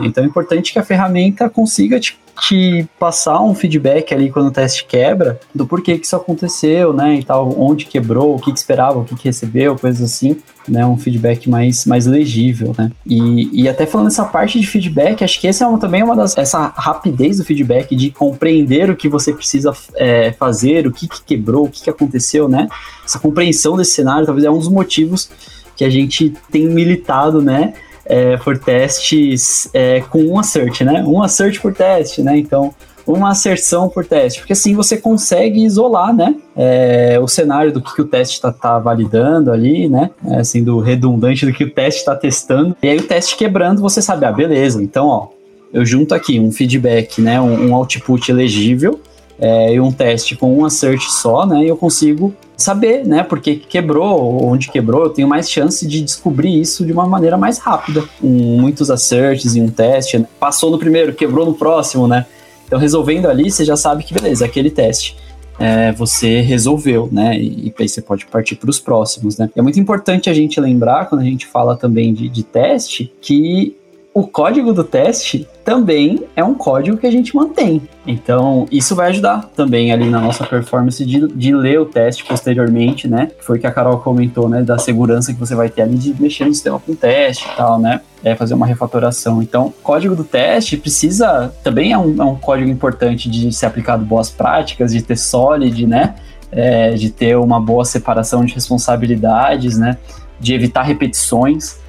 Então 0.02 0.24
é 0.24 0.26
importante 0.26 0.72
que 0.72 0.78
a 0.78 0.82
ferramenta 0.82 1.48
consiga 1.48 2.00
te 2.00 2.18
te 2.40 2.86
passar 2.98 3.40
um 3.40 3.54
feedback 3.54 4.12
ali 4.12 4.30
quando 4.30 4.48
o 4.48 4.50
teste 4.50 4.84
quebra, 4.84 5.38
do 5.54 5.66
porquê 5.66 5.98
que 5.98 6.06
isso 6.06 6.16
aconteceu, 6.16 6.92
né, 6.92 7.16
e 7.16 7.24
tal, 7.24 7.54
onde 7.58 7.86
quebrou, 7.86 8.34
o 8.34 8.38
que, 8.38 8.52
que 8.52 8.58
esperava, 8.58 8.98
o 8.98 9.04
que, 9.04 9.14
que 9.14 9.24
recebeu, 9.24 9.76
coisas 9.76 10.02
assim, 10.02 10.36
né, 10.66 10.84
um 10.84 10.96
feedback 10.96 11.48
mais, 11.48 11.86
mais 11.86 12.06
legível, 12.06 12.74
né. 12.76 12.90
E, 13.06 13.62
e 13.62 13.68
até 13.68 13.86
falando 13.86 14.08
essa 14.08 14.24
parte 14.24 14.58
de 14.58 14.66
feedback, 14.66 15.22
acho 15.22 15.40
que 15.40 15.46
essa 15.46 15.64
é 15.64 15.66
uma, 15.66 15.78
também 15.78 16.02
uma 16.02 16.16
das, 16.16 16.36
essa 16.36 16.72
rapidez 16.76 17.38
do 17.38 17.44
feedback, 17.44 17.94
de 17.94 18.10
compreender 18.10 18.90
o 18.90 18.96
que 18.96 19.08
você 19.08 19.32
precisa 19.32 19.72
é, 19.94 20.32
fazer, 20.32 20.86
o 20.86 20.92
que, 20.92 21.06
que 21.06 21.22
quebrou, 21.22 21.66
o 21.66 21.70
que, 21.70 21.82
que 21.84 21.90
aconteceu, 21.90 22.48
né, 22.48 22.66
essa 23.04 23.18
compreensão 23.18 23.76
desse 23.76 23.92
cenário 23.92 24.26
talvez 24.26 24.44
é 24.44 24.50
um 24.50 24.58
dos 24.58 24.68
motivos 24.68 25.30
que 25.76 25.84
a 25.84 25.90
gente 25.90 26.32
tem 26.50 26.68
militado, 26.68 27.40
né, 27.40 27.74
é, 28.06 28.36
por 28.36 28.58
testes 28.58 29.68
é, 29.72 30.00
com 30.02 30.22
um 30.22 30.38
assert, 30.38 30.82
né? 30.82 31.02
Um 31.06 31.22
assert 31.22 31.60
por 31.60 31.72
teste, 31.74 32.22
né? 32.22 32.36
Então, 32.38 32.74
uma 33.06 33.30
asserção 33.30 33.88
por 33.88 34.04
teste, 34.04 34.40
porque 34.40 34.52
assim 34.52 34.74
você 34.74 34.96
consegue 34.96 35.62
isolar, 35.62 36.14
né, 36.14 36.36
é, 36.56 37.18
o 37.20 37.28
cenário 37.28 37.72
do 37.72 37.80
que, 37.80 37.94
que 37.94 38.00
o 38.00 38.06
teste 38.06 38.36
está 38.36 38.50
tá 38.50 38.78
validando 38.78 39.52
ali, 39.52 39.88
né, 39.88 40.10
é, 40.26 40.42
sendo 40.42 40.78
redundante 40.80 41.44
do 41.44 41.52
que 41.52 41.64
o 41.64 41.70
teste 41.70 42.00
está 42.00 42.16
testando, 42.16 42.74
e 42.82 42.88
aí 42.88 42.96
o 42.96 43.02
teste 43.02 43.36
quebrando, 43.36 43.80
você 43.80 44.00
sabe, 44.00 44.24
ah, 44.24 44.32
beleza, 44.32 44.82
então, 44.82 45.06
ó, 45.06 45.28
eu 45.72 45.84
junto 45.84 46.14
aqui 46.14 46.40
um 46.40 46.50
feedback, 46.50 47.20
né, 47.20 47.40
um, 47.40 47.68
um 47.68 47.74
output 47.74 48.32
legível, 48.32 48.98
é, 49.38 49.74
e 49.74 49.80
um 49.80 49.92
teste 49.92 50.36
com 50.36 50.56
um 50.56 50.64
assert 50.64 51.02
só, 51.10 51.44
né, 51.44 51.64
e 51.64 51.68
eu 51.68 51.76
consigo 51.76 52.34
saber, 52.56 53.04
né, 53.04 53.22
porque 53.22 53.56
quebrou, 53.56 54.44
onde 54.44 54.70
quebrou, 54.70 55.04
eu 55.04 55.10
tenho 55.10 55.28
mais 55.28 55.50
chance 55.50 55.86
de 55.86 56.00
descobrir 56.00 56.60
isso 56.60 56.84
de 56.84 56.92
uma 56.92 57.06
maneira 57.06 57.36
mais 57.36 57.58
rápida, 57.58 58.04
com 58.20 58.26
muitos 58.26 58.90
asserts 58.90 59.56
e 59.56 59.60
um 59.60 59.68
teste, 59.68 60.18
né? 60.18 60.26
passou 60.38 60.70
no 60.70 60.78
primeiro, 60.78 61.12
quebrou 61.14 61.44
no 61.44 61.54
próximo, 61.54 62.06
né, 62.06 62.26
então 62.66 62.78
resolvendo 62.78 63.26
ali, 63.26 63.50
você 63.50 63.64
já 63.64 63.76
sabe 63.76 64.04
que 64.04 64.14
beleza, 64.14 64.44
aquele 64.44 64.70
teste. 64.70 65.16
É, 65.56 65.92
você 65.92 66.40
resolveu, 66.40 67.08
né? 67.12 67.38
E, 67.38 67.68
e 67.68 67.74
aí 67.78 67.88
você 67.88 68.02
pode 68.02 68.26
partir 68.26 68.56
para 68.56 68.68
os 68.68 68.80
próximos, 68.80 69.38
né? 69.38 69.48
é 69.54 69.62
muito 69.62 69.78
importante 69.78 70.28
a 70.28 70.34
gente 70.34 70.60
lembrar, 70.60 71.08
quando 71.08 71.20
a 71.20 71.24
gente 71.24 71.46
fala 71.46 71.76
também 71.76 72.12
de, 72.12 72.28
de 72.28 72.42
teste, 72.42 73.12
que 73.20 73.76
o 74.14 74.24
código 74.28 74.72
do 74.72 74.84
teste 74.84 75.48
também 75.64 76.22
é 76.36 76.44
um 76.44 76.54
código 76.54 76.96
que 76.96 77.06
a 77.06 77.10
gente 77.10 77.34
mantém. 77.34 77.82
Então, 78.06 78.64
isso 78.70 78.94
vai 78.94 79.08
ajudar 79.08 79.50
também 79.56 79.90
ali 79.90 80.08
na 80.08 80.20
nossa 80.20 80.44
performance 80.46 81.04
de, 81.04 81.26
de 81.26 81.52
ler 81.52 81.80
o 81.80 81.84
teste 81.84 82.24
posteriormente, 82.24 83.08
né? 83.08 83.32
Foi 83.40 83.58
que 83.58 83.66
a 83.66 83.72
Carol 83.72 83.98
comentou, 83.98 84.48
né? 84.48 84.62
Da 84.62 84.78
segurança 84.78 85.32
que 85.32 85.40
você 85.40 85.56
vai 85.56 85.68
ter 85.68 85.82
ali 85.82 85.96
de 85.96 86.14
mexer 86.22 86.44
no 86.44 86.54
sistema 86.54 86.78
com 86.78 86.94
teste 86.94 87.44
e 87.52 87.56
tal, 87.56 87.80
né? 87.80 88.02
É 88.22 88.36
fazer 88.36 88.54
uma 88.54 88.66
refatoração. 88.66 89.42
Então, 89.42 89.74
código 89.82 90.14
do 90.14 90.22
teste 90.22 90.76
precisa. 90.76 91.52
Também 91.64 91.90
é 91.90 91.98
um, 91.98 92.14
é 92.16 92.24
um 92.24 92.36
código 92.36 92.70
importante 92.70 93.28
de 93.28 93.52
ser 93.52 93.66
aplicado 93.66 94.04
boas 94.04 94.30
práticas, 94.30 94.92
de 94.92 95.02
ter 95.02 95.16
solid, 95.16 95.88
né? 95.88 96.14
É, 96.52 96.90
de 96.90 97.10
ter 97.10 97.36
uma 97.36 97.60
boa 97.60 97.84
separação 97.84 98.44
de 98.44 98.54
responsabilidades, 98.54 99.76
né? 99.76 99.98
De 100.38 100.54
evitar 100.54 100.82
repetições 100.82 101.82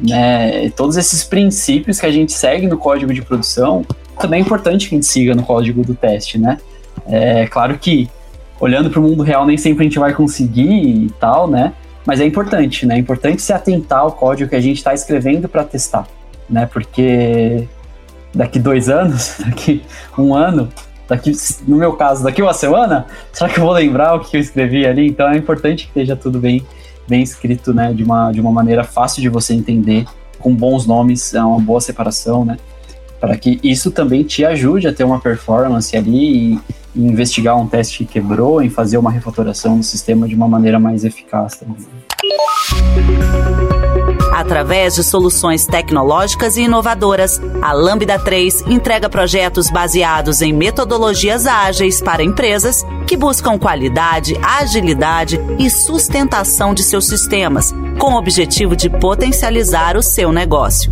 né, 0.00 0.70
todos 0.70 0.96
esses 0.96 1.22
princípios 1.22 2.00
que 2.00 2.06
a 2.06 2.10
gente 2.10 2.32
segue 2.32 2.66
no 2.66 2.78
código 2.78 3.12
de 3.12 3.22
produção, 3.22 3.84
também 4.18 4.40
é 4.40 4.42
importante 4.42 4.88
que 4.88 4.94
a 4.94 4.98
gente 4.98 5.06
siga 5.06 5.34
no 5.34 5.42
código 5.42 5.82
do 5.82 5.94
teste, 5.94 6.38
né? 6.38 6.58
É 7.06 7.46
claro 7.46 7.78
que 7.78 8.08
olhando 8.60 8.90
para 8.90 9.00
o 9.00 9.02
mundo 9.02 9.22
real 9.22 9.46
nem 9.46 9.56
sempre 9.56 9.84
a 9.84 9.88
gente 9.88 9.98
vai 9.98 10.12
conseguir 10.12 11.06
e 11.06 11.10
tal, 11.18 11.48
né? 11.48 11.72
Mas 12.06 12.20
é 12.20 12.26
importante, 12.26 12.86
né? 12.86 12.96
É 12.96 12.98
importante 12.98 13.40
se 13.40 13.52
atentar 13.52 14.00
ao 14.00 14.12
código 14.12 14.50
que 14.50 14.56
a 14.56 14.60
gente 14.60 14.76
está 14.76 14.92
escrevendo 14.92 15.48
para 15.48 15.64
testar, 15.64 16.06
né? 16.48 16.66
Porque 16.66 17.66
daqui 18.34 18.58
dois 18.58 18.88
anos, 18.88 19.36
daqui 19.44 19.82
um 20.16 20.34
ano, 20.34 20.68
daqui, 21.08 21.32
no 21.66 21.76
meu 21.76 21.94
caso, 21.94 22.22
daqui 22.22 22.42
uma 22.42 22.54
semana, 22.54 23.06
será 23.32 23.50
que 23.50 23.58
eu 23.58 23.64
vou 23.64 23.72
lembrar 23.72 24.14
o 24.14 24.20
que 24.20 24.36
eu 24.36 24.40
escrevi 24.40 24.86
ali? 24.86 25.08
Então 25.08 25.28
é 25.28 25.36
importante 25.36 25.84
que 25.84 25.88
esteja 25.90 26.14
tudo 26.14 26.38
bem 26.38 26.64
bem 27.10 27.22
escrito, 27.22 27.74
né, 27.74 27.92
de 27.92 28.04
uma, 28.04 28.30
de 28.30 28.40
uma 28.40 28.52
maneira 28.52 28.84
fácil 28.84 29.20
de 29.20 29.28
você 29.28 29.52
entender, 29.52 30.06
com 30.38 30.54
bons 30.54 30.86
nomes, 30.86 31.34
é 31.34 31.42
uma 31.42 31.58
boa 31.58 31.80
separação, 31.80 32.44
né, 32.44 32.56
para 33.20 33.36
que 33.36 33.58
isso 33.62 33.90
também 33.90 34.22
te 34.22 34.44
ajude 34.44 34.86
a 34.86 34.92
ter 34.92 35.02
uma 35.04 35.20
performance 35.20 35.94
ali 35.96 36.54
e, 36.54 36.60
e 36.94 37.02
investigar 37.04 37.60
um 37.60 37.66
teste 37.66 38.04
que 38.04 38.12
quebrou, 38.14 38.62
em 38.62 38.70
fazer 38.70 38.96
uma 38.96 39.10
refatoração 39.10 39.76
do 39.76 39.82
sistema 39.82 40.28
de 40.28 40.34
uma 40.34 40.48
maneira 40.48 40.78
mais 40.78 41.04
eficaz 41.04 41.56
também. 41.56 41.76
Através 44.40 44.94
de 44.94 45.04
soluções 45.04 45.66
tecnológicas 45.66 46.56
e 46.56 46.62
inovadoras, 46.62 47.38
a 47.60 47.74
Lambda 47.74 48.18
3 48.18 48.62
entrega 48.68 49.06
projetos 49.06 49.68
baseados 49.68 50.40
em 50.40 50.50
metodologias 50.50 51.46
ágeis 51.46 52.00
para 52.00 52.22
empresas 52.22 52.82
que 53.06 53.18
buscam 53.18 53.58
qualidade, 53.58 54.34
agilidade 54.42 55.38
e 55.58 55.68
sustentação 55.68 56.72
de 56.72 56.82
seus 56.82 57.06
sistemas, 57.06 57.74
com 57.98 58.14
o 58.14 58.16
objetivo 58.16 58.74
de 58.74 58.88
potencializar 58.88 59.94
o 59.94 60.02
seu 60.02 60.32
negócio. 60.32 60.90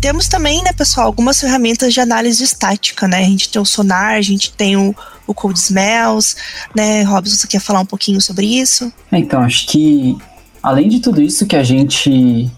Temos 0.00 0.28
também, 0.28 0.62
né, 0.62 0.72
pessoal, 0.72 1.08
algumas 1.08 1.38
ferramentas 1.38 1.92
de 1.92 2.00
análise 2.00 2.42
estática, 2.42 3.06
né? 3.06 3.18
A 3.18 3.28
gente 3.28 3.50
tem 3.50 3.60
o 3.60 3.66
Sonar, 3.66 4.14
a 4.14 4.22
gente 4.22 4.50
tem 4.52 4.78
o, 4.78 4.94
o 5.26 5.34
Code 5.34 5.58
Smells, 5.58 6.36
né? 6.74 7.02
Robson, 7.02 7.34
você 7.34 7.46
quer 7.46 7.60
falar 7.60 7.80
um 7.80 7.86
pouquinho 7.86 8.20
sobre 8.20 8.46
isso? 8.46 8.92
É, 9.10 9.18
então, 9.18 9.40
acho 9.42 9.66
que 9.66 10.16
além 10.62 10.88
de 10.88 11.00
tudo 11.00 11.22
isso 11.22 11.46
que 11.46 11.56
a 11.56 11.62
gente 11.62 12.50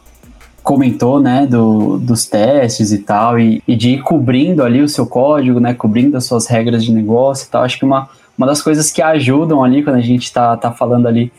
comentou, 0.63 1.19
né, 1.19 1.47
do, 1.47 1.99
dos 1.99 2.27
testes 2.27 2.93
e 2.93 2.99
tal, 2.99 3.41
e, 3.41 3.63
e, 3.67 3.75
de 3.75 3.91
ir 3.91 4.03
cobrindo 4.03 4.63
ali 4.63 4.83
o 4.83 4.89
seu 4.89 5.07
código, 5.07 5.59
né, 5.59 5.73
cobrindo 5.73 6.17
as 6.17 6.27
suas 6.27 6.47
regras 6.47 6.85
de 6.85 6.93
negócio 6.93 7.47
e 7.47 7.51
tal, 7.51 7.63
acho 7.63 7.79
que 7.79 7.87
uma, 7.87 8.09
uma 8.37 8.47
das 8.47 8.61
coisas 8.61 8.91
que 8.91 9.01
ajudam 9.01 9.65
ali 9.65 9.83
quando 9.83 9.97
a 9.97 10.03
gente 10.03 10.25
está 10.25 10.55
tá 10.59 10.71
falando 10.71 11.09
ali 11.09 11.33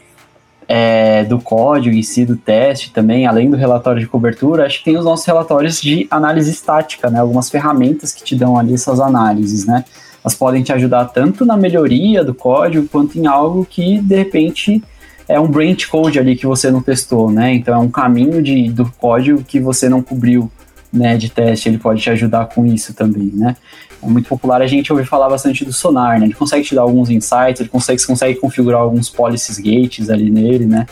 é, 0.67 1.23
do 1.23 1.39
código 1.39 1.95
em 1.95 2.03
si, 2.03 2.25
do 2.25 2.37
teste 2.37 2.91
também, 2.91 3.25
além 3.25 3.49
do 3.49 3.57
relatório 3.57 3.99
de 3.99 4.07
cobertura, 4.07 4.67
acho 4.67 4.79
que 4.79 4.85
tem 4.85 4.97
os 4.97 5.03
nossos 5.03 5.25
relatórios 5.25 5.81
de 5.81 6.07
análise 6.11 6.51
estática, 6.51 7.09
né? 7.09 7.19
Algumas 7.19 7.49
ferramentas 7.49 8.13
que 8.13 8.23
te 8.23 8.35
dão 8.35 8.55
ali 8.55 8.75
essas 8.75 8.99
análises, 8.99 9.65
né? 9.65 9.83
Elas 10.23 10.35
podem 10.35 10.63
te 10.63 10.73
ajudar 10.73 11.05
tanto 11.05 11.45
na 11.45 11.55
melhoria 11.55 12.23
do 12.23 12.33
código, 12.33 12.87
quanto 12.87 13.17
em 13.17 13.25
algo 13.25 13.65
que, 13.65 13.99
de 13.99 14.15
repente, 14.15 14.83
é 15.27 15.39
um 15.39 15.47
branch 15.47 15.87
code 15.87 16.19
ali 16.19 16.35
que 16.35 16.45
você 16.45 16.69
não 16.71 16.81
testou, 16.81 17.31
né? 17.31 17.53
Então 17.53 17.73
é 17.73 17.77
um 17.77 17.89
caminho 17.89 18.41
de, 18.41 18.69
do 18.69 18.91
código 18.97 19.43
que 19.43 19.59
você 19.59 19.87
não 19.87 20.01
cobriu, 20.01 20.51
né, 20.91 21.15
de 21.17 21.29
teste, 21.29 21.69
ele 21.69 21.77
pode 21.77 22.01
te 22.01 22.09
ajudar 22.09 22.47
com 22.47 22.65
isso 22.65 22.95
também, 22.95 23.31
né? 23.31 23.55
é 24.01 24.07
muito 24.07 24.29
popular 24.29 24.61
a 24.61 24.67
gente 24.67 24.91
ouvir 24.91 25.05
falar 25.05 25.29
bastante 25.29 25.65
do 25.65 25.73
Sonar, 25.73 26.19
né? 26.19 26.25
Ele 26.25 26.33
consegue 26.33 26.65
te 26.65 26.73
dar 26.73 26.81
alguns 26.81 27.09
insights, 27.09 27.59
ele 27.59 27.69
consegue, 27.69 28.05
consegue 28.05 28.39
configurar 28.39 28.81
alguns 28.81 29.09
policies 29.09 29.57
gates 29.57 30.09
ali 30.09 30.29
nele, 30.29 30.65
né? 30.65 30.85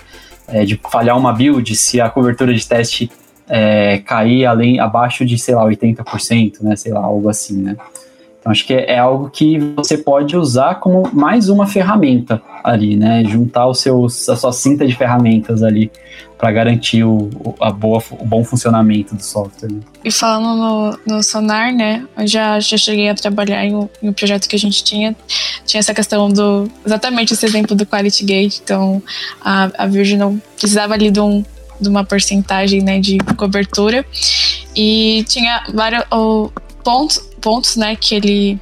É, 0.47 0.65
de 0.65 0.79
falhar 0.89 1.17
uma 1.17 1.33
build 1.33 1.75
se 1.75 1.99
a 1.99 2.09
cobertura 2.09 2.53
de 2.53 2.65
teste 2.65 3.09
é, 3.47 3.99
cair 3.99 4.45
além, 4.45 4.79
abaixo 4.79 5.25
de, 5.25 5.37
sei 5.37 5.55
lá, 5.55 5.65
80%, 5.65 6.61
né? 6.61 6.75
Sei 6.75 6.91
lá, 6.91 6.99
algo 6.99 7.29
assim, 7.29 7.57
né? 7.57 7.77
Então 8.47 8.51
acho 8.53 8.65
que 8.65 8.73
é, 8.73 8.93
é 8.93 8.97
algo 8.97 9.29
que 9.29 9.60
você 9.75 9.97
pode 9.97 10.38
usar 10.38 10.75
como 10.75 11.10
mais 11.13 11.49
uma 11.49 11.67
ferramenta 11.67 12.41
ali, 12.63 12.95
né? 12.95 13.21
Juntar 13.25 13.67
o 13.67 13.73
seu, 13.73 14.05
a 14.05 14.10
sua 14.10 14.53
cinta 14.53 14.88
de 14.88 14.95
ferramentas 14.95 15.62
ali 15.62 15.91
para 16.38 16.49
garantir 16.51 17.03
o, 17.03 17.29
a 17.60 17.71
boa, 17.71 18.01
o 18.12 18.25
bom 18.25 18.45
funcionamento 18.45 19.15
do 19.15 19.21
software. 19.21 19.69
Né? 19.69 19.79
E 20.05 20.10
falando 20.10 20.55
no, 20.55 21.15
no, 21.15 21.23
Sonar, 21.23 21.73
né? 21.73 22.07
Eu 22.17 22.25
já, 22.25 22.57
já 22.62 22.77
cheguei 22.77 23.10
a 23.10 23.15
trabalhar 23.15 23.65
em 23.65 23.75
um, 23.75 23.89
em 24.01 24.10
um, 24.10 24.13
projeto 24.13 24.47
que 24.47 24.55
a 24.55 24.60
gente 24.60 24.81
tinha. 24.81 25.13
Tinha 25.65 25.79
essa 25.79 25.93
questão 25.93 26.29
do. 26.29 26.71
Exatamente 26.85 27.33
esse 27.33 27.45
exemplo 27.45 27.75
do 27.75 27.85
Quality 27.85 28.23
Gate. 28.23 28.60
Então, 28.63 29.04
a, 29.43 29.69
a 29.77 29.87
Virgin 29.87 30.15
não 30.15 30.41
precisava 30.58 30.93
ali 30.93 31.12
de, 31.12 31.19
um, 31.19 31.43
de 31.81 31.89
uma 31.89 32.06
porcentagem 32.06 32.81
né, 32.81 33.02
de 33.02 33.17
cobertura. 33.35 34.06
E 34.73 35.25
tinha 35.27 35.63
vários 35.73 36.06
pontos, 36.81 37.27
pontos 37.42 37.75
né, 37.75 37.96
que 37.96 38.15
ele 38.15 38.60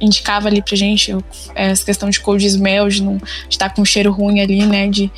indicava 0.00 0.48
ali 0.48 0.60
pra 0.60 0.76
gente 0.76 1.16
essa 1.54 1.84
questão 1.84 2.10
de 2.10 2.18
cold 2.20 2.44
smell, 2.44 2.88
de 2.88 3.02
não 3.02 3.20
estar 3.48 3.68
tá 3.68 3.74
com 3.74 3.82
um 3.82 3.84
cheiro 3.84 4.10
ruim 4.10 4.40
ali, 4.40 4.66
né? 4.66 4.88
De 4.88 5.10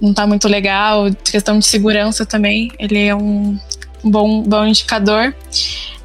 não 0.00 0.12
tá 0.12 0.26
muito 0.26 0.48
legal, 0.48 1.06
questão 1.24 1.60
de 1.60 1.66
segurança 1.66 2.26
também, 2.26 2.72
ele 2.76 3.06
é 3.06 3.14
um 3.14 3.56
bom, 4.02 4.42
bom 4.42 4.66
indicador. 4.66 5.32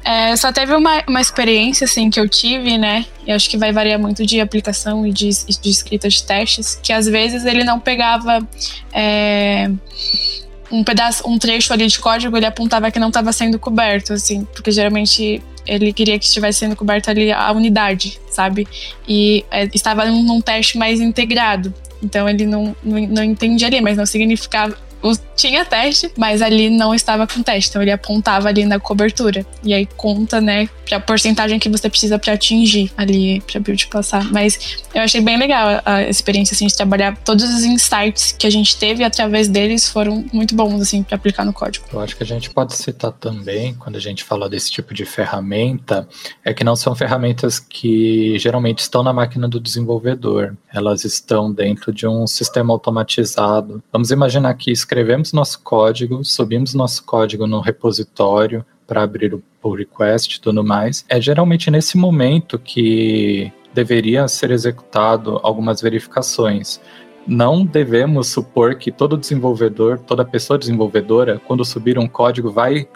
É, 0.04 0.36
só 0.36 0.52
teve 0.52 0.72
uma, 0.74 1.02
uma 1.08 1.20
experiência 1.20 1.84
assim 1.84 2.08
que 2.08 2.18
eu 2.18 2.28
tive, 2.28 2.78
né? 2.78 3.04
E 3.26 3.32
acho 3.32 3.50
que 3.50 3.58
vai 3.58 3.72
variar 3.72 3.98
muito 3.98 4.24
de 4.24 4.40
aplicação 4.40 5.04
e 5.04 5.12
de, 5.12 5.28
de 5.28 5.68
escrita 5.68 6.08
de 6.08 6.22
testes, 6.22 6.78
que 6.80 6.92
às 6.92 7.06
vezes 7.06 7.44
ele 7.44 7.64
não 7.64 7.80
pegava 7.80 8.38
é, 8.92 9.68
um 10.70 10.84
pedaço, 10.84 11.28
um 11.28 11.36
trecho 11.36 11.72
ali 11.72 11.86
de 11.86 11.98
código, 11.98 12.36
ele 12.36 12.46
apontava 12.46 12.90
que 12.90 12.98
não 12.98 13.08
estava 13.08 13.32
sendo 13.32 13.58
coberto, 13.58 14.12
assim, 14.12 14.44
porque 14.44 14.70
geralmente 14.70 15.42
ele 15.68 15.92
queria 15.92 16.18
que 16.18 16.24
estivesse 16.24 16.60
sendo 16.60 16.74
coberta 16.74 17.10
ali 17.10 17.30
a 17.30 17.52
unidade, 17.52 18.18
sabe? 18.30 18.66
E 19.06 19.44
é, 19.50 19.68
estava 19.74 20.06
num, 20.06 20.40
teste 20.40 20.78
mais 20.78 21.00
integrado. 21.00 21.72
Então 22.02 22.28
ele 22.28 22.46
não, 22.46 22.74
não, 22.82 22.98
não 23.06 23.22
entendia 23.22 23.68
ali, 23.68 23.80
mas 23.80 23.96
não 23.96 24.06
significava 24.06 24.76
tinha 25.36 25.64
teste, 25.64 26.10
mas 26.16 26.42
ali 26.42 26.68
não 26.68 26.94
estava 26.94 27.26
com 27.26 27.42
teste, 27.42 27.70
então 27.70 27.80
ele 27.80 27.92
apontava 27.92 28.48
ali 28.48 28.64
na 28.64 28.80
cobertura. 28.80 29.46
E 29.62 29.72
aí 29.72 29.86
conta, 29.96 30.40
né, 30.40 30.68
a 30.90 30.98
porcentagem 30.98 31.58
que 31.58 31.68
você 31.68 31.88
precisa 31.88 32.18
para 32.18 32.32
atingir 32.32 32.90
ali, 32.96 33.40
pra 33.42 33.60
build 33.60 33.86
passar. 33.88 34.24
Mas 34.32 34.78
eu 34.94 35.02
achei 35.02 35.20
bem 35.20 35.38
legal 35.38 35.80
a 35.84 36.02
experiência, 36.02 36.54
assim, 36.54 36.66
de 36.66 36.76
trabalhar. 36.76 37.16
Todos 37.18 37.44
os 37.44 37.62
insights 37.62 38.32
que 38.32 38.46
a 38.46 38.50
gente 38.50 38.76
teve 38.76 39.04
através 39.04 39.48
deles 39.48 39.88
foram 39.88 40.24
muito 40.32 40.54
bons, 40.54 40.80
assim, 40.80 41.02
para 41.02 41.16
aplicar 41.16 41.44
no 41.44 41.52
código. 41.52 41.86
Eu 41.92 42.00
acho 42.00 42.16
que 42.16 42.22
a 42.22 42.26
gente 42.26 42.50
pode 42.50 42.74
citar 42.74 43.12
também, 43.12 43.74
quando 43.74 43.96
a 43.96 44.00
gente 44.00 44.24
fala 44.24 44.48
desse 44.48 44.70
tipo 44.70 44.92
de 44.92 45.04
ferramenta, 45.04 46.08
é 46.44 46.52
que 46.52 46.64
não 46.64 46.74
são 46.74 46.94
ferramentas 46.94 47.60
que 47.60 48.38
geralmente 48.38 48.80
estão 48.80 49.02
na 49.02 49.12
máquina 49.12 49.46
do 49.48 49.60
desenvolvedor. 49.60 50.56
Elas 50.72 51.04
estão 51.04 51.52
dentro 51.52 51.92
de 51.92 52.06
um 52.06 52.26
sistema 52.26 52.72
automatizado. 52.72 53.82
Vamos 53.92 54.10
imaginar 54.10 54.54
que 54.54 54.70
escrevemos 54.88 55.34
nosso 55.34 55.60
código, 55.60 56.24
subimos 56.24 56.72
nosso 56.72 57.04
código 57.04 57.46
no 57.46 57.60
repositório 57.60 58.64
para 58.86 59.02
abrir 59.02 59.34
o 59.34 59.42
pull 59.60 59.74
request 59.74 60.36
e 60.36 60.40
tudo 60.40 60.64
mais. 60.64 61.04
É 61.10 61.20
geralmente 61.20 61.70
nesse 61.70 61.98
momento 61.98 62.58
que 62.58 63.52
deveria 63.74 64.26
ser 64.28 64.50
executado 64.50 65.38
algumas 65.42 65.82
verificações. 65.82 66.80
Não 67.26 67.66
devemos 67.66 68.28
supor 68.28 68.76
que 68.76 68.90
todo 68.90 69.18
desenvolvedor, 69.18 69.98
toda 69.98 70.24
pessoa 70.24 70.58
desenvolvedora, 70.58 71.38
quando 71.46 71.66
subir 71.66 71.98
um 71.98 72.08
código, 72.08 72.50
vai 72.50 72.88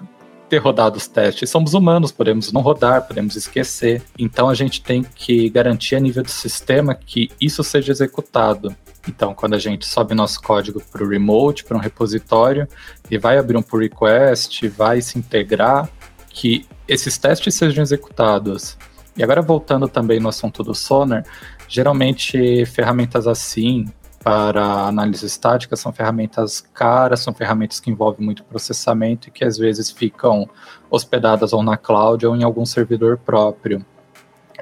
ter 0.49 0.57
rodado 0.57 0.97
os 0.97 1.07
testes. 1.07 1.51
Somos 1.51 1.74
humanos, 1.74 2.11
podemos 2.11 2.51
não 2.53 2.62
rodar, 2.62 3.07
podemos 3.07 3.36
esquecer. 3.36 4.03
Então 4.18 4.49
a 4.49 4.55
gente 4.55 4.82
tem 4.82 5.03
que 5.03 5.51
garantir 5.51 5.97
a 5.97 6.01
nível 6.01 6.22
do 6.22 6.30
sistema 6.30 6.95
que 6.95 7.30
isso 7.38 7.62
seja 7.62 7.93
executado. 7.93 8.74
Então, 9.09 9.35
quando 9.35 9.55
a 9.55 9.59
gente 9.59 9.87
sobe 9.87 10.15
nosso 10.15 10.41
código 10.41 10.81
para 10.81 11.03
o 11.03 11.09
remote, 11.09 11.65
para 11.65 11.77
um 11.77 11.81
repositório, 11.81 12.69
e 13.11 13.19
vai 13.19 13.39
abrir 13.39 13.57
um 13.57 13.63
pull 13.63 13.81
request, 13.81 14.69
vai 14.69 15.01
se 15.01 15.19
integrar, 15.19 15.89
que 16.29 16.67
esses 16.89 17.19
testes 17.19 17.55
sejam 17.55 17.83
executados. 17.83 18.79
E 19.17 19.23
agora, 19.23 19.43
voltando 19.43 19.89
também 19.89 20.19
no 20.19 20.29
assunto 20.29 20.63
do 20.63 20.75
Sonar, 20.75 21.25
geralmente 21.69 22.65
ferramentas 22.67 23.27
assim, 23.27 23.87
para 24.23 24.87
análise 24.87 25.27
estática, 25.27 25.75
são 25.75 25.93
ferramentas 25.93 26.61
caras, 26.61 27.21
são 27.21 27.35
ferramentas 27.35 27.81
que 27.81 27.91
envolvem 27.91 28.25
muito 28.25 28.45
processamento 28.45 29.29
e 29.29 29.31
que 29.31 29.45
às 29.45 29.59
vezes 29.59 29.91
ficam 29.91 30.49
hospedadas 30.91 31.53
ou 31.53 31.63
na 31.63 31.77
cloud 31.77 32.25
ou 32.25 32.37
em 32.37 32.45
algum 32.45 32.65
servidor 32.65 33.19
próprio. 33.19 33.85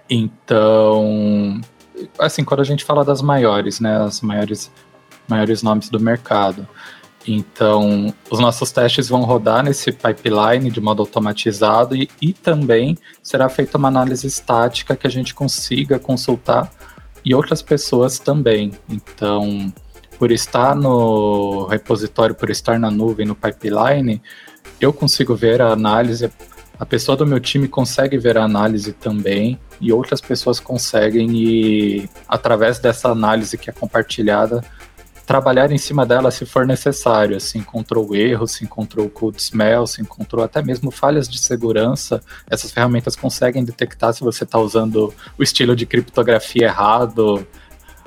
Então, 0.09 1.61
assim, 2.19 2.45
quando 2.45 2.61
a 2.61 2.65
gente 2.65 2.85
fala 2.85 3.05
das 3.05 3.23
maiores, 3.23 3.81
né, 3.81 3.97
as 4.03 4.21
maiores, 4.21 4.71
maiores 5.29 5.63
nomes 5.63 5.89
do 5.89 6.01
mercado, 6.01 6.67
então 7.27 8.13
os 8.31 8.39
nossos 8.39 8.73
testes 8.73 9.09
vão 9.09 9.23
rodar 9.23 9.63
nesse 9.63 9.93
pipeline 9.93 10.71
de 10.71 10.81
modo 10.81 11.03
automatizado 11.03 11.95
e, 11.95 12.09
e 12.21 12.33
também 12.33 12.97
será 13.23 13.49
feita 13.49 13.77
uma 13.77 13.89
análise 13.89 14.27
estática 14.27 14.97
que 14.97 15.07
a 15.07 15.11
gente 15.11 15.35
consiga 15.35 15.99
consultar 15.99 16.71
e 17.25 17.35
outras 17.35 17.61
pessoas 17.61 18.19
também. 18.19 18.73
Então, 18.89 19.73
por 20.19 20.31
estar 20.31 20.75
no 20.75 21.67
repositório, 21.67 22.35
por 22.35 22.51
estar 22.51 22.79
na 22.79 22.91
nuvem, 22.91 23.27
no 23.27 23.35
pipeline, 23.35 24.21
eu 24.81 24.93
consigo 24.93 25.35
ver 25.35 25.61
a 25.61 25.73
análise, 25.73 26.31
a 26.81 26.87
pessoa 26.87 27.15
do 27.15 27.27
meu 27.27 27.39
time 27.39 27.69
consegue 27.69 28.17
ver 28.17 28.39
a 28.39 28.45
análise 28.45 28.95
também, 28.95 29.61
e 29.79 29.93
outras 29.93 30.19
pessoas 30.19 30.59
conseguem 30.59 31.31
e 31.37 32.09
através 32.27 32.79
dessa 32.79 33.11
análise 33.11 33.59
que 33.59 33.69
é 33.69 33.73
compartilhada 33.73 34.65
trabalhar 35.27 35.71
em 35.71 35.79
cima 35.79 36.05
dela 36.07 36.31
se 36.31 36.45
for 36.47 36.67
necessário, 36.67 37.39
se 37.39 37.59
encontrou 37.59 38.17
erro, 38.17 38.49
se 38.49 38.65
encontrou 38.65 39.09
code 39.11 39.41
smell, 39.41 39.87
se 39.87 40.01
encontrou 40.01 40.43
até 40.43 40.61
mesmo 40.63 40.91
falhas 40.91 41.29
de 41.29 41.39
segurança, 41.39 42.21
essas 42.49 42.73
ferramentas 42.73 43.15
conseguem 43.15 43.63
detectar 43.63 44.13
se 44.15 44.23
você 44.23 44.45
está 44.45 44.59
usando 44.59 45.15
o 45.39 45.43
estilo 45.43 45.77
de 45.77 45.87
criptografia 45.87 46.65
errado, 46.65 47.47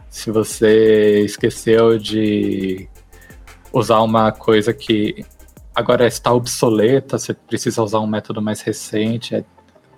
se 0.09 0.31
você 0.31 1.21
esqueceu 1.21 1.97
de 1.97 2.89
usar 3.71 4.01
uma 4.01 4.31
coisa 4.31 4.73
que 4.73 5.25
agora 5.75 6.07
está 6.07 6.31
obsoleta, 6.31 7.17
você 7.17 7.33
precisa 7.33 7.81
usar 7.81 7.99
um 7.99 8.07
método 8.07 8.41
mais 8.41 8.61
recente, 8.61 9.35
é 9.35 9.43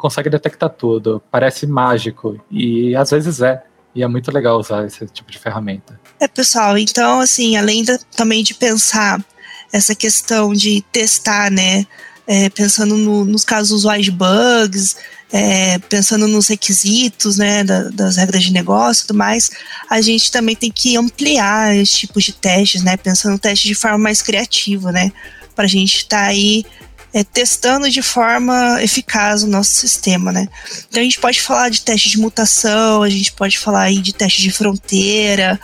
consegue 0.05 0.29
detectar 0.29 0.69
tudo. 0.69 1.21
Parece 1.31 1.65
mágico. 1.65 2.39
E 2.51 2.95
às 2.95 3.09
vezes 3.09 3.41
é. 3.41 3.63
E 3.95 4.03
é 4.03 4.07
muito 4.07 4.29
legal 4.31 4.59
usar 4.59 4.85
esse 4.85 5.05
tipo 5.07 5.31
de 5.31 5.39
ferramenta. 5.39 5.99
É, 6.19 6.27
pessoal, 6.27 6.77
então, 6.77 7.21
assim, 7.21 7.55
além 7.55 7.83
também 8.15 8.43
de 8.43 8.53
pensar 8.53 9.23
essa 9.71 9.95
questão 9.95 10.53
de 10.53 10.83
testar, 10.91 11.49
né? 11.49 11.85
É, 12.27 12.49
pensando 12.49 12.97
no, 12.97 13.23
nos 13.23 13.45
casos 13.45 13.71
usuais 13.71 14.03
de 14.03 14.11
bugs, 14.11 14.97
é, 15.31 15.77
pensando 15.77 16.27
nos 16.27 16.47
requisitos, 16.47 17.37
né, 17.37 17.63
da, 17.63 17.89
das 17.89 18.17
regras 18.17 18.43
de 18.43 18.51
negócio 18.51 19.03
e 19.03 19.07
tudo 19.07 19.17
mais, 19.17 19.51
a 19.87 20.01
gente 20.01 20.31
também 20.31 20.55
tem 20.55 20.71
que 20.71 20.97
ampliar 20.97 21.75
os 21.75 21.91
tipos 21.91 22.23
de 22.23 22.33
testes, 22.33 22.81
né, 22.81 22.97
pensando 22.97 23.33
no 23.33 23.39
teste 23.39 23.67
de 23.67 23.75
forma 23.75 23.99
mais 23.99 24.23
criativa, 24.23 24.91
né, 24.91 25.11
para 25.55 25.65
a 25.65 25.69
gente 25.69 25.97
estar 25.97 26.23
tá 26.23 26.27
aí 26.27 26.65
é, 27.13 27.23
testando 27.23 27.89
de 27.89 28.01
forma 28.01 28.83
eficaz 28.83 29.41
o 29.41 29.47
nosso 29.47 29.71
sistema, 29.71 30.33
né? 30.33 30.49
Então 30.89 30.99
a 30.99 31.03
gente 31.03 31.19
pode 31.19 31.41
falar 31.41 31.69
de 31.69 31.81
teste 31.81 32.09
de 32.09 32.19
mutação, 32.19 33.01
a 33.01 33.09
gente 33.09 33.31
pode 33.31 33.57
falar 33.57 33.83
aí 33.83 33.99
de 33.99 34.13
teste 34.13 34.41
de 34.41 34.51
fronteira, 34.51 35.57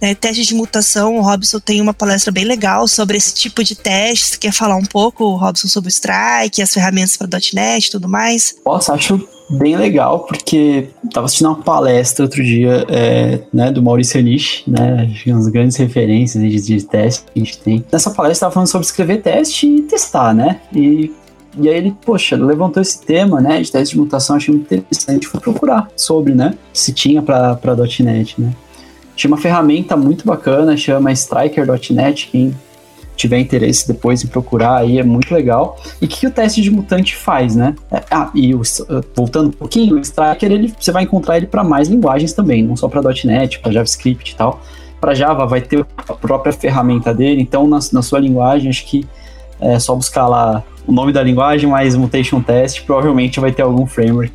né? 0.00 0.14
Teste 0.14 0.42
de 0.42 0.54
mutação, 0.54 1.18
o 1.18 1.20
Robson 1.20 1.60
tem 1.60 1.80
uma 1.80 1.92
palestra 1.92 2.32
bem 2.32 2.44
legal 2.44 2.88
sobre 2.88 3.18
esse 3.18 3.34
tipo 3.34 3.62
de 3.62 3.74
teste. 3.74 4.28
Você 4.28 4.38
quer 4.38 4.52
falar 4.52 4.76
um 4.76 4.84
pouco, 4.84 5.36
Robson, 5.36 5.68
sobre 5.68 5.88
o 5.88 5.92
Strike, 5.92 6.62
as 6.62 6.72
ferramentas 6.72 7.16
para 7.18 7.28
.NET 7.52 7.86
e 7.86 7.90
tudo 7.90 8.08
mais? 8.08 8.54
Nossa, 8.64 8.94
acho 8.94 9.28
bem 9.50 9.76
legal, 9.76 10.20
porque 10.20 10.88
estava 11.04 11.26
assistindo 11.26 11.48
uma 11.48 11.62
palestra 11.62 12.24
outro 12.24 12.42
dia 12.42 12.84
é, 12.88 13.40
né, 13.52 13.70
do 13.70 13.82
Maurício 13.82 14.20
Nish, 14.22 14.64
né, 14.66 15.12
umas 15.26 15.48
grandes 15.48 15.76
referências 15.76 16.42
de, 16.42 16.78
de 16.78 16.84
teste 16.86 17.24
que 17.24 17.40
a 17.40 17.44
gente 17.44 17.58
tem. 17.58 17.84
Nessa 17.92 18.10
palestra 18.10 18.32
estava 18.32 18.52
falando 18.52 18.68
sobre 18.68 18.86
escrever 18.86 19.22
teste 19.22 19.66
e 19.66 19.82
testar, 19.82 20.34
né, 20.34 20.60
e 20.74 21.12
e 21.56 21.68
aí 21.68 21.76
ele, 21.76 21.96
poxa, 22.04 22.36
levantou 22.36 22.82
esse 22.82 23.00
tema, 23.00 23.40
né, 23.40 23.60
de 23.60 23.70
teste 23.70 23.94
de 23.94 24.00
mutação, 24.00 24.36
achei 24.36 24.52
muito 24.52 24.74
interessante, 24.74 25.28
fui 25.28 25.38
procurar 25.38 25.88
sobre, 25.96 26.34
né, 26.34 26.54
se 26.72 26.92
tinha 26.92 27.22
para 27.22 27.56
.NET, 28.00 28.40
né. 28.40 28.52
Tinha 29.14 29.30
uma 29.30 29.36
ferramenta 29.36 29.96
muito 29.96 30.26
bacana, 30.26 30.76
chama 30.76 31.12
Striker.net, 31.12 32.28
quem 32.32 32.52
tiver 33.16 33.38
interesse 33.38 33.86
depois 33.86 34.22
em 34.24 34.26
procurar 34.26 34.76
aí, 34.76 34.98
é 34.98 35.02
muito 35.02 35.32
legal. 35.32 35.78
E 36.00 36.04
o 36.04 36.08
que, 36.08 36.20
que 36.20 36.26
o 36.26 36.30
teste 36.30 36.60
de 36.60 36.70
mutante 36.70 37.14
faz, 37.14 37.54
né? 37.54 37.74
É, 37.90 38.02
ah, 38.10 38.30
e 38.34 38.54
o, 38.54 38.62
voltando 39.14 39.48
um 39.48 39.52
pouquinho, 39.52 39.96
o 39.96 40.00
Striker, 40.00 40.50
ele, 40.50 40.72
você 40.78 40.92
vai 40.92 41.04
encontrar 41.04 41.36
ele 41.36 41.46
para 41.46 41.64
mais 41.64 41.88
linguagens 41.88 42.32
também, 42.32 42.62
não 42.62 42.76
só 42.76 42.88
para 42.88 43.02
.NET, 43.24 43.58
para 43.60 43.72
JavaScript 43.72 44.32
e 44.32 44.36
tal. 44.36 44.60
Para 45.00 45.14
Java 45.14 45.46
vai 45.46 45.60
ter 45.60 45.84
a 46.08 46.14
própria 46.14 46.52
ferramenta 46.52 47.12
dele, 47.12 47.42
então 47.42 47.66
na, 47.66 47.78
na 47.92 48.02
sua 48.02 48.18
linguagem, 48.18 48.70
acho 48.70 48.86
que 48.86 49.06
é 49.60 49.78
só 49.78 49.94
buscar 49.94 50.26
lá 50.26 50.64
o 50.86 50.92
nome 50.92 51.12
da 51.12 51.22
linguagem 51.22 51.68
mais 51.68 51.96
mutation 51.96 52.40
test, 52.42 52.84
provavelmente 52.84 53.40
vai 53.40 53.52
ter 53.52 53.62
algum 53.62 53.86
framework, 53.86 54.32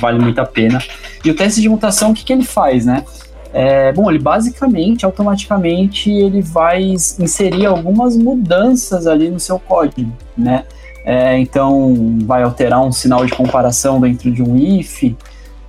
vale 0.00 0.18
muito 0.18 0.40
a 0.40 0.46
pena. 0.46 0.82
E 1.24 1.30
o 1.30 1.34
teste 1.34 1.60
de 1.60 1.68
mutação, 1.68 2.10
o 2.10 2.14
que, 2.14 2.24
que 2.24 2.32
ele 2.32 2.44
faz, 2.44 2.84
né? 2.84 3.04
É, 3.52 3.92
bom, 3.92 4.10
ele 4.10 4.18
basicamente, 4.18 5.04
automaticamente, 5.04 6.10
ele 6.10 6.40
vai 6.40 6.82
inserir 6.82 7.66
algumas 7.66 8.16
mudanças 8.16 9.06
ali 9.06 9.28
no 9.28 9.38
seu 9.38 9.58
código, 9.58 10.10
né? 10.36 10.64
É, 11.04 11.38
então, 11.38 12.16
vai 12.24 12.42
alterar 12.42 12.82
um 12.82 12.92
sinal 12.92 13.26
de 13.26 13.32
comparação 13.32 14.00
dentro 14.00 14.30
de 14.30 14.42
um 14.42 14.56
if, 14.56 15.14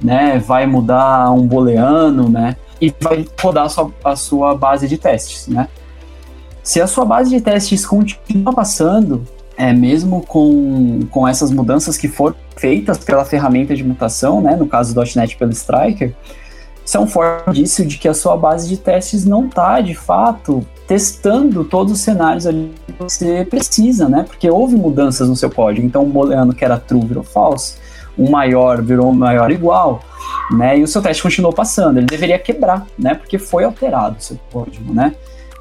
né? 0.02 0.40
Vai 0.40 0.66
mudar 0.66 1.32
um 1.32 1.46
booleano, 1.46 2.30
né? 2.30 2.56
E 2.80 2.94
vai 3.02 3.26
rodar 3.42 3.66
a 3.66 3.70
sua, 3.70 3.92
a 4.04 4.16
sua 4.16 4.56
base 4.56 4.88
de 4.88 4.98
testes, 4.98 5.48
né? 5.48 5.68
Se 6.64 6.80
a 6.80 6.88
sua 6.88 7.04
base 7.04 7.30
de 7.30 7.42
testes 7.42 7.86
continua 7.86 8.54
passando, 8.54 9.26
é, 9.58 9.74
mesmo 9.74 10.22
com, 10.26 11.02
com 11.12 11.28
essas 11.28 11.52
mudanças 11.52 11.98
que 11.98 12.08
foram 12.08 12.36
feitas 12.56 12.98
pela 12.98 13.26
ferramenta 13.26 13.76
de 13.76 13.84
mutação, 13.84 14.40
né? 14.40 14.56
No 14.56 14.68
caso 14.68 14.94
do 14.96 15.02
.NET 15.16 15.36
pelo 15.36 15.52
Striker, 15.52 16.14
Isso 16.86 16.98
é 16.98 17.08
forte 17.08 17.50
indício 17.50 17.86
de 17.86 17.98
que 17.98 18.08
a 18.08 18.14
sua 18.14 18.36
base 18.36 18.68
de 18.68 18.78
testes 18.78 19.26
não 19.26 19.46
está, 19.46 19.80
de 19.80 19.96
fato, 19.96 20.66
testando 20.88 21.64
todos 21.64 21.94
os 21.94 22.00
cenários 22.00 22.46
ali 22.46 22.74
que 22.86 22.94
você 23.00 23.46
precisa, 23.46 24.10
né? 24.10 24.24
Porque 24.28 24.50
houve 24.50 24.76
mudanças 24.76 25.30
no 25.30 25.36
seu 25.36 25.50
código. 25.50 25.86
Então, 25.86 26.04
um 26.04 26.10
booleano 26.10 26.54
que 26.54 26.64
era 26.64 26.78
true 26.78 27.06
virou 27.06 27.24
false, 27.24 27.78
um 28.18 28.30
maior 28.30 28.82
virou 28.82 29.14
maior 29.14 29.50
igual, 29.50 30.02
né? 30.52 30.78
E 30.78 30.84
o 30.84 30.88
seu 30.88 31.02
teste 31.02 31.24
continuou 31.24 31.54
passando. 31.54 31.98
Ele 31.98 32.06
deveria 32.06 32.38
quebrar, 32.38 32.86
né? 33.00 33.16
Porque 33.16 33.38
foi 33.38 33.64
alterado 33.64 34.18
o 34.20 34.22
seu 34.22 34.38
código, 34.52 34.94
né? 34.94 35.16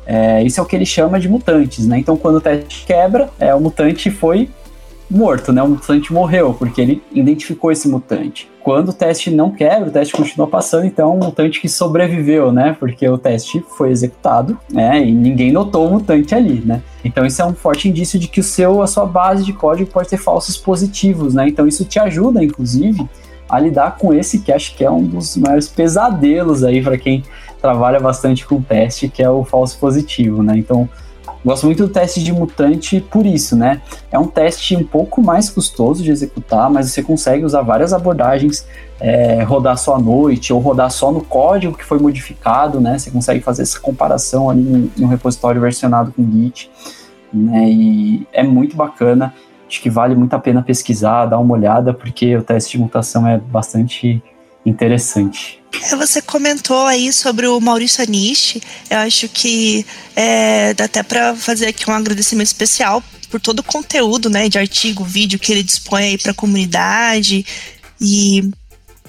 É, 0.05 0.43
isso 0.43 0.59
é 0.59 0.62
o 0.62 0.66
que 0.66 0.75
ele 0.75 0.85
chama 0.85 1.20
de 1.20 1.29
mutantes, 1.29 1.87
né? 1.87 1.99
Então, 1.99 2.16
quando 2.16 2.37
o 2.37 2.41
teste 2.41 2.85
quebra, 2.85 3.31
é, 3.39 3.55
o 3.55 3.61
mutante 3.61 4.11
foi 4.11 4.51
morto, 5.13 5.53
né? 5.53 5.63
O 5.63 5.69
mutante 5.69 6.13
morreu, 6.13 6.55
porque 6.55 6.81
ele 6.81 7.03
identificou 7.13 7.71
esse 7.71 7.89
mutante. 7.89 8.51
Quando 8.63 8.91
o 8.91 8.93
teste 8.93 9.31
não 9.31 9.51
quebra, 9.51 9.89
o 9.89 9.93
teste 9.93 10.15
continua 10.15 10.47
passando, 10.47 10.87
então 10.87 11.11
é 11.11 11.15
um 11.15 11.19
mutante 11.19 11.61
que 11.61 11.69
sobreviveu, 11.69 12.53
né? 12.53 12.77
Porque 12.79 13.09
o 13.09 13.19
teste 13.19 13.65
foi 13.77 13.91
executado, 13.91 14.57
né? 14.73 15.05
E 15.05 15.13
ninguém 15.13 15.53
notou 15.53 15.87
o 15.87 15.91
mutante 15.91 16.35
ali, 16.35 16.63
né? 16.65 16.83
Então 17.05 17.27
isso 17.27 17.43
é 17.43 17.45
um 17.45 17.55
forte 17.55 17.89
indício 17.89 18.19
de 18.19 18.29
que 18.29 18.41
o 18.41 18.45
seu, 18.45 18.81
a 18.83 18.87
sua 18.87 19.05
base 19.05 19.45
de 19.45 19.53
código 19.53 19.91
pode 19.91 20.09
ter 20.09 20.17
falsos 20.17 20.57
positivos, 20.57 21.35
né? 21.35 21.49
Então 21.49 21.67
isso 21.67 21.85
te 21.85 21.99
ajuda, 21.99 22.43
inclusive, 22.43 23.09
a 23.49 23.59
lidar 23.59 23.99
com 23.99 24.15
esse 24.15 24.39
que 24.39 24.51
acho 24.51 24.75
que 24.77 24.85
é 24.85 24.91
um 24.91 25.05
dos 25.05 25.37
maiores 25.37 25.69
pesadelos 25.69 26.65
aí 26.65 26.83
para 26.83 26.97
quem 26.97 27.23
trabalha 27.61 28.01
bastante 28.01 28.47
com 28.47 28.63
teste, 28.63 29.09
que 29.09 29.23
é 29.23 29.29
o 29.29 29.45
falso 29.45 29.79
positivo, 29.79 30.43
né? 30.43 30.57
Então, 30.57 30.89
Gosto 31.45 31.66
muito 31.66 31.86
do 31.86 31.93
teste 31.93 32.22
de 32.22 32.32
mutante 32.32 33.01
por 33.01 33.26
isso, 33.26 33.57
né? 33.57 33.82
É 34.11 34.18
um 34.18 34.28
teste 34.28 34.76
um 34.76 34.84
pouco 34.84 35.20
mais 35.20 35.51
custoso 35.51 36.03
de 36.03 36.11
executar, 36.11 36.70
mas 36.70 36.90
você 36.90 37.03
consegue 37.03 37.45
usar 37.45 37.62
várias 37.62 37.93
abordagens, 37.93 38.66
é, 39.01 39.43
rodar 39.43 39.76
só 39.76 39.97
à 39.97 39.99
noite 39.99 40.53
ou 40.53 40.61
rodar 40.61 40.90
só 40.90 41.11
no 41.11 41.20
código 41.20 41.76
que 41.76 41.84
foi 41.84 41.99
modificado, 41.99 42.80
né? 42.80 42.97
Você 42.97 43.11
consegue 43.11 43.40
fazer 43.40 43.62
essa 43.62 43.80
comparação 43.80 44.49
ali 44.49 44.90
em 44.97 45.05
um 45.05 45.09
repositório 45.09 45.61
versionado 45.61 46.12
com 46.12 46.22
Git, 46.30 46.70
né? 47.32 47.68
E 47.68 48.26
é 48.32 48.45
muito 48.45 48.76
bacana. 48.76 49.34
Acho 49.66 49.82
que 49.82 49.90
vale 49.90 50.14
muito 50.14 50.34
a 50.34 50.38
pena 50.38 50.62
pesquisar, 50.62 51.26
dar 51.26 51.38
uma 51.38 51.55
olhada, 51.55 51.93
porque 51.93 52.36
o 52.36 52.43
teste 52.43 52.76
de 52.76 52.84
mutação 52.84 53.26
é 53.26 53.38
bastante 53.38 54.22
interessante. 54.65 55.63
É, 55.91 55.97
você 55.97 56.21
comentou 56.21 56.87
aí 56.87 57.13
sobre 57.13 57.47
o 57.47 57.59
Maurício 57.61 58.03
Anishi. 58.03 58.63
Eu 58.91 58.99
acho 58.99 59.29
que 59.29 59.85
é, 60.15 60.75
dá 60.75 60.85
até 60.85 61.03
para 61.03 61.35
fazer 61.35 61.67
aqui 61.67 61.89
um 61.91 61.95
agradecimento 61.95 62.49
especial 62.49 63.03
por 63.31 63.41
todo 63.41 63.61
o 63.61 63.65
conteúdo, 63.65 64.29
né, 64.29 64.49
de 64.49 64.59
artigo, 64.59 65.05
vídeo 65.05 65.39
que 65.39 65.51
ele 65.51 65.63
dispõe 65.63 66.05
aí 66.05 66.19
para 66.19 66.33
a 66.33 66.35
comunidade. 66.35 67.47
E 68.01 68.51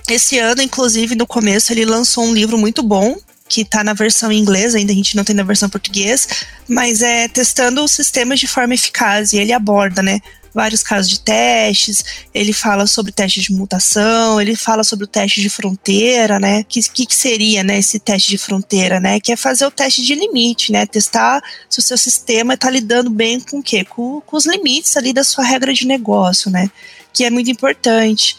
esse 0.10 0.39
ano, 0.39 0.62
inclusive, 0.62 1.16
no 1.16 1.28
começo, 1.28 1.74
ele 1.74 1.86
lançou 1.86 2.24
um 2.24 2.34
livro 2.34 2.58
muito 2.58 2.82
bom 2.82 3.18
que 3.49 3.62
está 3.62 3.84
na 3.84 3.93
versão 3.93 4.32
em 4.32 4.39
inglês, 4.39 4.74
ainda 4.74 4.91
a 4.91 4.95
gente 4.95 5.16
não 5.16 5.24
tem 5.24 5.36
na 5.36 5.43
versão 5.43 5.70
português, 5.70 6.28
mas 6.68 7.01
é 7.01 7.28
testando 7.28 7.84
os 7.84 7.91
sistemas 7.91 8.39
de 8.39 8.47
forma 8.47 8.74
eficaz 8.74 9.34
e 9.34 9.38
ele 9.38 9.54
aborda, 9.54 10.01
né, 10.01 10.22
vários 10.54 10.84
casos 10.84 11.10
de 11.10 11.20
testes, 11.20 12.04
ele 12.34 12.54
fala 12.54 12.86
sobre 12.86 13.12
testes 13.12 13.43
de 13.43 13.54
mutação, 13.54 14.39
ele 14.39 14.56
fala 14.56 14.84
sobre 14.84 15.06
o 15.06 15.08
teste 15.08 15.41
de 15.41 15.49
fronteira, 15.49 16.39
né? 16.39 16.64
Que, 16.64 16.82
que, 16.89 17.06
que 17.06 17.16
seria, 17.16 17.64
né, 17.64 17.80
esse 17.80 17.99
teste 17.99 18.30
de 18.30 18.38
fronteira, 18.38 18.99
né? 18.99 19.20
Que 19.20 19.32
é 19.32 19.36
fazer 19.36 19.66
o 19.66 19.72
teste 19.72 20.04
de 20.04 20.16
limite, 20.16 20.72
né? 20.72 20.86
Testar 20.86 21.41
se 21.70 21.80
o 21.80 21.82
seu 21.82 21.97
sistema 21.97 22.54
está 22.54 22.70
lidando 22.70 23.10
bem 23.10 23.39
com 23.39 23.60
o 23.60 23.64
quê? 23.64 23.84
Com, 23.84 24.22
com 24.22 24.38
os 24.38 24.45
limites 24.45 24.95
ali 24.95 25.12
da 25.12 25.24
sua 25.24 25.43
regra 25.43 25.74
de 25.74 25.88
negócio, 25.88 26.51
né? 26.51 26.70
Que 27.12 27.24
é 27.24 27.30
muito 27.30 27.49
importante. 27.49 28.38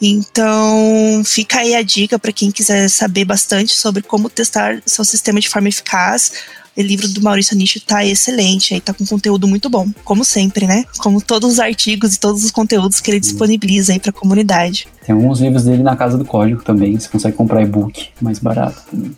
Então, 0.00 1.22
fica 1.24 1.60
aí 1.60 1.74
a 1.74 1.82
dica 1.82 2.18
para 2.18 2.32
quem 2.32 2.50
quiser 2.50 2.88
saber 2.90 3.24
bastante 3.24 3.74
sobre 3.74 4.02
como 4.02 4.28
testar 4.28 4.82
seu 4.84 5.04
sistema 5.04 5.40
de 5.40 5.48
forma 5.48 5.68
eficaz. 5.68 6.32
O 6.76 6.82
livro 6.82 7.08
do 7.08 7.22
Maurício 7.22 7.56
Nicho 7.56 7.80
tá 7.80 8.04
excelente, 8.04 8.74
aí 8.74 8.82
tá 8.82 8.92
com 8.92 9.06
conteúdo 9.06 9.48
muito 9.48 9.70
bom, 9.70 9.88
como 10.04 10.22
sempre, 10.22 10.66
né? 10.66 10.84
Como 10.98 11.22
todos 11.22 11.52
os 11.54 11.58
artigos 11.58 12.14
e 12.14 12.20
todos 12.20 12.44
os 12.44 12.50
conteúdos 12.50 13.00
que 13.00 13.10
ele 13.10 13.18
disponibiliza 13.18 13.94
aí 13.94 13.98
para 13.98 14.10
a 14.10 14.12
comunidade. 14.12 14.86
Tem 15.06 15.14
alguns 15.14 15.40
livros 15.40 15.64
dele 15.64 15.82
na 15.82 15.96
Casa 15.96 16.18
do 16.18 16.24
Código 16.26 16.62
também, 16.62 17.00
você 17.00 17.08
consegue 17.08 17.34
comprar 17.34 17.62
e-book 17.62 18.08
mais 18.20 18.38
barato 18.38 18.82
também. 18.90 19.16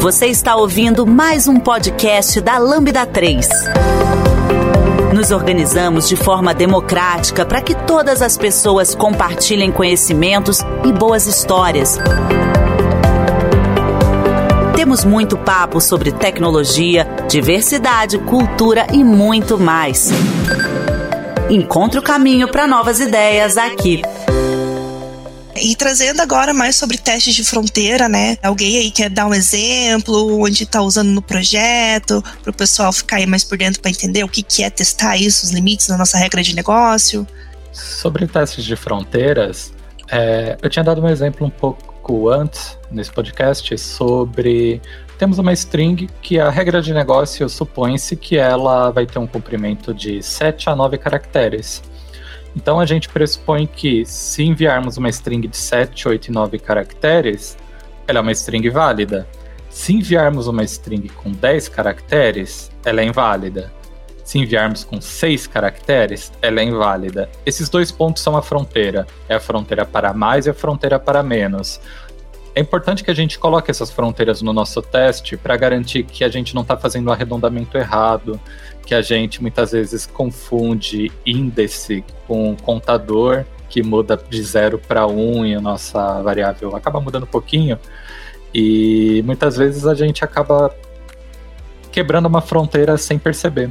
Você 0.00 0.28
está 0.28 0.56
ouvindo 0.56 1.06
mais 1.06 1.46
um 1.46 1.60
podcast 1.60 2.40
da 2.40 2.56
Lambda 2.56 3.04
3. 3.04 3.46
Nos 5.14 5.30
organizamos 5.30 6.08
de 6.08 6.16
forma 6.16 6.54
democrática 6.54 7.44
para 7.44 7.60
que 7.60 7.74
todas 7.74 8.22
as 8.22 8.38
pessoas 8.38 8.94
compartilhem 8.94 9.70
conhecimentos 9.70 10.60
e 10.82 10.92
boas 10.92 11.26
histórias 11.26 11.98
temos 14.76 15.06
muito 15.06 15.38
papo 15.38 15.80
sobre 15.80 16.12
tecnologia, 16.12 17.06
diversidade, 17.30 18.18
cultura 18.18 18.86
e 18.92 19.02
muito 19.02 19.58
mais. 19.58 20.10
Encontre 21.48 21.98
o 21.98 22.02
caminho 22.02 22.46
para 22.46 22.66
novas 22.66 23.00
ideias 23.00 23.56
aqui. 23.56 24.02
E 25.56 25.74
trazendo 25.74 26.20
agora 26.20 26.52
mais 26.52 26.76
sobre 26.76 26.98
testes 26.98 27.34
de 27.34 27.42
fronteira, 27.42 28.06
né? 28.06 28.36
Alguém 28.42 28.76
aí 28.76 28.90
quer 28.90 29.08
dar 29.08 29.26
um 29.26 29.32
exemplo, 29.32 30.42
onde 30.42 30.64
está 30.64 30.82
usando 30.82 31.08
no 31.08 31.22
projeto, 31.22 32.22
para 32.42 32.50
o 32.50 32.54
pessoal 32.54 32.92
ficar 32.92 33.16
aí 33.16 33.26
mais 33.26 33.42
por 33.42 33.56
dentro 33.56 33.80
para 33.80 33.90
entender 33.90 34.24
o 34.24 34.28
que, 34.28 34.42
que 34.42 34.62
é 34.62 34.68
testar 34.68 35.16
isso, 35.16 35.46
os 35.46 35.52
limites 35.52 35.88
da 35.88 35.96
nossa 35.96 36.18
regra 36.18 36.42
de 36.42 36.54
negócio? 36.54 37.26
Sobre 37.72 38.26
testes 38.26 38.62
de 38.62 38.76
fronteiras, 38.76 39.72
é, 40.10 40.58
eu 40.60 40.68
tinha 40.68 40.84
dado 40.84 41.00
um 41.00 41.08
exemplo 41.08 41.46
um 41.46 41.50
pouco 41.50 41.95
pouco 42.06 42.28
antes, 42.30 42.78
nesse 42.90 43.10
podcast, 43.10 43.76
sobre. 43.76 44.80
Temos 45.18 45.38
uma 45.38 45.52
string 45.52 46.08
que 46.22 46.38
a 46.38 46.48
regra 46.48 46.80
de 46.80 46.94
negócio 46.94 47.48
supõe-se 47.48 48.14
que 48.16 48.36
ela 48.36 48.90
vai 48.90 49.06
ter 49.06 49.18
um 49.18 49.26
comprimento 49.26 49.92
de 49.92 50.22
7 50.22 50.70
a 50.70 50.76
9 50.76 50.98
caracteres. 50.98 51.82
Então 52.54 52.78
a 52.78 52.86
gente 52.86 53.08
pressupõe 53.08 53.66
que 53.66 54.04
se 54.04 54.44
enviarmos 54.44 54.96
uma 54.96 55.08
string 55.08 55.48
de 55.48 55.56
7, 55.56 56.08
8 56.08 56.28
e 56.28 56.30
9 56.30 56.58
caracteres, 56.58 57.56
ela 58.06 58.18
é 58.18 58.22
uma 58.22 58.32
string 58.32 58.68
válida. 58.70 59.26
Se 59.68 59.92
enviarmos 59.92 60.46
uma 60.46 60.62
string 60.62 61.08
com 61.08 61.32
10 61.32 61.68
caracteres, 61.68 62.70
ela 62.84 63.00
é 63.00 63.04
inválida. 63.04 63.72
Se 64.26 64.40
enviarmos 64.40 64.82
com 64.82 65.00
6 65.00 65.46
caracteres, 65.46 66.32
ela 66.42 66.58
é 66.58 66.64
inválida. 66.64 67.30
Esses 67.46 67.68
dois 67.68 67.92
pontos 67.92 68.24
são 68.24 68.36
a 68.36 68.42
fronteira. 68.42 69.06
É 69.28 69.36
a 69.36 69.40
fronteira 69.40 69.86
para 69.86 70.12
mais 70.12 70.46
e 70.46 70.50
a 70.50 70.52
fronteira 70.52 70.98
para 70.98 71.22
menos. 71.22 71.80
É 72.52 72.60
importante 72.60 73.04
que 73.04 73.10
a 73.12 73.14
gente 73.14 73.38
coloque 73.38 73.70
essas 73.70 73.88
fronteiras 73.88 74.42
no 74.42 74.52
nosso 74.52 74.82
teste 74.82 75.36
para 75.36 75.56
garantir 75.56 76.02
que 76.02 76.24
a 76.24 76.28
gente 76.28 76.56
não 76.56 76.62
está 76.62 76.76
fazendo 76.76 77.06
um 77.06 77.12
arredondamento 77.12 77.78
errado, 77.78 78.40
que 78.84 78.96
a 78.96 79.00
gente 79.00 79.40
muitas 79.40 79.70
vezes 79.70 80.06
confunde 80.06 81.12
índice 81.24 82.04
com 82.26 82.56
contador, 82.56 83.44
que 83.68 83.80
muda 83.80 84.16
de 84.16 84.42
0 84.42 84.80
para 84.88 85.06
1 85.06 85.38
um, 85.38 85.46
e 85.46 85.54
a 85.54 85.60
nossa 85.60 86.20
variável 86.20 86.74
acaba 86.74 87.00
mudando 87.00 87.22
um 87.22 87.28
pouquinho. 87.28 87.78
E 88.52 89.22
muitas 89.24 89.56
vezes 89.56 89.86
a 89.86 89.94
gente 89.94 90.24
acaba 90.24 90.74
quebrando 91.92 92.26
uma 92.26 92.40
fronteira 92.40 92.98
sem 92.98 93.20
perceber. 93.20 93.70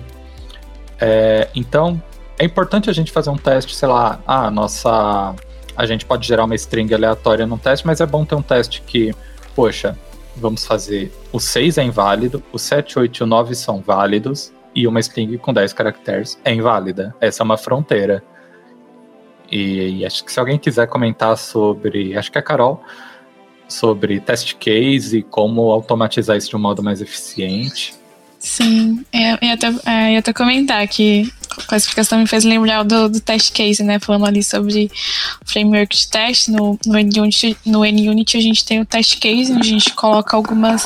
É, 1.00 1.50
então, 1.56 2.02
é 2.38 2.46
importante 2.46 2.90
a 2.90 2.94
gente 2.94 3.12
fazer 3.12 3.30
um 3.30 3.38
teste, 3.38 3.76
sei 3.76 3.88
lá, 3.88 4.20
ah, 4.26 4.50
nossa. 4.52 5.36
A 5.76 5.86
gente 5.86 6.06
pode 6.06 6.26
gerar 6.26 6.46
uma 6.46 6.56
string 6.56 6.94
aleatória 6.94 7.46
num 7.46 7.58
teste, 7.58 7.86
mas 7.86 8.00
é 8.00 8.06
bom 8.06 8.24
ter 8.24 8.36
um 8.36 8.42
teste 8.42 8.82
que, 8.82 9.14
poxa, 9.54 9.98
vamos 10.36 10.66
fazer 10.66 11.12
o 11.34 11.40
6 11.40 11.78
é 11.78 11.84
inválido, 11.84 12.42
o 12.52 12.58
7, 12.58 12.98
8 12.98 13.18
e 13.18 13.24
o 13.24 13.26
9 13.26 13.56
são 13.56 13.82
válidos, 13.82 14.54
e 14.74 14.88
uma 14.88 15.00
string 15.00 15.38
com 15.38 15.54
10 15.54 15.74
caracteres 15.74 16.40
é 16.44 16.54
inválida. 16.54 17.16
Essa 17.22 17.44
é 17.44 17.46
uma 17.46 17.58
fronteira. 17.58 18.24
E, 19.50 20.00
e, 20.00 20.06
acho 20.06 20.24
que 20.26 20.32
se 20.32 20.40
alguém 20.40 20.58
quiser 20.58 20.88
comentar 20.88 21.38
sobre, 21.38 22.18
acho 22.18 22.32
que 22.32 22.38
é 22.38 22.42
a 22.42 22.44
Carol, 22.44 22.84
sobre 23.68 24.20
test 24.20 24.56
case 24.56 25.20
e 25.20 25.24
como 25.24 25.72
automatizar 25.72 26.36
isso 26.36 26.50
de 26.50 26.56
um 26.56 26.60
modo 26.60 26.84
mais 26.84 27.02
eficiente. 27.02 27.96
Sim, 28.46 29.04
é, 29.12 29.34
eu 29.34 29.38
ia 29.42 29.54
até, 29.56 29.74
é, 29.88 30.14
ia 30.14 30.20
até 30.20 30.32
comentar 30.32 30.88
que 30.88 31.28
a 31.68 31.78
explicação 31.78 32.20
me 32.20 32.28
fez 32.28 32.44
lembrar 32.44 32.84
do, 32.84 33.10
do 33.10 33.20
test 33.20 33.52
case, 33.52 33.82
né? 33.82 33.98
Falando 33.98 34.28
ali 34.28 34.44
sobre 34.44 34.92
framework 35.44 35.98
de 35.98 36.08
teste. 36.08 36.52
No, 36.52 36.78
no, 36.86 36.94
NUnity, 36.94 37.58
no 37.66 37.80
NUnity 37.80 38.38
a 38.38 38.42
gente 38.42 38.64
tem 38.64 38.80
o 38.80 38.86
test 38.86 39.18
case, 39.18 39.52
onde 39.52 39.68
a 39.68 39.72
gente 39.72 39.92
coloca 39.96 40.38
algumas 40.38 40.86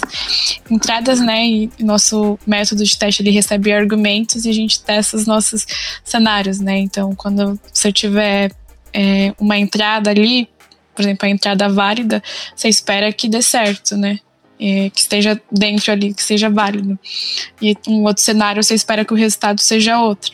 entradas, 0.71 1.19
né? 1.19 1.45
E 1.45 1.69
nosso 1.81 2.39
método 2.47 2.81
de 2.81 2.97
teste 2.97 3.21
ele 3.21 3.31
recebe 3.31 3.73
argumentos 3.73 4.45
e 4.45 4.49
a 4.49 4.53
gente 4.53 4.81
testa 4.81 5.17
os 5.17 5.27
nossos 5.27 5.67
cenários, 6.01 6.61
né? 6.61 6.77
Então, 6.77 7.13
quando 7.13 7.59
você 7.73 7.91
tiver 7.91 8.53
é, 8.93 9.33
uma 9.37 9.57
entrada 9.57 10.09
ali, 10.09 10.47
por 10.95 11.01
exemplo, 11.01 11.27
a 11.27 11.29
entrada 11.29 11.67
válida, 11.67 12.23
você 12.55 12.69
espera 12.69 13.11
que 13.11 13.27
dê 13.27 13.41
certo, 13.41 13.97
né? 13.97 14.17
Que 14.59 14.99
esteja 14.99 15.41
dentro 15.49 15.91
ali, 15.91 16.13
que 16.13 16.21
seja 16.21 16.49
válido. 16.49 16.99
E 17.61 17.77
um 17.87 18.03
outro 18.03 18.21
cenário 18.21 18.61
você 18.61 18.75
espera 18.75 19.05
que 19.05 19.13
o 19.13 19.17
resultado 19.17 19.61
seja 19.61 19.99
outro. 19.99 20.33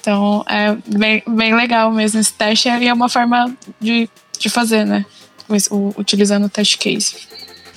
Então 0.00 0.44
é 0.48 0.76
bem, 0.86 1.22
bem 1.26 1.54
legal 1.54 1.90
mesmo 1.90 2.20
esse 2.20 2.32
teste 2.32 2.68
e 2.68 2.88
é 2.88 2.94
uma 2.94 3.08
forma 3.08 3.54
de, 3.80 4.08
de 4.38 4.48
fazer, 4.48 4.86
né? 4.86 5.04
Utilizando 5.96 6.44
o 6.46 6.48
teste 6.48 6.78
case. 6.78 7.16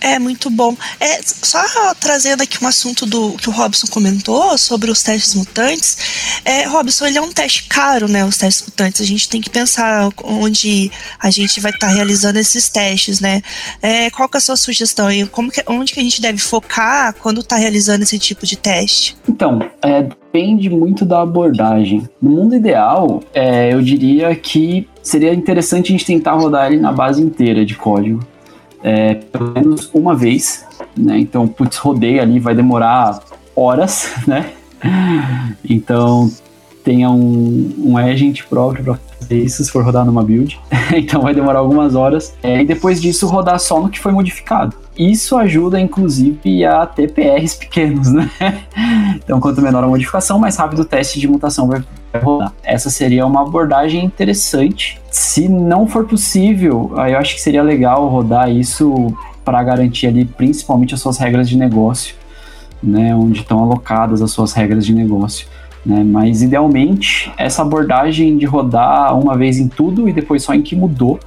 É 0.04 0.20
muito 0.20 0.50
bom. 0.50 0.76
É, 1.00 1.22
só 1.24 1.64
trazendo 1.98 2.44
aqui 2.44 2.62
um 2.62 2.68
assunto 2.68 3.06
do 3.06 3.32
que 3.38 3.48
o 3.48 3.54
Robson 3.54 3.88
comentou 3.88 4.58
sobre 4.58 4.92
os 4.92 5.02
testes 5.02 5.34
mutantes. 5.34 6.42
É, 6.44 6.66
Robson, 6.66 7.06
ele 7.06 7.18
é 7.18 7.22
um 7.22 7.32
teste 7.32 7.70
caro, 7.70 8.10
né? 8.10 8.26
Os 8.26 8.38
testes 8.38 8.68
mutantes. 8.68 9.00
A 9.00 9.06
gente 9.06 9.30
tem 9.30 9.40
que 9.40 9.50
pensar 9.50 10.10
onde 10.26 10.92
a 11.18 11.30
gente 11.32 11.62
vai 11.62 11.72
estar 11.72 11.88
tá 11.88 11.94
realizando 11.94 12.38
esses 12.38 12.68
testes, 12.68 13.22
né? 13.22 13.42
É, 13.82 14.10
qual 14.10 14.28
que 14.28 14.36
é 14.36 14.40
a 14.40 14.42
sua 14.42 14.58
sugestão? 14.58 15.10
E 15.10 15.26
como 15.26 15.50
que, 15.50 15.64
onde 15.68 15.94
que 15.94 16.02
a 16.02 16.04
gente 16.04 16.22
deve 16.22 16.40
focar 16.40 17.14
quando 17.14 17.40
está 17.40 17.56
realizando 17.56 18.04
esse 18.04 18.20
tipo 18.20 18.46
de 18.46 18.58
teste? 18.58 19.16
Então, 19.26 19.60
é, 19.82 20.04
depende 20.04 20.70
muito 20.70 21.06
da 21.06 21.22
abordagem. 21.22 22.10
No 22.22 22.32
mundo 22.32 22.58
ideal, 22.58 23.24
é, 23.34 23.74
eu 23.74 23.82
diria 23.82 24.36
que 24.36 24.86
seria 25.02 25.34
interessante 25.34 25.88
a 25.88 25.92
gente 25.92 26.06
tentar 26.06 26.34
rodar 26.34 26.70
ele 26.70 26.82
na 26.82 26.92
base 26.92 27.22
inteira 27.22 27.66
de 27.66 27.76
código 27.76 28.33
é, 28.84 29.16
pelo 29.16 29.52
menos 29.52 29.90
uma 29.94 30.14
vez, 30.14 30.66
né? 30.96 31.18
Então, 31.18 31.48
putz, 31.48 31.78
rodei 31.78 32.20
ali, 32.20 32.40
vai 32.40 32.54
demorar 32.54 33.20
horas, 33.56 34.14
né? 34.28 34.52
Então, 35.68 36.30
tenha 36.84 37.10
um, 37.10 37.74
um 37.78 37.98
agent 37.98 38.44
próprio 38.44 38.84
para 38.84 38.96
fazer 39.18 39.38
isso, 39.40 39.64
se 39.64 39.72
for 39.72 39.84
rodar 39.84 40.06
numa 40.06 40.22
build. 40.22 40.60
então, 40.94 41.22
vai 41.22 41.34
demorar 41.34 41.60
algumas 41.60 41.96
horas. 41.96 42.36
É, 42.44 42.62
e 42.62 42.66
depois 42.66 43.02
disso, 43.02 43.26
rodar 43.28 43.58
só 43.60 43.82
no 43.82 43.90
que 43.90 44.00
foi 44.00 44.12
modificado. 44.12 44.76
Isso 44.98 45.36
ajuda, 45.36 45.80
inclusive, 45.80 46.64
a 46.66 46.86
ter 46.86 47.12
PRs 47.12 47.56
pequenos, 47.56 48.12
né? 48.12 48.30
Então, 49.24 49.40
quanto 49.40 49.62
menor 49.62 49.84
a 49.84 49.88
modificação, 49.88 50.38
mais 50.38 50.58
rápido 50.58 50.80
o 50.82 50.86
teste 50.86 51.20
de 51.20 51.28
mutação 51.28 51.68
vai 51.68 51.84
rodar. 52.22 52.52
Essa 52.64 52.90
seria 52.90 53.26
uma 53.26 53.42
abordagem 53.42 54.04
interessante. 54.04 55.00
Se 55.10 55.48
não 55.48 55.88
for 55.88 56.06
possível, 56.06 56.92
eu 56.96 57.18
acho 57.18 57.36
que 57.36 57.42
seria 57.42 57.64
legal 57.64 58.08
rodar 58.10 58.52
isso 58.52 59.16
para 59.46 59.64
garantir 59.64 60.08
ali 60.08 60.26
principalmente 60.26 60.94
as 60.94 61.00
suas 61.00 61.18
regras 61.18 61.48
de 61.48 61.58
negócio, 61.58 62.16
né? 62.82 63.16
Onde 63.16 63.42
estão 63.42 63.64
alocadas 63.64 64.22
as 64.22 64.32
suas 64.32 64.52
regras 64.52 64.86
de 64.86 64.94
negócio. 64.94 65.48
Né? 65.86 66.04
Mas 66.04 66.42
idealmente 66.42 67.32
essa 67.38 67.62
abordagem 67.62 68.38
de 68.38 68.46
rodar 68.46 69.18
uma 69.18 69.38
vez 69.38 69.58
em 69.58 69.68
tudo 69.68 70.08
e 70.08 70.14
depois 70.14 70.44
só 70.44 70.54
em 70.54 70.62
que 70.62 70.76
mudou 70.76 71.20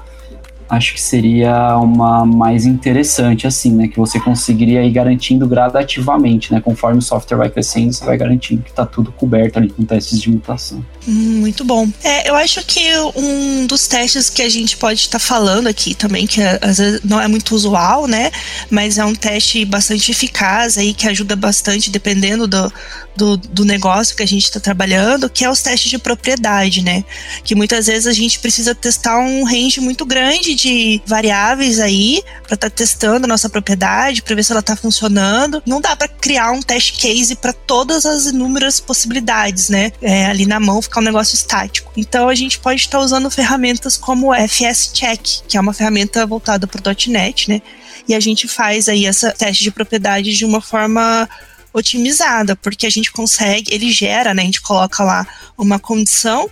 acho 0.68 0.94
que 0.94 1.00
seria 1.00 1.76
uma 1.76 2.26
mais 2.26 2.66
interessante, 2.66 3.46
assim, 3.46 3.72
né? 3.72 3.88
Que 3.88 3.98
você 3.98 4.18
conseguiria 4.18 4.82
ir 4.82 4.90
garantindo 4.90 5.46
gradativamente, 5.46 6.52
né? 6.52 6.60
Conforme 6.60 6.98
o 6.98 7.02
software 7.02 7.38
vai 7.38 7.50
crescendo, 7.50 7.92
você 7.92 8.04
vai 8.04 8.16
garantindo 8.16 8.62
que 8.62 8.70
está 8.70 8.84
tudo 8.84 9.12
coberto 9.12 9.58
ali 9.58 9.68
com 9.68 9.84
testes 9.84 10.20
de 10.20 10.30
mutação. 10.30 10.84
Hum, 11.06 11.40
muito 11.40 11.64
bom. 11.64 11.88
É, 12.02 12.28
eu 12.28 12.34
acho 12.34 12.64
que 12.66 12.82
um 13.14 13.66
dos 13.66 13.86
testes 13.86 14.28
que 14.28 14.42
a 14.42 14.48
gente 14.48 14.76
pode 14.76 15.00
estar 15.00 15.18
tá 15.18 15.24
falando 15.24 15.68
aqui 15.68 15.94
também, 15.94 16.26
que 16.26 16.42
é, 16.42 16.58
às 16.60 16.78
vezes 16.78 17.00
não 17.04 17.20
é 17.20 17.28
muito 17.28 17.54
usual, 17.54 18.08
né? 18.08 18.30
Mas 18.68 18.98
é 18.98 19.04
um 19.04 19.14
teste 19.14 19.64
bastante 19.64 20.10
eficaz 20.10 20.76
aí, 20.76 20.92
que 20.92 21.06
ajuda 21.06 21.36
bastante, 21.36 21.90
dependendo 21.90 22.48
do, 22.48 22.72
do, 23.16 23.36
do 23.36 23.64
negócio 23.64 24.16
que 24.16 24.22
a 24.22 24.26
gente 24.26 24.44
está 24.44 24.58
trabalhando, 24.58 25.30
que 25.30 25.44
é 25.44 25.50
os 25.50 25.62
testes 25.62 25.90
de 25.90 25.98
propriedade, 25.98 26.82
né? 26.82 27.04
Que 27.44 27.54
muitas 27.54 27.86
vezes 27.86 28.06
a 28.08 28.12
gente 28.12 28.40
precisa 28.40 28.74
testar 28.74 29.18
um 29.18 29.44
range 29.44 29.80
muito 29.80 30.04
grande 30.04 30.55
de 30.56 31.00
variáveis 31.06 31.78
aí 31.78 32.22
para 32.44 32.54
estar 32.54 32.70
tá 32.70 32.70
testando 32.70 33.24
a 33.24 33.28
nossa 33.28 33.48
propriedade, 33.48 34.22
para 34.22 34.34
ver 34.34 34.44
se 34.44 34.52
ela 34.52 34.60
está 34.60 34.74
funcionando. 34.74 35.62
Não 35.66 35.80
dá 35.80 35.94
para 35.94 36.08
criar 36.08 36.50
um 36.50 36.60
test 36.60 36.98
case 37.00 37.36
para 37.36 37.52
todas 37.52 38.04
as 38.04 38.26
inúmeras 38.26 38.80
possibilidades, 38.80 39.68
né? 39.68 39.92
É, 40.02 40.26
ali 40.26 40.46
na 40.46 40.58
mão 40.58 40.82
ficar 40.82 41.00
um 41.00 41.04
negócio 41.04 41.34
estático. 41.34 41.92
Então 41.96 42.28
a 42.28 42.34
gente 42.34 42.58
pode 42.58 42.80
estar 42.80 42.98
tá 42.98 43.04
usando 43.04 43.30
ferramentas 43.30 43.96
como 43.96 44.30
o 44.30 44.34
FS 44.34 44.90
Check, 44.92 45.20
que 45.46 45.56
é 45.56 45.60
uma 45.60 45.72
ferramenta 45.72 46.26
voltada 46.26 46.66
para 46.66 46.80
o 46.80 47.10
.NET, 47.10 47.48
né? 47.48 47.62
E 48.08 48.14
a 48.14 48.20
gente 48.20 48.48
faz 48.48 48.88
aí 48.88 49.06
essa 49.06 49.32
teste 49.32 49.64
de 49.64 49.70
propriedade 49.70 50.32
de 50.32 50.44
uma 50.44 50.60
forma 50.60 51.28
otimizada, 51.72 52.56
porque 52.56 52.86
a 52.86 52.90
gente 52.90 53.12
consegue, 53.12 53.74
ele 53.74 53.90
gera, 53.90 54.32
né? 54.32 54.42
A 54.42 54.46
gente 54.46 54.62
coloca 54.62 55.04
lá 55.04 55.26
uma 55.58 55.78
condição 55.78 56.48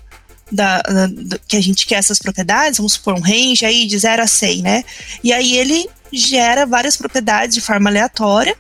da, 0.51 0.81
da, 0.83 1.07
da, 1.07 1.39
que 1.47 1.57
a 1.57 1.61
gente 1.61 1.87
quer 1.87 1.97
essas 1.97 2.19
propriedades, 2.19 2.79
vamos 2.79 2.95
supor 2.95 3.15
um 3.15 3.21
range 3.21 3.65
aí 3.65 3.87
de 3.87 3.99
0 3.99 4.23
a 4.23 4.27
100, 4.27 4.63
né? 4.63 4.85
E 5.23 5.33
aí 5.33 5.57
ele 5.57 5.89
gera 6.13 6.67
várias 6.67 6.97
propriedades 6.97 7.55
de 7.55 7.61
forma 7.61 7.91
aleatória 7.91 8.57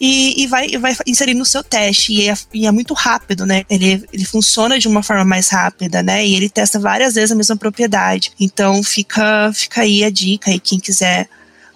e, 0.00 0.42
e 0.42 0.46
vai, 0.46 0.68
vai 0.78 0.96
inserir 1.06 1.34
no 1.34 1.44
seu 1.44 1.62
teste. 1.62 2.12
E 2.12 2.28
é, 2.28 2.34
e 2.52 2.66
é, 2.66 2.70
muito 2.72 2.92
rápido, 2.92 3.46
né? 3.46 3.64
Ele, 3.70 4.04
ele 4.12 4.24
funciona 4.24 4.78
de 4.78 4.88
uma 4.88 5.02
forma 5.02 5.24
mais 5.24 5.48
rápida, 5.48 6.02
né? 6.02 6.26
E 6.26 6.34
ele 6.34 6.48
testa 6.48 6.78
várias 6.78 7.14
vezes 7.14 7.30
a 7.30 7.36
mesma 7.36 7.56
propriedade. 7.56 8.32
Então 8.38 8.82
fica, 8.82 9.52
fica 9.54 9.82
aí 9.82 10.02
a 10.02 10.10
dica 10.10 10.50
aí, 10.50 10.58
quem 10.58 10.80
quiser 10.80 11.28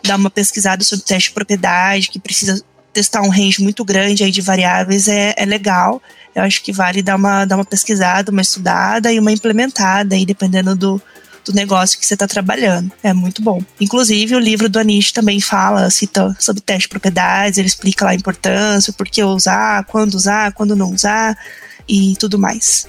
dar 0.03 0.17
uma 0.17 0.31
pesquisada 0.31 0.83
sobre 0.85 1.05
teste 1.05 1.29
de 1.29 1.35
propriedade, 1.35 2.09
que 2.09 2.19
precisa 2.19 2.63
testar 2.97 3.20
um 3.20 3.28
range 3.28 3.62
muito 3.62 3.84
grande 3.84 4.24
aí 4.24 4.30
de 4.30 4.40
variáveis 4.40 5.07
é, 5.07 5.34
é 5.36 5.44
legal. 5.44 6.03
Eu 6.34 6.42
acho 6.42 6.62
que 6.62 6.72
vale 6.72 7.03
dar 7.03 7.16
uma, 7.16 7.44
dar 7.44 7.57
uma 7.57 7.64
pesquisada, 7.64 8.32
uma 8.32 8.40
estudada 8.40 9.12
e 9.12 9.18
uma 9.18 9.30
implementada 9.30 10.14
aí, 10.14 10.24
dependendo 10.24 10.74
do, 10.74 11.03
do 11.44 11.53
negócio 11.53 11.99
que 11.99 12.07
você 12.07 12.14
está 12.14 12.26
trabalhando. 12.26 12.90
É 13.03 13.12
muito 13.12 13.42
bom. 13.42 13.62
Inclusive, 13.78 14.34
o 14.34 14.38
livro 14.38 14.66
do 14.66 14.78
Anish 14.78 15.12
também 15.12 15.40
fala, 15.40 15.90
cita 15.90 16.34
sobre 16.38 16.62
teste 16.62 16.82
de 16.82 16.88
propriedades, 16.88 17.59
ele 17.59 17.68
explica 17.68 18.07
lá 18.07 18.12
a 18.12 18.14
importância, 18.14 18.94
por 18.94 19.07
que 19.07 19.22
usar, 19.22 19.84
quando 19.84 20.14
usar, 20.14 20.53
quando 20.53 20.74
não 20.74 20.90
usar 20.90 21.36
e 21.86 22.16
tudo 22.18 22.38
mais. 22.38 22.88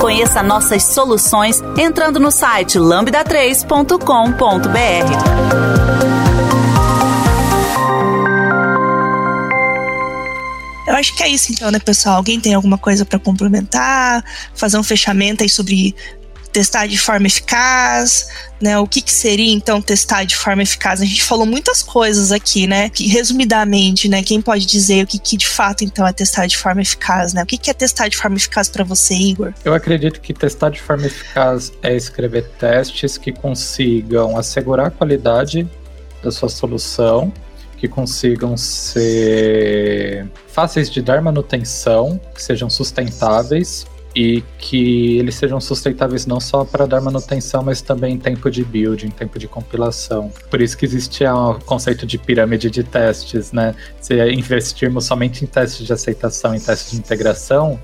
Conheça 0.00 0.42
nossas 0.42 0.84
soluções 0.84 1.62
entrando 1.76 2.20
no 2.20 2.30
site 2.30 2.78
lambda3.com.br. 2.78 3.98
Eu 10.86 10.94
acho 10.94 11.14
que 11.14 11.22
é 11.22 11.28
isso 11.28 11.52
então, 11.52 11.70
né, 11.70 11.78
pessoal? 11.78 12.16
Alguém 12.16 12.40
tem 12.40 12.54
alguma 12.54 12.78
coisa 12.78 13.04
para 13.04 13.18
complementar? 13.18 14.24
Fazer 14.54 14.78
um 14.78 14.82
fechamento 14.82 15.42
aí 15.42 15.48
sobre 15.48 15.94
testar 16.52 16.86
de 16.86 16.98
forma 16.98 17.26
eficaz, 17.26 18.28
né? 18.60 18.78
O 18.78 18.86
que, 18.86 19.00
que 19.00 19.12
seria 19.12 19.52
então 19.52 19.80
testar 19.80 20.24
de 20.24 20.36
forma 20.36 20.62
eficaz? 20.62 21.00
A 21.00 21.04
gente 21.04 21.22
falou 21.22 21.46
muitas 21.46 21.82
coisas 21.82 22.32
aqui, 22.32 22.66
né? 22.66 22.88
Que, 22.88 23.06
resumidamente, 23.06 24.08
né? 24.08 24.22
Quem 24.22 24.40
pode 24.40 24.66
dizer 24.66 25.04
o 25.04 25.06
que, 25.06 25.18
que 25.18 25.36
de 25.36 25.46
fato 25.46 25.84
então 25.84 26.06
é 26.06 26.12
testar 26.12 26.46
de 26.46 26.56
forma 26.56 26.82
eficaz, 26.82 27.32
né? 27.32 27.42
O 27.42 27.46
que, 27.46 27.58
que 27.58 27.70
é 27.70 27.74
testar 27.74 28.08
de 28.08 28.16
forma 28.16 28.36
eficaz 28.36 28.68
para 28.68 28.84
você, 28.84 29.14
Igor? 29.14 29.52
Eu 29.64 29.74
acredito 29.74 30.20
que 30.20 30.32
testar 30.34 30.70
de 30.70 30.80
forma 30.80 31.06
eficaz 31.06 31.72
é 31.82 31.94
escrever 31.94 32.48
testes 32.58 33.16
que 33.16 33.32
consigam 33.32 34.36
assegurar 34.36 34.86
a 34.86 34.90
qualidade 34.90 35.68
da 36.22 36.30
sua 36.30 36.48
solução 36.48 37.32
que 37.78 37.86
consigam 37.86 38.56
ser 38.56 40.28
fáceis 40.48 40.90
de 40.90 41.00
dar 41.00 41.22
manutenção, 41.22 42.20
que 42.34 42.42
sejam 42.42 42.68
sustentáveis 42.68 43.86
e 44.18 44.42
que 44.58 45.16
eles 45.16 45.36
sejam 45.36 45.60
sustentáveis 45.60 46.26
não 46.26 46.40
só 46.40 46.64
para 46.64 46.86
dar 46.86 47.00
manutenção, 47.00 47.62
mas 47.62 47.80
também 47.80 48.14
em 48.14 48.18
tempo 48.18 48.50
de 48.50 48.64
build, 48.64 49.06
em 49.06 49.10
tempo 49.10 49.38
de 49.38 49.46
compilação. 49.46 50.32
Por 50.50 50.60
isso 50.60 50.76
que 50.76 50.84
existe 50.84 51.24
o 51.24 51.54
conceito 51.60 52.04
de 52.04 52.18
pirâmide 52.18 52.68
de 52.68 52.82
testes, 52.82 53.52
né? 53.52 53.76
Se 54.00 54.20
investirmos 54.32 55.04
somente 55.04 55.44
em 55.44 55.46
testes 55.46 55.86
de 55.86 55.92
aceitação, 55.92 56.52
em 56.52 56.58
testes 56.58 56.90
de 56.90 56.98
integração, 56.98 57.80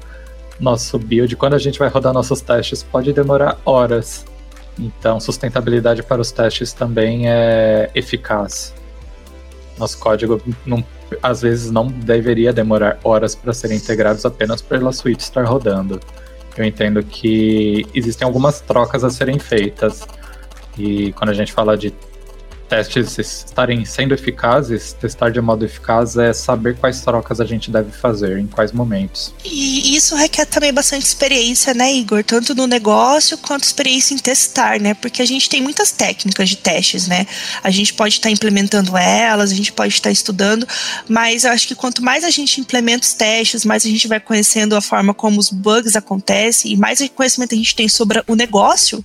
nosso 0.59 0.99
build, 0.99 1.37
quando 1.37 1.55
a 1.55 1.59
gente 1.59 1.79
vai 1.79 1.89
rodar 1.89 2.13
nossos 2.13 2.41
testes, 2.41 2.83
pode 2.83 3.13
demorar 3.13 3.57
horas. 3.65 4.25
Então, 4.77 5.21
sustentabilidade 5.21 6.03
para 6.03 6.21
os 6.21 6.33
testes 6.33 6.73
também 6.73 7.31
é 7.31 7.93
eficaz. 7.95 8.75
Nosso 9.79 9.97
código 10.01 10.43
não, 10.67 10.85
às 11.23 11.43
vezes 11.43 11.71
não 11.71 11.87
deveria 11.87 12.53
demorar 12.53 12.99
horas 13.05 13.37
para 13.37 13.53
serem 13.53 13.77
integrados 13.77 14.27
apenas 14.27 14.61
pela 14.61 14.91
suite 14.91 15.21
estar 15.21 15.45
rodando 15.45 16.01
eu 16.57 16.65
entendo 16.65 17.03
que 17.03 17.87
existem 17.95 18.25
algumas 18.25 18.61
trocas 18.61 19.05
a 19.05 19.11
serem 19.11 19.39
feitas. 19.39 20.07
E 20.79 21.13
quando 21.13 21.31
a 21.31 21.35
gente 21.35 21.53
fala 21.53 21.77
de 21.77 21.93
testes 22.69 23.19
estarem 23.19 23.85
sendo 23.85 24.15
eficazes, 24.15 24.93
testar 24.93 25.31
de 25.31 25.41
modo 25.41 25.65
eficaz 25.65 26.17
é 26.17 26.33
saber 26.33 26.77
quais 26.77 27.01
trocas 27.01 27.41
a 27.41 27.45
gente 27.45 27.71
deve 27.71 27.93
fazer, 27.93 28.39
em 28.39 28.47
quais 28.47 28.73
momentos. 28.73 29.35
E 29.45 29.97
isso 29.97 30.17
requer 30.17 30.47
também 30.47 30.73
bastante 30.73 31.05
experiência, 31.05 31.75
né, 31.75 31.93
Igor? 31.93 32.25
Tanto 32.25 32.55
no 32.55 32.67
negócio 32.67 33.39
quanto 33.39 33.65
experiência 33.65 34.15
em 34.15 34.19
testar, 34.19 34.81
né? 34.81 34.95
Porque 34.95 35.23
a 35.23 35.27
gente 35.27 35.49
tem 35.49 35.63
muitas 35.63 35.91
técnicas 35.91 36.49
de 36.49 36.57
testes, 36.57 37.07
né? 37.07 37.27
A 37.63 37.71
gente 37.71 37.95
pode 37.95 38.15
estar 38.15 38.31
implementando 38.31 38.97
elas, 38.97 39.53
a 39.53 39.55
gente 39.55 39.73
pode 39.73 39.95
estar 39.95 40.11
estudando, 40.11 40.67
mas 41.09 41.45
eu 41.45 41.51
acho 41.51 41.69
que 41.69 41.75
quanto 41.75 42.03
mais 42.03 42.25
a 42.25 42.31
gente 42.31 42.61
implementa 42.61 43.07
os 43.07 43.13
testes, 43.13 43.65
mais 43.65 43.85
a 43.85 43.89
gente 43.89 44.09
vai 44.09 44.21
conhecendo 44.21 44.77
a 44.77 44.81
forma 44.81 45.15
como 45.15 45.39
os 45.39 45.51
bugs 45.51 45.97
acontecem 45.97 46.73
e 46.73 46.77
mais 46.77 47.05
conhecimento 47.15 47.55
a 47.55 47.59
gente 47.59 47.75
tem 47.75 47.89
sobre 47.89 48.23
o 48.27 48.35
negócio, 48.35 49.05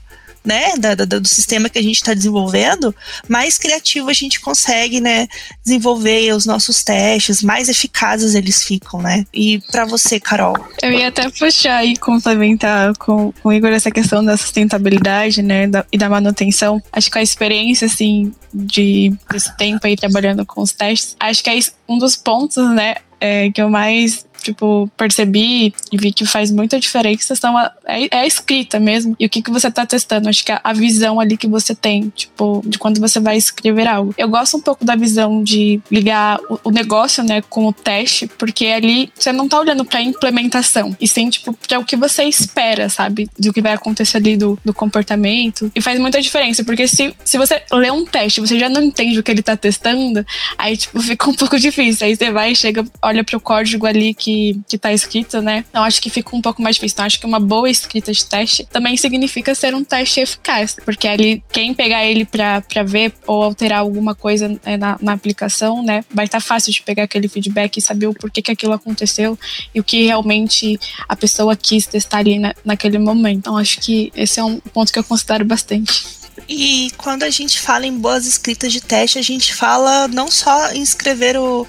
né, 0.49 0.75
da, 0.77 0.95
da, 0.95 1.05
do 1.05 1.27
sistema 1.27 1.69
que 1.69 1.77
a 1.77 1.83
gente 1.83 1.97
está 1.97 2.15
desenvolvendo, 2.15 2.93
mais 3.27 3.59
criativo 3.59 4.09
a 4.09 4.13
gente 4.13 4.39
consegue, 4.39 4.99
né, 4.99 5.27
desenvolver 5.63 6.33
os 6.33 6.47
nossos 6.47 6.83
testes, 6.83 7.43
mais 7.43 7.69
eficazes 7.69 8.33
eles 8.33 8.63
ficam, 8.63 8.99
né? 8.99 9.25
E 9.31 9.59
para 9.71 9.85
você, 9.85 10.19
Carol? 10.19 10.55
Eu 10.81 10.91
ia 10.91 11.09
até 11.09 11.29
puxar 11.29 11.85
e 11.85 11.95
complementar 11.95 12.97
com, 12.97 13.31
com 13.31 13.49
o 13.49 13.53
Igor 13.53 13.69
essa 13.69 13.91
questão 13.91 14.25
da 14.25 14.35
sustentabilidade, 14.35 15.43
né, 15.43 15.67
da, 15.67 15.85
e 15.91 15.97
da 15.99 16.09
manutenção. 16.09 16.81
Acho 16.91 17.11
que 17.11 17.19
a 17.19 17.21
experiência, 17.21 17.85
assim, 17.85 18.33
de 18.51 19.13
desse 19.31 19.55
tempo 19.55 19.85
aí 19.85 19.95
trabalhando 19.95 20.43
com 20.47 20.63
os 20.63 20.71
testes, 20.71 21.15
acho 21.19 21.43
que 21.43 21.49
é 21.51 21.59
um 21.87 21.99
dos 21.99 22.15
pontos, 22.15 22.67
né, 22.73 22.95
é, 23.21 23.51
que 23.51 23.61
eu 23.61 23.69
mais 23.69 24.25
tipo, 24.41 24.89
percebi 24.97 25.73
e 25.91 25.97
vi 25.97 26.11
que 26.11 26.25
faz 26.25 26.51
muita 26.51 26.79
diferença 26.79 27.35
são 27.35 27.57
a, 27.57 27.71
é, 27.85 28.15
é 28.15 28.19
a 28.21 28.27
escrita 28.27 28.79
mesmo. 28.79 29.15
E 29.19 29.25
o 29.25 29.29
que, 29.29 29.41
que 29.41 29.51
você 29.51 29.71
tá 29.71 29.85
testando. 29.85 30.29
Acho 30.29 30.43
que 30.43 30.51
a, 30.51 30.59
a 30.63 30.73
visão 30.73 31.19
ali 31.19 31.37
que 31.37 31.47
você 31.47 31.73
tem, 31.73 32.11
tipo, 32.15 32.61
de 32.65 32.77
quando 32.77 32.99
você 32.99 33.19
vai 33.19 33.37
escrever 33.37 33.87
algo. 33.87 34.13
Eu 34.17 34.27
gosto 34.27 34.57
um 34.57 34.61
pouco 34.61 34.83
da 34.83 34.95
visão 34.95 35.43
de 35.43 35.81
ligar 35.91 36.39
o, 36.49 36.59
o 36.65 36.71
negócio, 36.71 37.23
né, 37.23 37.41
com 37.41 37.65
o 37.67 37.73
teste, 37.73 38.27
porque 38.37 38.67
ali 38.67 39.11
você 39.15 39.31
não 39.31 39.47
tá 39.47 39.59
olhando 39.59 39.85
pra 39.85 40.01
implementação, 40.01 40.95
e 40.99 41.07
sim, 41.07 41.29
tipo, 41.29 41.53
pra 41.53 41.79
o 41.79 41.85
que 41.85 41.95
você 41.95 42.23
espera, 42.23 42.89
sabe? 42.89 43.29
Do 43.37 43.53
que 43.53 43.61
vai 43.61 43.73
acontecer 43.73 44.17
ali 44.17 44.37
do, 44.37 44.59
do 44.63 44.73
comportamento. 44.73 45.71
E 45.75 45.81
faz 45.81 45.99
muita 45.99 46.21
diferença, 46.21 46.63
porque 46.63 46.87
se, 46.87 47.13
se 47.23 47.37
você 47.37 47.61
lê 47.71 47.91
um 47.91 48.05
teste 48.05 48.41
você 48.41 48.57
já 48.59 48.69
não 48.69 48.81
entende 48.81 49.19
o 49.19 49.23
que 49.23 49.31
ele 49.31 49.41
tá 49.41 49.55
testando, 49.55 50.25
aí, 50.57 50.75
tipo, 50.75 50.99
fica 51.01 51.29
um 51.29 51.33
pouco 51.33 51.59
difícil. 51.59 52.07
Aí 52.07 52.15
você 52.15 52.31
vai, 52.31 52.55
chega, 52.55 52.85
olha 53.01 53.23
pro 53.23 53.39
código 53.39 53.85
ali 53.85 54.13
que 54.13 54.28
que, 54.29 54.61
que 54.67 54.77
tá 54.77 54.93
escrito, 54.93 55.41
né? 55.41 55.65
Então 55.69 55.83
acho 55.83 56.01
que 56.01 56.09
fica 56.09 56.35
um 56.35 56.41
pouco 56.41 56.61
mais 56.61 56.75
difícil. 56.75 56.93
Então 56.93 57.05
acho 57.05 57.19
que 57.19 57.25
uma 57.25 57.39
boa 57.39 57.69
escrita 57.69 58.11
de 58.11 58.25
teste 58.25 58.65
também 58.65 58.95
significa 58.95 59.55
ser 59.55 59.73
um 59.73 59.83
teste 59.83 60.19
eficaz, 60.19 60.75
porque 60.85 61.07
ali 61.07 61.43
quem 61.51 61.73
pegar 61.73 62.05
ele 62.05 62.25
para 62.25 62.83
ver 62.85 63.13
ou 63.25 63.43
alterar 63.43 63.79
alguma 63.79 64.13
coisa 64.13 64.47
né, 64.47 64.77
na, 64.77 64.97
na 65.01 65.13
aplicação, 65.13 65.81
né, 65.83 66.03
vai 66.13 66.25
estar 66.25 66.39
tá 66.39 66.45
fácil 66.45 66.71
de 66.71 66.81
pegar 66.81 67.03
aquele 67.03 67.27
feedback 67.27 67.77
e 67.77 67.81
saber 67.81 68.07
o 68.07 68.13
porquê 68.13 68.41
que 68.41 68.51
aquilo 68.51 68.73
aconteceu 68.73 69.37
e 69.73 69.79
o 69.79 69.83
que 69.83 70.05
realmente 70.05 70.79
a 71.07 71.15
pessoa 71.15 71.55
quis 71.55 71.85
testar 71.87 72.19
ali 72.19 72.37
na, 72.37 72.53
naquele 72.63 72.99
momento. 72.99 73.39
Então 73.39 73.57
acho 73.57 73.79
que 73.79 74.11
esse 74.15 74.39
é 74.39 74.43
um 74.43 74.59
ponto 74.59 74.93
que 74.93 74.99
eu 74.99 75.03
considero 75.03 75.43
bastante. 75.43 76.19
E 76.47 76.91
quando 76.97 77.23
a 77.23 77.29
gente 77.29 77.59
fala 77.59 77.85
em 77.85 77.97
boas 77.97 78.25
escritas 78.25 78.71
de 78.71 78.81
teste, 78.81 79.19
a 79.19 79.21
gente 79.21 79.53
fala 79.53 80.07
não 80.07 80.31
só 80.31 80.71
em 80.71 80.81
escrever 80.81 81.37
o, 81.37 81.67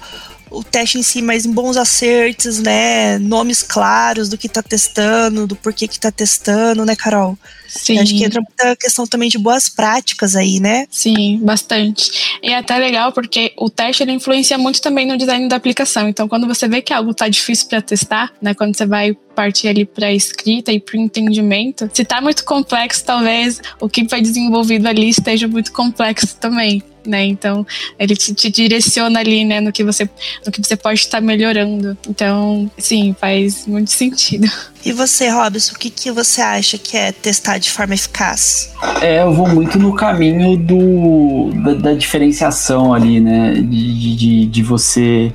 o 0.51 0.63
teste 0.63 0.99
em 0.99 1.03
si, 1.03 1.21
mas 1.21 1.45
em 1.45 1.51
bons 1.51 1.77
acertos, 1.77 2.59
né? 2.59 3.17
Nomes 3.17 3.63
claros 3.63 4.27
do 4.27 4.37
que 4.37 4.49
tá 4.49 4.61
testando, 4.61 5.47
do 5.47 5.55
porquê 5.55 5.87
que 5.87 5.99
tá 5.99 6.11
testando, 6.11 6.85
né, 6.85 6.95
Carol? 6.95 7.37
Sim. 7.67 7.99
acho 7.99 8.13
que 8.13 8.23
entra 8.25 8.41
muita 8.41 8.75
questão 8.75 9.07
também 9.07 9.29
de 9.29 9.37
boas 9.37 9.69
práticas 9.69 10.35
aí, 10.35 10.59
né? 10.59 10.85
Sim, 10.91 11.39
bastante. 11.41 12.37
E 12.43 12.51
é 12.51 12.57
até 12.57 12.77
legal 12.77 13.13
porque 13.13 13.53
o 13.57 13.69
teste 13.69 14.03
ele 14.03 14.11
influencia 14.11 14.57
muito 14.57 14.81
também 14.81 15.07
no 15.07 15.17
design 15.17 15.47
da 15.47 15.55
aplicação. 15.55 16.09
Então, 16.09 16.27
quando 16.27 16.45
você 16.45 16.67
vê 16.67 16.81
que 16.81 16.93
algo 16.93 17.13
tá 17.13 17.29
difícil 17.29 17.67
para 17.67 17.81
testar, 17.81 18.33
né, 18.41 18.53
quando 18.53 18.75
você 18.75 18.85
vai 18.85 19.13
partir 19.33 19.69
ali 19.69 19.85
para 19.85 20.11
escrita 20.11 20.73
e 20.73 20.81
para 20.81 20.99
entendimento, 20.99 21.89
se 21.93 22.03
tá 22.03 22.19
muito 22.19 22.43
complexo, 22.43 23.05
talvez 23.05 23.61
o 23.79 23.87
que 23.87 24.07
foi 24.09 24.21
desenvolvido 24.21 24.87
ali 24.87 25.07
esteja 25.07 25.47
muito 25.47 25.71
complexo 25.71 26.35
também 26.35 26.83
né? 27.05 27.25
Então 27.25 27.65
ele 27.97 28.15
te, 28.15 28.33
te, 28.33 28.49
direciona 28.49 29.19
ali, 29.19 29.43
né, 29.43 29.59
no 29.59 29.71
que 29.71 29.83
você, 29.83 30.09
no 30.45 30.51
que 30.51 30.61
você 30.61 30.75
pode 30.75 30.99
estar 30.99 31.21
melhorando. 31.21 31.97
Então, 32.07 32.69
sim, 32.77 33.15
faz 33.19 33.65
muito 33.65 33.91
sentido. 33.91 34.49
E 34.83 34.91
você, 34.91 35.29
Robson, 35.29 35.75
o 35.75 35.77
que, 35.77 35.89
que 35.89 36.11
você 36.11 36.41
acha 36.41 36.77
que 36.77 36.97
é 36.97 37.11
testar 37.11 37.57
de 37.59 37.69
forma 37.69 37.93
eficaz? 37.93 38.73
É, 38.99 39.21
eu 39.21 39.33
vou 39.33 39.47
muito 39.47 39.77
no 39.77 39.93
caminho 39.93 40.57
do 40.57 41.51
da, 41.63 41.73
da 41.73 41.93
diferenciação 41.93 42.93
ali, 42.93 43.19
né? 43.19 43.53
De, 43.53 44.15
de, 44.15 44.45
de 44.47 44.63
você 44.63 45.31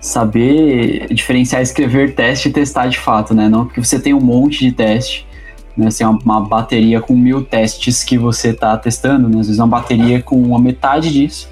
saber 0.00 1.06
diferenciar 1.10 1.62
escrever 1.62 2.14
teste 2.14 2.48
e 2.48 2.52
testar 2.52 2.88
de 2.88 2.98
fato, 2.98 3.32
né? 3.32 3.48
Não 3.48 3.64
porque 3.64 3.82
você 3.82 3.98
tem 3.98 4.12
um 4.12 4.20
monte 4.20 4.58
de 4.58 4.72
teste 4.72 5.26
né? 5.76 5.88
Assim, 5.88 6.04
uma, 6.04 6.18
uma 6.18 6.40
bateria 6.40 7.00
com 7.00 7.16
mil 7.16 7.42
testes 7.42 8.04
que 8.04 8.16
você 8.16 8.50
está 8.50 8.76
testando, 8.76 9.28
né? 9.28 9.40
Às 9.40 9.46
vezes 9.46 9.58
uma 9.58 9.68
bateria 9.68 10.22
com 10.22 10.40
uma 10.40 10.58
metade 10.58 11.12
disso, 11.12 11.48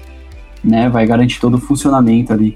né? 0.63 0.89
Vai 0.89 1.05
garantir 1.05 1.39
todo 1.39 1.55
o 1.55 1.59
funcionamento 1.59 2.31
ali 2.31 2.55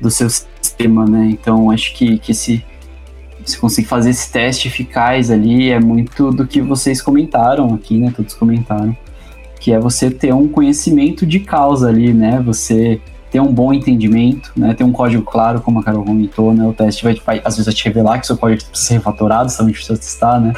do 0.00 0.10
seu 0.10 0.28
sistema, 0.28 1.04
né? 1.04 1.28
Então, 1.30 1.70
acho 1.70 1.94
que, 1.94 2.18
que 2.18 2.34
se 2.34 2.64
você 3.44 3.58
conseguir 3.58 3.88
fazer 3.88 4.10
esse 4.10 4.30
teste 4.30 4.68
eficaz 4.68 5.30
ali 5.30 5.70
é 5.70 5.80
muito 5.80 6.30
do 6.30 6.46
que 6.46 6.60
vocês 6.60 7.00
comentaram 7.00 7.74
aqui, 7.74 7.98
né? 7.98 8.12
Todos 8.14 8.34
comentaram. 8.34 8.96
Que 9.60 9.72
é 9.72 9.78
você 9.78 10.10
ter 10.10 10.32
um 10.32 10.48
conhecimento 10.48 11.26
de 11.26 11.40
causa 11.40 11.88
ali, 11.88 12.12
né? 12.12 12.40
Você 12.44 13.00
ter 13.30 13.40
um 13.40 13.52
bom 13.52 13.72
entendimento, 13.72 14.52
né? 14.56 14.74
Ter 14.74 14.84
um 14.84 14.92
código 14.92 15.22
claro, 15.22 15.60
como 15.60 15.80
a 15.80 15.82
Carol 15.82 16.04
comentou, 16.04 16.54
né? 16.54 16.66
O 16.66 16.72
teste 16.72 17.02
vai, 17.02 17.14
vai 17.14 17.38
às 17.44 17.56
vezes 17.56 17.66
vai 17.66 17.74
te 17.74 17.84
revelar 17.84 18.20
que 18.20 18.26
seu 18.26 18.36
código 18.36 18.62
precisa 18.64 18.88
ser 18.88 18.94
refatorado, 18.94 19.50
se 19.50 19.62
não 19.62 19.70
precisa 19.70 19.96
testar, 19.96 20.40
né? 20.40 20.54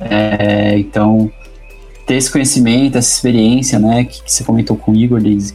É, 0.00 0.78
então, 0.78 1.30
ter 2.06 2.14
esse 2.14 2.30
conhecimento, 2.30 2.96
essa 2.96 3.14
experiência, 3.14 3.78
né, 3.78 4.04
que, 4.04 4.22
que 4.22 4.32
você 4.32 4.44
comentou 4.44 4.76
com 4.76 4.92
o 4.92 4.96
Igor, 4.96 5.18
Liz, 5.18 5.54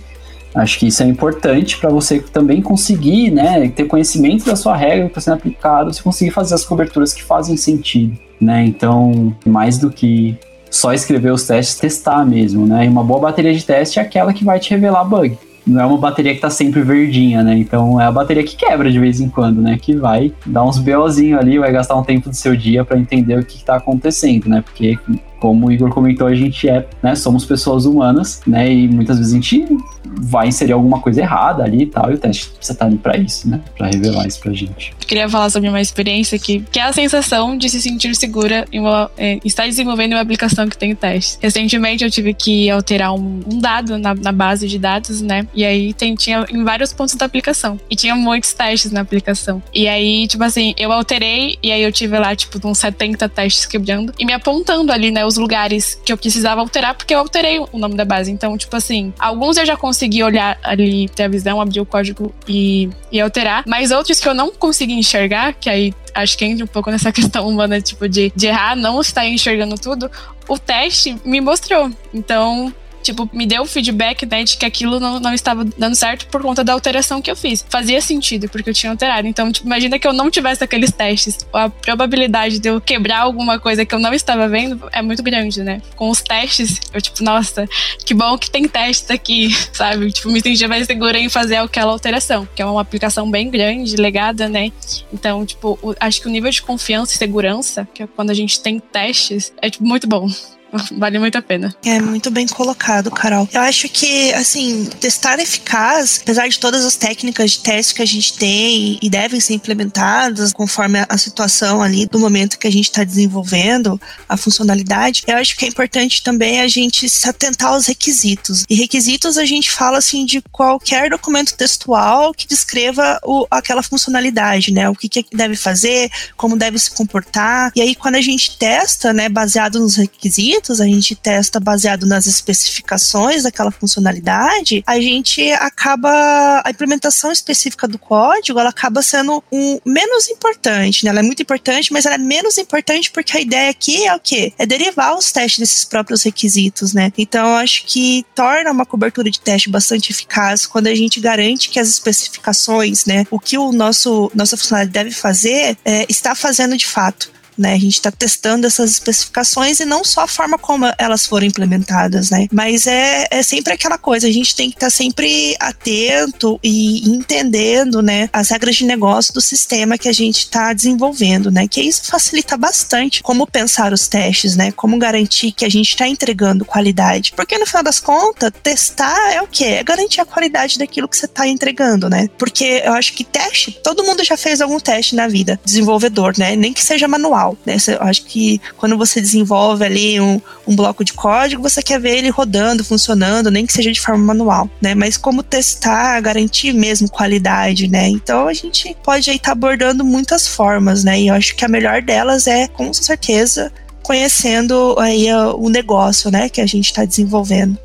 acho 0.54 0.80
que 0.80 0.88
isso 0.88 1.02
é 1.02 1.06
importante 1.06 1.78
para 1.78 1.90
você 1.90 2.20
também 2.20 2.62
conseguir, 2.62 3.32
né, 3.32 3.70
ter 3.70 3.86
conhecimento 3.86 4.46
da 4.46 4.56
sua 4.56 4.76
regra 4.76 5.06
que 5.06 5.12
está 5.12 5.22
sendo 5.22 5.36
aplicada, 5.36 5.94
você 5.94 6.02
conseguir 6.02 6.32
fazer 6.32 6.56
as 6.56 6.66
coberturas 6.66 7.14
que 7.14 7.24
fazem 7.24 7.56
sentido, 7.56 8.18
né, 8.40 8.66
então, 8.66 9.36
mais 9.46 9.78
do 9.78 9.90
que 9.90 10.38
só 10.70 10.94
escrever 10.94 11.32
os 11.32 11.46
testes, 11.46 11.76
testar 11.76 12.26
mesmo, 12.26 12.66
né, 12.66 12.86
e 12.86 12.90
uma 12.90 13.04
boa 13.04 13.20
bateria 13.20 13.54
de 13.54 13.64
teste 13.64 14.00
é 14.00 14.02
aquela 14.02 14.34
que 14.34 14.44
vai 14.44 14.60
te 14.60 14.72
revelar 14.72 15.06
bug, 15.06 15.38
não 15.66 15.82
é 15.82 15.86
uma 15.86 15.98
bateria 15.98 16.34
que 16.34 16.42
tá 16.42 16.50
sempre 16.50 16.82
verdinha, 16.82 17.44
né? 17.44 17.58
Então 17.58 18.00
é 18.00 18.06
a 18.06 18.12
bateria 18.12 18.44
que 18.44 18.56
quebra 18.56 18.92
de 18.92 19.00
vez 19.00 19.20
em 19.20 19.30
quando, 19.30 19.62
né? 19.62 19.78
Que 19.80 19.96
vai 19.96 20.34
dar 20.46 20.64
uns 20.64 20.80
BOzinho 20.80 21.40
ali, 21.40 21.60
vai 21.60 21.72
gastar 21.72 21.96
um 21.96 22.04
tempo 22.04 22.30
do 22.30 22.36
seu 22.36 22.56
dia 22.56 22.84
para 22.84 22.98
entender 22.98 23.38
o 23.38 23.46
que, 23.46 23.60
que 23.60 23.64
tá 23.64 23.76
acontecendo, 23.76 24.50
né? 24.50 24.62
Porque 24.62 24.98
como 25.42 25.68
o 25.68 25.72
Igor 25.72 25.90
comentou, 25.90 26.28
a 26.28 26.36
gente 26.36 26.70
é, 26.70 26.88
né, 27.02 27.16
somos 27.16 27.44
pessoas 27.44 27.86
humanas, 27.86 28.42
né, 28.46 28.72
e 28.72 28.88
muitas 28.88 29.18
vezes 29.18 29.34
a 29.34 29.36
gente 29.36 29.66
vai 30.06 30.48
inserir 30.48 30.74
alguma 30.74 31.00
coisa 31.00 31.22
errada 31.22 31.64
ali 31.64 31.84
e 31.84 31.86
tal, 31.88 32.12
e 32.12 32.14
o 32.14 32.18
teste 32.18 32.50
precisa 32.50 32.74
estar 32.74 32.86
ali 32.86 32.98
para 32.98 33.18
isso, 33.18 33.50
né, 33.50 33.60
para 33.76 33.88
revelar 33.88 34.28
isso 34.28 34.40
pra 34.40 34.54
gente. 34.54 34.94
Eu 35.02 35.08
queria 35.08 35.28
falar 35.28 35.50
sobre 35.50 35.68
uma 35.68 35.82
experiência 35.82 36.38
que, 36.38 36.60
que 36.72 36.80
é 36.80 36.84
a 36.84 36.94
sensação 36.94 37.58
de 37.58 37.70
se 37.70 37.82
sentir 37.82 38.16
segura 38.16 38.66
em 38.72 38.80
uma, 38.80 39.10
é, 39.18 39.40
estar 39.44 39.66
desenvolvendo 39.66 40.14
uma 40.14 40.22
aplicação 40.22 40.70
que 40.70 40.78
tem 40.78 40.94
teste. 40.94 41.40
Recentemente 41.42 42.04
eu 42.04 42.12
tive 42.12 42.36
que 42.36 42.70
alterar 42.70 43.14
um, 43.14 43.42
um 43.52 43.60
dado 43.60 43.98
na, 43.98 44.14
na, 44.14 44.32
base 44.32 44.68
de 44.68 44.78
dados, 44.78 45.22
né, 45.22 45.48
e 45.56 45.66
aí 45.66 45.92
tem, 45.92 46.14
tinha 46.14 46.46
em 46.52 46.64
vários 46.64 46.94
pontos 46.94 47.16
da 47.16 47.26
aplicação, 47.26 47.80
e 47.90 47.96
tinha 47.96 48.16
muitos 48.16 48.54
testes 48.54 48.92
na 48.92 49.02
aplicação. 49.02 49.62
E 49.74 49.88
aí, 49.88 50.28
tipo 50.28 50.44
assim, 50.44 50.76
eu 50.78 50.92
alterei, 50.92 51.58
e 51.64 51.72
aí 51.72 51.82
eu 51.82 51.92
tive 51.92 52.20
lá, 52.20 52.36
tipo, 52.36 52.60
uns 52.68 52.78
70 52.78 53.28
testes 53.30 53.66
quebrando, 53.66 54.14
e 54.20 54.26
me 54.26 54.34
apontando 54.34 54.92
ali, 54.92 55.10
né, 55.10 55.26
os 55.32 55.38
lugares 55.38 56.00
que 56.06 56.12
eu 56.12 56.18
precisava 56.18 56.62
alterar, 56.62 56.96
porque 56.96 57.14
eu 57.14 57.20
alterei 57.20 57.60
o 57.60 57.78
nome 57.78 57.96
da 57.96 58.06
base. 58.06 58.32
Então, 58.32 58.58
tipo 58.58 58.76
assim, 58.76 59.14
alguns 59.20 59.58
eu 59.58 59.66
já 59.66 59.78
consegui 59.78 60.24
olhar 60.24 60.60
ali, 60.64 61.10
ter 61.10 61.24
a 61.24 61.28
visão, 61.28 61.60
abrir 61.60 61.80
o 61.80 61.86
código 61.86 62.34
e, 62.48 62.90
e 63.12 63.20
alterar, 63.20 63.64
mas 63.66 63.92
outros 63.92 64.20
que 64.20 64.28
eu 64.28 64.34
não 64.34 64.52
consegui 64.52 64.94
enxergar, 64.94 65.54
que 65.54 65.70
aí 65.70 65.94
acho 66.14 66.38
que 66.38 66.46
entra 66.46 66.66
um 66.66 66.68
pouco 66.68 66.92
nessa 66.92 67.12
questão 67.14 67.48
humana, 67.48 67.82
tipo, 67.82 68.08
de, 68.08 68.32
de 68.36 68.48
errar, 68.48 68.76
não 68.76 69.00
estar 69.02 69.26
enxergando 69.26 69.76
tudo, 69.76 70.12
o 70.48 70.58
teste 70.58 71.16
me 71.24 71.40
mostrou. 71.40 71.90
Então, 72.14 72.74
tipo, 73.02 73.30
me 73.34 73.46
deu 73.46 73.64
o 73.64 73.66
feedback, 73.66 74.26
né, 74.26 74.44
de 74.44 74.58
que 74.58 74.66
aquilo 74.66 75.00
não, 75.00 75.20
não 75.20 75.34
estava 75.34 75.66
dando 75.66 75.96
certo 75.96 76.28
por 76.28 76.42
conta 76.42 76.64
da 76.64 76.74
alteração 76.74 77.22
que 77.22 77.30
eu 77.30 77.36
fiz. 77.36 77.66
Fazia 77.70 78.02
sentido, 78.02 78.50
porque 78.50 78.70
eu 78.70 78.74
tinha 78.74 78.92
alterado. 78.92 79.28
Então, 79.28 79.52
tipo, 79.52 79.68
imagina 79.68 80.00
que 80.00 80.08
eu 80.08 80.14
não 80.14 80.30
tivesse 80.30 80.64
aqueles 80.64 80.92
testes. 80.92 81.40
A 81.54 81.70
probabilidade 81.70 82.60
de 82.60 82.70
eu 82.70 82.80
quebrar 82.80 83.22
alguma 83.22 83.60
coisa 83.60 83.86
que 83.86 83.94
eu 83.94 84.00
não 84.00 84.14
estava 84.14 84.48
vendo 84.48 84.82
é 84.92 85.02
muito 85.02 85.24
grande, 85.24 85.64
né? 85.64 85.82
Com 85.96 86.10
os 86.10 86.22
testes, 86.22 86.80
eu, 86.94 87.02
tipo, 87.02 87.24
nossa, 87.24 87.68
que 88.06 88.14
bom 88.14 88.38
que 88.38 88.50
tem 88.50 88.68
testes 88.68 89.10
aqui, 89.10 89.50
sabe? 89.74 90.12
Tipo, 90.12 90.30
me 90.30 90.42
sentia 90.42 90.68
mais 90.68 90.86
segura 90.86 91.18
em 91.18 91.30
fazer 91.30 91.58
aquela 91.58 91.92
alteração, 91.92 92.48
que 92.56 92.62
é 92.62 92.66
uma 92.66 92.82
aplicação 92.82 93.30
bem 93.30 93.50
grande, 93.50 93.96
legada, 93.96 94.48
né? 94.48 94.72
Então, 95.12 95.46
tipo, 95.46 95.96
acho 96.00 96.22
que 96.22 96.28
o 96.28 96.32
nível 96.32 96.50
de 96.50 96.62
confiança 96.62 97.14
e 97.14 97.18
segurança, 97.18 97.88
que 97.94 98.04
é 98.04 98.08
quando 98.08 98.30
a 98.30 98.34
gente 98.34 98.62
tem 98.62 98.80
testes, 98.80 99.54
é, 99.62 99.70
tipo, 99.70 99.86
muito 99.86 100.08
bom. 100.08 100.28
vale 100.98 101.20
muito 101.20 101.38
a 101.38 101.42
pena. 101.42 101.74
É 101.84 102.00
muito 102.00 102.30
bem 102.32 102.48
colocado, 102.48 103.12
Carol. 103.12 103.48
Eu 103.52 103.62
acho 103.62 103.90
que, 103.90 104.34
assim, 104.34 104.86
testar 105.00 105.40
eficaz, 105.40 106.20
apesar 106.22 106.48
de 106.48 106.60
todas 106.60 106.86
as 106.86 106.96
técnicas 106.96 107.52
de 107.52 107.60
teste 107.60 107.96
que 107.96 108.02
a 108.02 108.08
gente 108.08 108.34
tem 108.34 109.00
e 109.02 109.10
devem 109.10 109.40
ser 109.40 109.54
implementadas 109.54 110.54
conforme 110.54 111.00
a, 111.08 111.18
situação 111.18 111.84
ali 111.84 112.08
do 112.08 112.18
momento 112.18 112.58
que 112.58 112.68
a 112.68 112.72
gente 112.72 112.86
está 112.86 113.04
desenvolvendo 113.04 114.02
a 114.28 114.36
funcionalidade, 114.36 115.24
eu 115.28 115.38
acho 115.38 115.56
que 115.56 115.66
é 115.66 115.68
importante 115.68 116.24
também 116.24 116.60
a 116.62 116.68
gente 116.68 117.08
se 117.08 117.30
atentar 117.30 117.70
aos 117.70 117.86
requisitos. 117.86 118.66
E 118.70 118.76
requisitos 118.76 119.38
a 119.38 119.46
gente 119.46 119.70
fala, 119.70 119.98
assim, 120.00 120.26
de 120.26 120.42
qualquer 120.52 121.10
documento 121.10 121.56
textual 121.56 122.34
que 122.34 122.48
descreva 122.48 123.20
o, 123.24 123.46
aquela 123.52 123.84
funcionalidade, 123.84 124.72
né? 124.72 124.90
O 124.90 124.96
que, 124.96 125.08
que 125.08 125.26
deve 125.32 125.56
fazer, 125.56 126.10
como 126.36 126.58
deve 126.58 126.80
se 126.80 126.92
comportar. 126.92 127.72
E 127.76 127.82
aí, 127.82 127.94
quando 127.94 128.16
a 128.16 128.22
gente 128.22 128.58
testa, 128.58 129.14
né, 129.14 129.30
baseado 129.30 129.80
nos 129.80 129.96
requisitos, 129.96 130.61
a 130.70 130.86
gente 130.86 131.16
testa 131.16 131.60
baseado 131.60 132.06
nas 132.06 132.28
especificações 132.28 133.44
daquela 133.44 133.72
funcionalidade, 133.72 134.84
a 134.86 135.00
gente 135.00 135.52
acaba 135.54 136.62
a 136.64 136.70
implementação 136.70 137.32
específica 137.32 137.88
do 137.88 137.98
código, 137.98 138.60
ela 138.60 138.70
acaba 138.70 139.02
sendo 139.02 139.44
um 139.52 139.80
menos 139.86 140.30
importante, 140.30 141.04
né? 141.04 141.10
Ela 141.12 141.20
é 141.20 141.24
muito 141.24 141.42
importante, 141.42 141.92
mas 141.92 142.06
ela 142.06 142.16
é 142.16 142.20
menos 142.20 142.58
importante 142.58 143.12
porque 143.12 143.38
a 143.38 143.42
ideia 143.42 143.72
aqui 143.72 144.06
é 144.06 144.14
o 144.14 144.20
quê? 144.20 144.54
É 144.58 144.66
derivar 144.66 145.18
os 145.18 145.32
testes 145.32 145.60
desses 145.60 145.86
próprios 145.86 146.24
requisitos, 146.24 146.94
né? 146.94 147.12
Então, 147.18 147.56
acho 147.56 147.86
que 147.86 148.26
torna 148.36 148.72
uma 148.72 148.86
cobertura 148.86 149.30
de 149.32 149.40
teste 149.40 149.70
bastante 149.70 150.12
eficaz 150.12 150.66
quando 150.66 150.88
a 150.88 150.96
gente 150.96 151.20
garante 151.20 151.70
que 151.70 151.80
as 151.80 151.90
especificações, 151.90 153.06
né, 153.06 153.26
o 153.32 153.40
que 153.40 153.58
o 153.58 153.72
nosso 153.72 154.32
nossa 154.36 154.58
funcionalidade 154.58 154.92
deve 154.92 155.12
fazer, 155.12 155.78
é, 155.86 156.06
está 156.10 156.36
fazendo 156.36 156.78
de 156.78 156.86
fato 156.86 157.32
né? 157.58 157.74
A 157.74 157.80
gente 157.80 157.96
está 157.96 158.12
testando 158.12 158.68
essas 158.68 158.92
especificações 158.92 159.80
e 159.80 159.86
não 159.86 160.04
só 160.04 160.22
a 160.22 160.28
forma 160.28 160.58
como 160.58 160.86
elas 160.98 161.26
foram 161.26 161.46
implementadas, 161.46 162.30
né? 162.30 162.48
Mas 162.52 162.88
é, 162.88 163.28
é 163.30 163.44
sempre 163.44 163.74
aquela 163.74 163.98
coisa, 163.98 164.28
a 164.28 164.32
gente 164.32 164.56
tem 164.56 164.70
que 164.70 164.76
estar 164.76 164.88
tá 164.88 164.92
sempre 164.92 165.56
atento 165.60 166.60
e 166.64 167.10
entendendo, 167.10 168.02
né, 168.02 168.30
as 168.32 168.50
regras 168.50 168.76
de 168.76 168.86
negócio 168.86 169.34
do 169.34 169.42
sistema 169.42 169.98
que 169.98 170.10
a 170.10 170.14
gente 170.14 170.40
está 170.40 170.74
desenvolvendo, 170.74 171.52
né? 171.52 171.68
Que 171.68 171.82
isso 171.82 172.06
facilita 172.06 172.58
bastante 172.58 173.22
como 173.22 173.48
pensar 173.48 173.94
os 173.94 174.08
testes, 174.08 174.56
né? 174.56 174.72
Como 174.72 174.98
garantir 174.98 175.52
que 175.52 175.66
a 175.66 175.70
gente 175.70 175.90
está 175.90 176.08
entregando 176.08 176.66
qualidade. 176.66 177.34
Porque 177.36 177.58
no 177.58 177.66
final 177.66 177.84
das 177.84 178.00
contas, 178.00 178.52
testar 178.64 179.34
é 179.34 179.42
o 179.42 179.48
quê? 179.48 179.66
É 179.66 179.84
garantir 179.84 180.22
a 180.22 180.26
qualidade 180.26 180.78
daquilo 180.78 181.08
que 181.08 181.18
você 181.18 181.26
está 181.26 181.48
entregando, 181.48 182.10
né? 182.10 182.30
Porque 182.38 182.82
eu 182.84 182.94
acho 182.94 183.14
que 183.14 183.24
teste, 183.24 183.80
todo 183.84 184.04
mundo 184.04 184.24
já 184.24 184.38
fez 184.38 184.62
algum 184.62 184.80
teste 184.80 185.16
na 185.16 185.28
vida, 185.28 185.60
desenvolvedor, 185.64 186.34
né? 186.38 186.56
Nem 186.56 186.74
que 186.74 186.84
seja 186.84 187.08
manual 187.08 187.41
manual. 187.42 187.58
Né? 187.66 187.78
Eu 187.88 188.02
acho 188.02 188.26
que 188.26 188.62
quando 188.78 188.98
você 188.98 189.20
desenvolve 189.20 189.84
ali 189.84 190.20
um, 190.20 190.40
um 190.68 190.76
bloco 190.76 191.04
de 191.04 191.14
código, 191.14 191.62
você 191.62 191.82
quer 191.82 192.00
ver 192.00 192.18
ele 192.18 192.30
rodando, 192.30 192.84
funcionando, 192.84 193.50
nem 193.50 193.66
que 193.66 193.74
seja 193.74 193.92
de 193.92 194.00
forma 194.00 194.24
manual, 194.24 194.70
né? 194.82 194.94
Mas 194.94 195.18
como 195.18 195.44
testar, 195.44 196.20
garantir 196.22 196.74
mesmo 196.74 197.10
qualidade, 197.10 197.88
né? 197.88 198.08
Então 198.08 198.48
a 198.48 198.54
gente 198.54 198.96
pode 199.04 199.30
estar 199.30 199.40
tá 199.40 199.52
abordando 199.52 200.04
muitas 200.04 200.48
formas, 200.48 201.04
né? 201.04 201.20
E 201.20 201.28
eu 201.28 201.34
acho 201.34 201.56
que 201.56 201.66
a 201.66 201.68
melhor 201.68 202.02
delas 202.02 202.48
é, 202.48 202.68
com 202.68 202.94
certeza, 202.94 203.72
conhecendo 204.04 204.96
aí 205.00 205.28
o 205.56 205.70
negócio, 205.70 206.30
né? 206.32 206.50
Que 206.50 206.62
a 206.62 206.68
gente 206.68 206.86
está 206.86 207.06
desenvolvendo. 207.06 207.78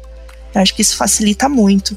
Eu 0.54 0.62
acho 0.62 0.74
que 0.74 0.82
isso 0.82 0.96
facilita 0.96 1.48
muito. 1.48 1.96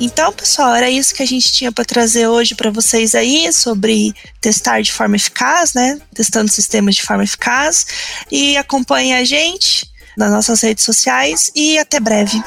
Então, 0.00 0.32
pessoal, 0.32 0.74
era 0.74 0.90
isso 0.90 1.14
que 1.14 1.22
a 1.22 1.26
gente 1.26 1.52
tinha 1.52 1.70
para 1.70 1.84
trazer 1.84 2.26
hoje 2.26 2.54
para 2.54 2.70
vocês 2.70 3.14
aí 3.14 3.52
sobre 3.52 4.12
testar 4.40 4.80
de 4.80 4.92
forma 4.92 5.16
eficaz, 5.16 5.72
né? 5.74 5.98
Testando 6.12 6.50
sistemas 6.50 6.96
de 6.96 7.02
forma 7.02 7.24
eficaz. 7.24 7.86
E 8.30 8.56
acompanhe 8.56 9.14
a 9.14 9.24
gente 9.24 9.88
nas 10.16 10.30
nossas 10.30 10.60
redes 10.62 10.84
sociais 10.84 11.50
e 11.54 11.78
até 11.78 12.00
breve. 12.00 12.42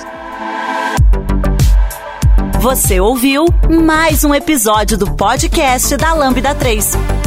Você 2.60 3.00
ouviu 3.00 3.46
mais 3.84 4.24
um 4.24 4.34
episódio 4.34 4.98
do 4.98 5.10
podcast 5.16 5.96
da 5.96 6.14
Lambda 6.14 6.54
3. 6.54 7.27